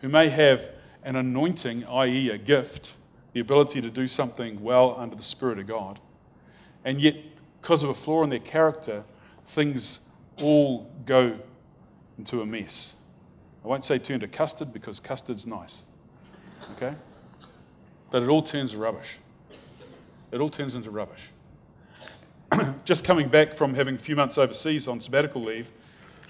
who 0.00 0.08
may 0.08 0.28
have 0.28 0.68
an 1.04 1.14
anointing, 1.14 1.86
i.e., 1.86 2.30
a 2.30 2.36
gift, 2.36 2.94
the 3.34 3.38
ability 3.38 3.80
to 3.82 3.88
do 3.88 4.08
something 4.08 4.60
well 4.60 4.96
under 4.98 5.14
the 5.14 5.22
Spirit 5.22 5.60
of 5.60 5.68
God. 5.68 6.00
And 6.84 7.00
yet, 7.00 7.14
because 7.62 7.84
of 7.84 7.90
a 7.90 7.94
flaw 7.94 8.24
in 8.24 8.30
their 8.30 8.40
character, 8.40 9.04
things 9.46 10.08
all 10.42 10.90
go 11.06 11.38
into 12.18 12.42
a 12.42 12.46
mess. 12.46 12.96
I 13.64 13.68
won't 13.68 13.84
say 13.84 13.96
turn 14.00 14.18
to 14.18 14.26
custard 14.26 14.72
because 14.72 14.98
custard's 14.98 15.46
nice. 15.46 15.84
Okay? 16.72 16.96
But 18.10 18.24
it 18.24 18.28
all 18.28 18.42
turns 18.42 18.72
to 18.72 18.78
rubbish. 18.78 19.18
It 20.32 20.40
all 20.40 20.48
turns 20.48 20.74
into 20.74 20.90
rubbish. 20.90 21.30
Just 22.88 23.04
coming 23.04 23.28
back 23.28 23.52
from 23.52 23.74
having 23.74 23.96
a 23.96 23.98
few 23.98 24.16
months 24.16 24.38
overseas 24.38 24.88
on 24.88 24.98
sabbatical 24.98 25.42
leave, 25.42 25.70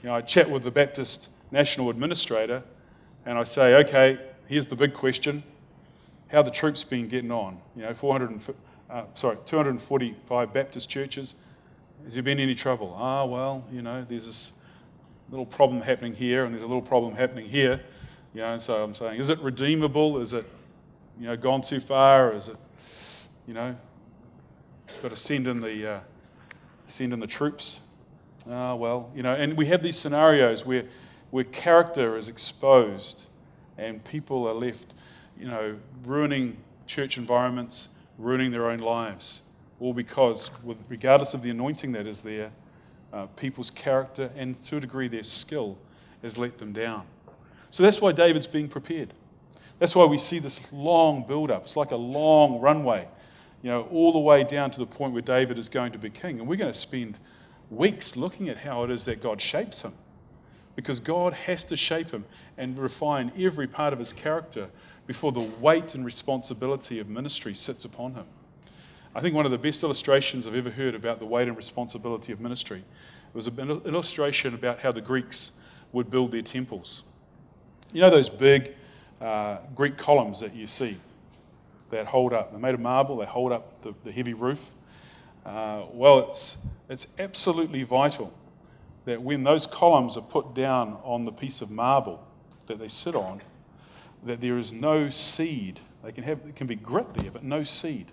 you 0.03 0.09
know, 0.09 0.17
I 0.17 0.23
chat 0.23 0.51
with 0.51 0.65
the 0.65 0.73
Baptist 0.73 1.31
National 1.53 1.89
Administrator 1.89 2.65
and 3.25 3.39
I 3.39 3.45
say, 3.45 3.77
okay, 3.77 4.19
here's 4.49 4.67
the 4.67 4.75
big 4.75 4.93
question. 4.93 5.45
How 6.33 6.43
the 6.43 6.51
troops 6.51 6.83
been 6.83 7.07
getting 7.07 7.31
on? 7.31 7.59
You 7.77 7.83
know, 7.83 7.95
400 7.95 8.41
uh, 8.91 9.05
sorry, 9.15 9.37
245 9.45 10.53
Baptist 10.53 10.91
churches. 10.91 11.37
Has 12.05 12.15
there 12.15 12.25
been 12.25 12.41
any 12.41 12.57
trouble? 12.57 12.93
Ah, 12.99 13.25
well, 13.25 13.63
you 13.71 13.81
know, 13.81 14.05
there's 14.09 14.27
this 14.27 14.55
little 15.31 15.47
problem 15.47 15.81
happening 15.81 16.13
here 16.13 16.43
and 16.43 16.53
there's 16.53 16.65
a 16.65 16.67
little 16.67 16.83
problem 16.83 17.15
happening 17.15 17.49
here. 17.49 17.81
You 18.35 18.41
know, 18.41 18.59
so 18.59 18.83
I'm 18.83 18.97
saying, 18.97 19.21
is 19.21 19.29
it 19.29 19.39
redeemable? 19.39 20.19
Is 20.19 20.33
it, 20.33 20.45
you 21.21 21.29
know, 21.29 21.37
gone 21.37 21.63
too 21.63 21.79
far? 21.79 22.35
Is 22.35 22.49
it, 22.49 22.57
you 23.47 23.55
know, 23.55 23.77
got 25.03 25.11
to 25.11 25.17
send 25.17 25.47
in 25.47 25.61
the, 25.61 25.89
uh, 25.89 26.01
send 26.89 27.13
in 27.13 27.21
the 27.21 27.27
troops? 27.27 27.83
Ah, 28.51 28.75
well, 28.75 29.11
you 29.15 29.23
know, 29.23 29.35
and 29.35 29.57
we 29.57 29.67
have 29.67 29.83
these 29.83 29.99
scenarios 29.99 30.65
where, 30.65 30.85
where 31.31 31.45
character 31.45 32.17
is 32.17 32.29
exposed 32.29 33.27
and 33.77 34.03
people 34.05 34.49
are 34.49 34.55
left, 34.55 34.95
you 35.39 35.47
know, 35.47 35.77
ruining 36.05 36.57
church 36.87 37.19
environments, 37.19 37.91
ruining 38.19 38.51
their 38.51 38.71
own 38.71 38.79
lives, 38.79 39.43
all 39.81 39.93
because, 39.93 40.51
regardless 40.89 41.35
of 41.35 41.43
the 41.43 41.51
anointing 41.51 41.93
that 41.93 42.07
is 42.07 42.23
there, 42.23 42.51
uh, 43.13 43.27
people's 43.37 43.71
character 43.71 44.31
and 44.37 44.55
to 44.65 44.79
a 44.79 44.81
degree 44.81 45.09
their 45.09 45.23
skill 45.23 45.79
has 46.23 46.37
let 46.37 46.59
them 46.59 46.73
down. 46.73 47.05
So 47.71 47.83
that's 47.83 48.01
why 48.01 48.13
David's 48.13 48.47
being 48.47 48.69
prepared. 48.69 49.13
That's 49.79 49.95
why 49.95 50.07
we 50.07 50.19
see 50.19 50.39
this 50.39 50.73
long 50.73 51.27
build 51.27 51.51
up. 51.51 51.65
It's 51.65 51.77
like 51.77 51.93
a 51.93 51.97
long 51.97 52.61
runway, 52.61 53.07
you 53.63 53.71
know, 53.71 53.89
all 53.91 54.13
the 54.13 54.19
way 54.19 54.45
down 54.45 54.71
to 54.71 54.79
the 54.79 54.87
point 54.87 55.13
where 55.13 55.23
David 55.23 55.59
is 55.59 55.69
going 55.69 55.93
to 55.93 55.99
be 55.99 56.11
king. 56.11 56.39
And 56.39 56.49
we're 56.49 56.57
going 56.57 56.73
to 56.73 56.79
spend 56.79 57.19
weeks 57.71 58.17
looking 58.17 58.49
at 58.49 58.59
how 58.59 58.85
it 58.85 58.91
is 58.91 59.05
that 59.07 59.23
God 59.23 59.41
shapes 59.41 59.83
him. 59.83 59.93
Because 60.77 61.01
God 61.01 61.33
has 61.33 61.65
to 61.67 61.77
shape 61.77 62.13
him 62.13 62.25
and 62.57 62.79
refine 62.79 63.33
every 63.37 63.67
part 63.67 63.93
of 63.93 63.99
his 63.99 64.13
character 64.13 64.69
before 65.09 65.33
the 65.33 65.41
weight 65.41 65.95
and 65.95 66.05
responsibility 66.05 67.01
of 67.01 67.09
ministry 67.09 67.53
sits 67.53 67.85
upon 67.85 68.15
him. 68.15 68.27
I 69.15 69.21
think 69.21 69.35
one 69.35 69.45
of 69.45 69.51
the 69.51 69.59
best 69.59 69.83
illustrations 69.83 70.47
I've 70.47 70.55
ever 70.55 70.71
heard 70.71 70.95
about 70.95 71.19
the 71.19 71.27
weight 71.27 71.49
and 71.49 71.57
responsibility 71.57 72.33
of 72.33 72.41
ministry 72.41 72.85
was 73.33 73.49
an 73.49 73.71
illustration 73.71 74.55
about 74.55 74.79
how 74.79 74.93
the 74.93 75.01
Greeks 75.01 75.53
would 75.93 76.11
build 76.11 76.31
their 76.31 76.43
temples. 76.43 77.03
You 77.93 78.03
know 78.03 78.11
those 78.11 78.29
big 78.29 78.75
uh, 79.21 79.59
Greek 79.75 79.97
columns 79.97 80.41
that 80.41 80.55
you 80.55 80.67
see 80.67 80.99
that 81.91 82.07
hold 82.07 82.33
up? 82.33 82.51
They're 82.51 82.61
made 82.61 82.75
of 82.75 82.81
marble, 82.81 83.17
they 83.17 83.27
hold 83.27 83.53
up 83.53 83.83
the, 83.83 83.95
the 84.05 84.13
heavy 84.13 84.35
roof. 84.35 84.71
Uh, 85.45 85.83
well, 85.93 86.29
it's, 86.29 86.59
it's 86.89 87.07
absolutely 87.19 87.83
vital 87.83 88.33
that 89.05 89.23
when 89.23 89.43
those 89.43 89.67
columns 89.67 90.17
are 90.17 90.23
put 90.23 90.55
down 90.55 90.99
on 91.03 91.23
the 91.23 91.33
piece 91.33 91.63
of 91.63 91.71
marble 91.71 92.27
that 92.67 92.79
they 92.79 92.89
sit 92.89 93.15
on, 93.15 93.41
that 94.25 94.41
there 94.41 94.59
is 94.59 94.73
no 94.73 95.09
seed. 95.09 95.81
They 96.05 96.13
can 96.13 96.25
have, 96.25 96.41
it 96.47 96.57
can 96.57 96.67
be 96.67 96.75
grit 96.75 97.15
there, 97.15 97.31
but 97.31 97.43
no 97.43 97.63
seed. 97.63 98.07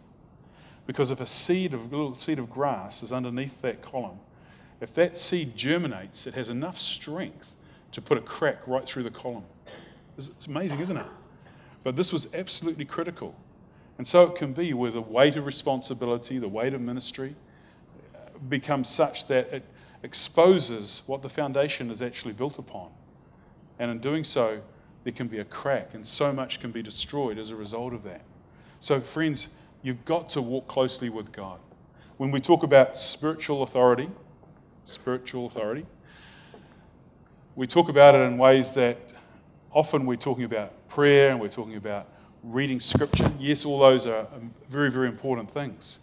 Because 0.87 1.11
if 1.11 1.19
a 1.19 1.25
seed 1.25 1.73
of 1.73 1.91
little 1.91 2.15
seed 2.15 2.39
of 2.39 2.49
grass 2.49 3.03
is 3.03 3.11
underneath 3.11 3.61
that 3.61 3.81
column, 3.81 4.19
if 4.79 4.93
that 4.95 5.17
seed 5.17 5.55
germinates, 5.57 6.27
it 6.27 6.33
has 6.35 6.49
enough 6.49 6.77
strength 6.77 7.55
to 7.91 8.01
put 8.01 8.17
a 8.17 8.21
crack 8.21 8.67
right 8.67 8.85
through 8.85 9.03
the 9.03 9.11
column. 9.11 9.45
It's 10.17 10.47
amazing, 10.47 10.79
isn't 10.79 10.97
it? 10.97 11.05
But 11.83 11.95
this 11.95 12.13
was 12.13 12.33
absolutely 12.33 12.85
critical. 12.85 13.35
And 13.97 14.07
so 14.07 14.23
it 14.23 14.35
can 14.35 14.53
be 14.53 14.73
where 14.73 14.91
the 14.91 15.01
weight 15.01 15.35
of 15.37 15.45
responsibility, 15.45 16.37
the 16.37 16.49
weight 16.49 16.73
of 16.73 16.81
ministry, 16.81 17.35
uh, 18.13 18.37
becomes 18.49 18.89
such 18.89 19.27
that 19.27 19.51
it 19.53 19.63
exposes 20.03 21.03
what 21.07 21.21
the 21.21 21.29
foundation 21.29 21.89
is 21.89 22.01
actually 22.01 22.33
built 22.33 22.59
upon. 22.59 22.89
And 23.79 23.89
in 23.89 23.99
doing 23.99 24.23
so, 24.23 24.61
there 25.03 25.13
can 25.13 25.27
be 25.27 25.39
a 25.39 25.45
crack, 25.45 25.93
and 25.93 26.05
so 26.05 26.33
much 26.33 26.59
can 26.59 26.71
be 26.71 26.81
destroyed 26.81 27.37
as 27.37 27.51
a 27.51 27.55
result 27.55 27.93
of 27.93 28.03
that. 28.03 28.21
So, 28.79 28.99
friends, 28.99 29.49
You've 29.85 30.03
got 30.03 30.31
to 30.31 30.41
walk 30.41 30.67
closely 30.67 31.09
with 31.09 31.31
God. 31.31 31.59
When 32.17 32.31
we 32.31 32.41
talk 32.41 32.63
about 32.63 32.97
spiritual 32.97 33.61
authority, 33.61 34.09
spiritual 34.83 35.45
authority, 35.45 35.85
we 37.55 37.67
talk 37.67 37.87
about 37.87 38.15
it 38.15 38.21
in 38.21 38.39
ways 38.39 38.73
that 38.73 38.97
often 39.71 40.07
we're 40.07 40.15
talking 40.15 40.45
about 40.45 40.89
prayer 40.89 41.29
and 41.29 41.39
we're 41.39 41.49
talking 41.49 41.75
about 41.75 42.07
reading 42.45 42.79
scripture. 42.79 43.31
Yes, 43.39 43.65
all 43.65 43.79
those 43.79 44.07
are 44.07 44.27
very, 44.69 44.91
very 44.91 45.07
important 45.07 45.49
things. 45.49 45.99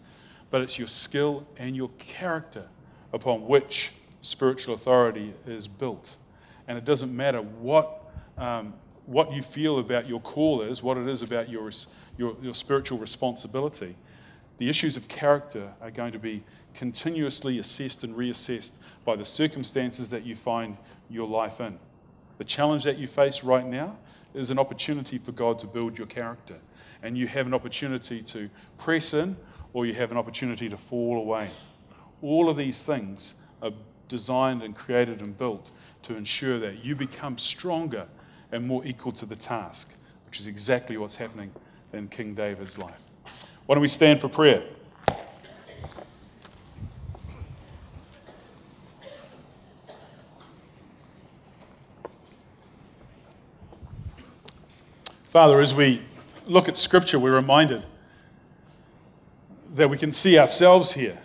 But 0.51 0.61
it's 0.61 0.77
your 0.77 0.87
skill 0.87 1.47
and 1.57 1.75
your 1.75 1.89
character 1.97 2.67
upon 3.11 3.47
which 3.47 3.91
spiritual 4.21 4.75
authority 4.75 5.33
is 5.47 5.67
built. 5.67 6.15
And 6.67 6.77
it 6.77 6.85
doesn't 6.85 7.15
matter 7.15 7.41
what, 7.41 8.11
um, 8.37 8.73
what 9.05 9.33
you 9.33 9.41
feel 9.41 9.79
about 9.79 10.07
your 10.07 10.19
call 10.19 10.61
is, 10.61 10.83
what 10.83 10.97
it 10.97 11.07
is 11.07 11.21
about 11.21 11.49
your 11.49 11.69
your, 12.17 12.35
your 12.41 12.53
spiritual 12.53 12.97
responsibility, 12.97 13.95
the 14.57 14.69
issues 14.69 14.97
of 14.97 15.07
character 15.07 15.73
are 15.81 15.91
going 15.91 16.11
to 16.11 16.19
be 16.19 16.43
continuously 16.73 17.59
assessed 17.59 18.03
and 18.03 18.15
reassessed 18.15 18.73
by 19.05 19.15
the 19.15 19.25
circumstances 19.25 20.09
that 20.09 20.25
you 20.25 20.35
find 20.35 20.77
your 21.09 21.27
life 21.27 21.59
in. 21.59 21.77
The 22.37 22.43
challenge 22.43 22.83
that 22.83 22.97
you 22.97 23.07
face 23.07 23.43
right 23.43 23.65
now 23.65 23.97
is 24.33 24.49
an 24.49 24.59
opportunity 24.59 25.17
for 25.17 25.31
God 25.31 25.59
to 25.59 25.67
build 25.67 25.97
your 25.97 26.07
character. 26.07 26.55
And 27.01 27.17
you 27.17 27.27
have 27.27 27.47
an 27.47 27.53
opportunity 27.53 28.21
to 28.23 28.49
press 28.77 29.13
in 29.13 29.35
or 29.73 29.85
you 29.85 29.93
have 29.93 30.11
an 30.11 30.17
opportunity 30.17 30.69
to 30.69 30.77
fall 30.77 31.17
away. 31.17 31.49
All 32.21 32.49
of 32.49 32.57
these 32.57 32.83
things 32.83 33.35
are 33.61 33.71
designed 34.07 34.63
and 34.63 34.75
created 34.75 35.21
and 35.21 35.37
built 35.37 35.71
to 36.03 36.15
ensure 36.15 36.59
that 36.59 36.83
you 36.83 36.95
become 36.95 37.37
stronger 37.37 38.07
and 38.51 38.65
more 38.65 38.85
equal 38.85 39.11
to 39.13 39.25
the 39.25 39.35
task, 39.35 39.95
which 40.25 40.39
is 40.39 40.47
exactly 40.47 40.97
what's 40.97 41.15
happening 41.15 41.51
in 41.91 42.07
King 42.07 42.33
David's 42.33 42.77
life. 42.77 42.99
Why 43.65 43.75
don't 43.75 43.81
we 43.81 43.87
stand 43.87 44.19
for 44.19 44.29
prayer? 44.29 44.63
Father, 55.33 55.59
as 55.61 55.73
we 55.73 55.99
look 56.45 56.69
at 56.69 56.77
Scripture, 56.77 57.17
we're 57.17 57.33
reminded 57.33 57.83
that 59.73 59.89
we 59.89 59.97
can 59.97 60.11
see 60.11 60.37
ourselves 60.37 60.91
here. 60.91 61.17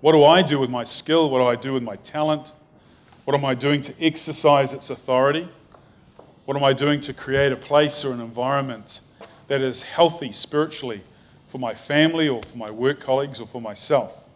What 0.00 0.10
do 0.10 0.24
I 0.24 0.42
do 0.42 0.58
with 0.58 0.68
my 0.68 0.82
skill? 0.82 1.30
What 1.30 1.38
do 1.38 1.44
I 1.44 1.54
do 1.54 1.72
with 1.72 1.84
my 1.84 1.94
talent? 1.94 2.52
What 3.26 3.36
am 3.36 3.44
I 3.44 3.54
doing 3.54 3.80
to 3.82 3.94
exercise 4.04 4.72
its 4.72 4.90
authority? 4.90 5.46
What 6.46 6.56
am 6.56 6.64
I 6.64 6.72
doing 6.72 6.98
to 7.02 7.14
create 7.14 7.52
a 7.52 7.56
place 7.56 8.04
or 8.04 8.12
an 8.12 8.20
environment 8.20 8.98
that 9.46 9.60
is 9.60 9.82
healthy 9.82 10.32
spiritually 10.32 11.02
for 11.46 11.58
my 11.58 11.74
family 11.74 12.28
or 12.28 12.42
for 12.42 12.58
my 12.58 12.72
work 12.72 12.98
colleagues 12.98 13.40
or 13.40 13.46
for 13.46 13.60
myself? 13.60 14.28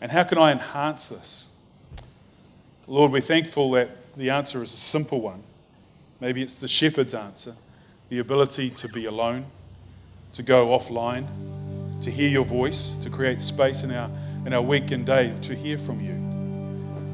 And 0.00 0.10
how 0.10 0.24
can 0.24 0.38
I 0.38 0.50
enhance 0.50 1.06
this? 1.06 1.50
Lord, 2.88 3.12
we're 3.12 3.20
thankful 3.20 3.70
that 3.70 3.90
the 4.16 4.30
answer 4.30 4.60
is 4.60 4.74
a 4.74 4.78
simple 4.78 5.20
one. 5.20 5.44
Maybe 6.20 6.42
it's 6.42 6.56
the 6.56 6.68
shepherd's 6.68 7.14
answer 7.14 7.54
the 8.08 8.18
ability 8.20 8.70
to 8.70 8.88
be 8.88 9.04
alone, 9.04 9.44
to 10.32 10.42
go 10.42 10.68
offline, 10.68 11.26
to 12.00 12.10
hear 12.10 12.28
your 12.28 12.44
voice, 12.44 12.94
to 12.96 13.10
create 13.10 13.42
space 13.42 13.82
in 13.82 13.90
our, 13.90 14.08
in 14.44 14.52
our 14.52 14.62
week 14.62 14.92
and 14.92 15.04
day 15.04 15.34
to 15.42 15.54
hear 15.54 15.76
from 15.76 16.00
you. 16.00 16.12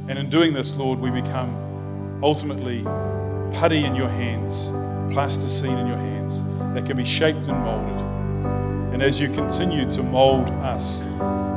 And 0.09 0.19
in 0.19 0.29
doing 0.29 0.53
this, 0.53 0.77
Lord, 0.77 0.99
we 0.99 1.11
become 1.11 2.21
ultimately 2.23 2.83
putty 3.59 3.85
in 3.85 3.95
your 3.95 4.09
hands, 4.09 4.69
plasticine 5.13 5.79
in 5.79 5.87
your 5.87 5.97
hands 5.97 6.43
that 6.75 6.85
can 6.87 6.97
be 6.97 7.05
shaped 7.05 7.47
and 7.47 7.59
molded. 7.59 8.93
And 8.93 9.03
as 9.03 9.19
you 9.19 9.29
continue 9.29 9.91
to 9.93 10.03
mold 10.03 10.49
us, 10.49 11.05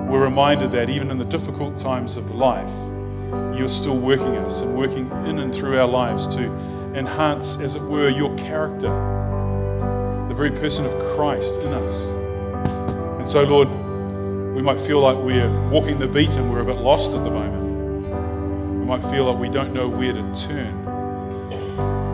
we're 0.07 0.23
reminded 0.23 0.71
that 0.71 0.89
even 0.89 1.11
in 1.11 1.17
the 1.17 1.25
difficult 1.25 1.77
times 1.77 2.15
of 2.15 2.31
life, 2.31 2.71
you're 3.57 3.67
still 3.67 3.97
working 3.97 4.37
us 4.37 4.61
and 4.61 4.77
working 4.77 5.09
in 5.25 5.39
and 5.39 5.53
through 5.53 5.77
our 5.77 5.87
lives 5.87 6.27
to 6.35 6.47
enhance, 6.95 7.59
as 7.59 7.75
it 7.75 7.81
were, 7.81 8.09
your 8.09 8.35
character, 8.37 8.87
the 10.29 10.33
very 10.33 10.51
person 10.51 10.85
of 10.85 10.91
Christ 11.15 11.55
in 11.61 11.73
us. 11.73 12.07
And 13.19 13.29
so, 13.29 13.43
Lord, 13.43 13.67
we 14.55 14.61
might 14.61 14.79
feel 14.79 15.01
like 15.01 15.17
we're 15.17 15.49
walking 15.69 15.99
the 15.99 16.07
beat 16.07 16.35
and 16.37 16.49
we're 16.49 16.61
a 16.61 16.65
bit 16.65 16.77
lost 16.77 17.11
at 17.11 17.23
the 17.23 17.29
moment. 17.29 18.07
We 18.79 18.85
might 18.85 19.03
feel 19.11 19.25
like 19.25 19.37
we 19.37 19.49
don't 19.49 19.73
know 19.73 19.89
where 19.89 20.13
to 20.13 20.33
turn. 20.33 20.73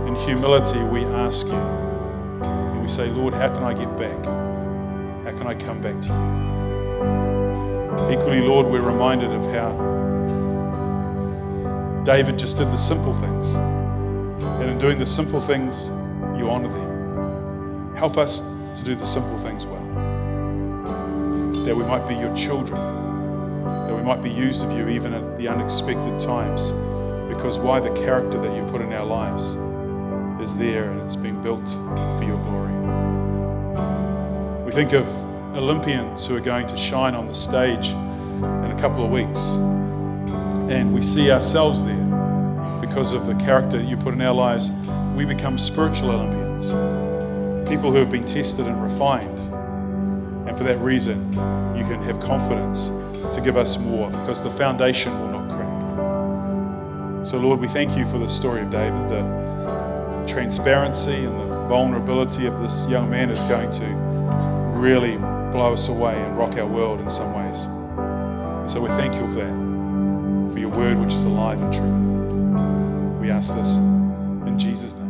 In 0.08 0.16
humility, 0.16 0.80
we 0.80 1.06
ask 1.06 1.46
you, 1.46 1.54
and 1.54 2.82
we 2.82 2.88
say, 2.88 3.08
Lord, 3.10 3.34
how 3.36 3.50
can 3.50 3.64
I 3.64 3.74
get 3.74 3.96
back? 4.00 4.26
How 5.26 5.32
can 5.38 5.46
I 5.46 5.54
come 5.54 5.80
back 5.82 6.02
to 6.02 6.08
you? 6.08 6.42
Equally, 8.12 8.42
Lord, 8.42 8.66
we're 8.66 8.82
reminded 8.82 9.30
of 9.32 9.54
how 9.54 9.90
David 12.04 12.40
just 12.40 12.58
did 12.58 12.68
the 12.68 12.78
simple 12.78 13.14
things. 13.14 13.81
And 14.44 14.70
in 14.70 14.80
doing 14.80 14.98
the 14.98 15.06
simple 15.06 15.40
things, 15.40 15.88
you 16.38 16.50
honor 16.50 16.68
them. 16.68 17.96
Help 17.96 18.18
us 18.18 18.42
to 18.42 18.84
do 18.84 18.96
the 18.96 19.06
simple 19.06 19.38
things 19.38 19.66
well. 19.66 19.84
That 21.66 21.76
we 21.76 21.84
might 21.84 22.08
be 22.08 22.16
your 22.16 22.36
children. 22.36 22.80
That 23.64 23.96
we 23.96 24.02
might 24.02 24.24
be 24.24 24.32
used 24.32 24.66
of 24.66 24.72
you 24.72 24.88
even 24.90 25.14
at 25.14 25.38
the 25.38 25.48
unexpected 25.48 26.20
times. 26.20 26.72
Because 27.34 27.60
why 27.60 27.80
the 27.80 27.94
character 28.04 28.40
that 28.42 28.56
you 28.56 28.64
put 28.72 28.82
in 28.82 28.92
our 28.94 29.06
lives 29.06 29.56
is 30.42 30.56
there 30.56 30.90
and 30.90 31.02
it's 31.02 31.16
been 31.16 31.42
built 31.42 31.70
for 31.70 32.24
your 32.24 32.38
glory. 32.46 32.74
We 34.66 34.72
think 34.72 34.94
of 34.94 35.08
Olympians 35.56 36.26
who 36.26 36.36
are 36.36 36.42
going 36.42 36.66
to 36.68 36.78
shine 36.78 37.14
on 37.14 37.28
the 37.28 37.36
stage 37.36 37.90
in 37.90 38.72
a 38.72 38.78
couple 38.80 39.06
of 39.06 39.12
weeks. 39.12 39.56
And 40.72 40.94
we 40.94 41.02
see 41.02 41.32
ourselves 41.32 41.84
there 41.84 42.01
because 42.92 43.14
of 43.14 43.26
the 43.26 43.34
character 43.36 43.82
you 43.82 43.96
put 43.96 44.14
in 44.14 44.22
our 44.22 44.34
lives, 44.34 44.70
we 45.16 45.24
become 45.24 45.58
spiritual 45.58 46.12
Olympians. 46.12 46.68
People 47.70 47.90
who 47.90 47.96
have 47.96 48.12
been 48.12 48.26
tested 48.26 48.68
and 48.68 48.84
refined. 48.84 49.40
And 50.46 50.58
for 50.58 50.66
that 50.66 50.78
reason, 50.80 51.26
you 51.74 51.86
can 51.86 52.04
have 52.04 52.20
confidence 52.20 52.88
to 53.34 53.40
give 53.42 53.56
us 53.56 53.78
more 53.80 54.10
because 54.10 54.44
the 54.44 54.50
foundation 54.50 55.18
will 55.22 55.40
not 55.40 55.56
crack. 55.56 57.26
So, 57.26 57.38
Lord, 57.38 57.62
we 57.62 57.70
thank 57.70 57.98
you 57.98 58.06
for 58.06 58.18
the 58.18 58.28
story 58.28 58.62
of 58.62 58.70
David. 58.70 59.08
The 59.08 60.26
transparency 60.28 61.16
and 61.16 61.40
the 61.40 61.68
vulnerability 61.70 62.46
of 62.46 62.60
this 62.60 62.86
young 62.90 63.10
man 63.10 63.30
is 63.30 63.42
going 63.44 63.72
to 63.72 63.86
really 64.78 65.16
blow 65.16 65.72
us 65.72 65.88
away 65.88 66.22
and 66.22 66.38
rock 66.38 66.58
our 66.58 66.68
world 66.68 67.00
in 67.00 67.10
some 67.10 67.34
ways. 67.34 67.62
So 68.70 68.82
we 68.82 68.90
thank 68.90 69.14
you 69.14 69.26
for 69.32 69.40
that, 69.40 70.52
for 70.52 70.60
your 70.60 70.72
word 70.72 70.98
which 70.98 71.14
is 71.14 71.24
alive 71.24 71.62
and 71.62 71.74
true. 71.74 72.11
We 73.22 73.30
ask 73.30 73.54
this 73.54 73.78
in 73.78 74.58
Jesus' 74.58 74.96
name. 74.96 75.01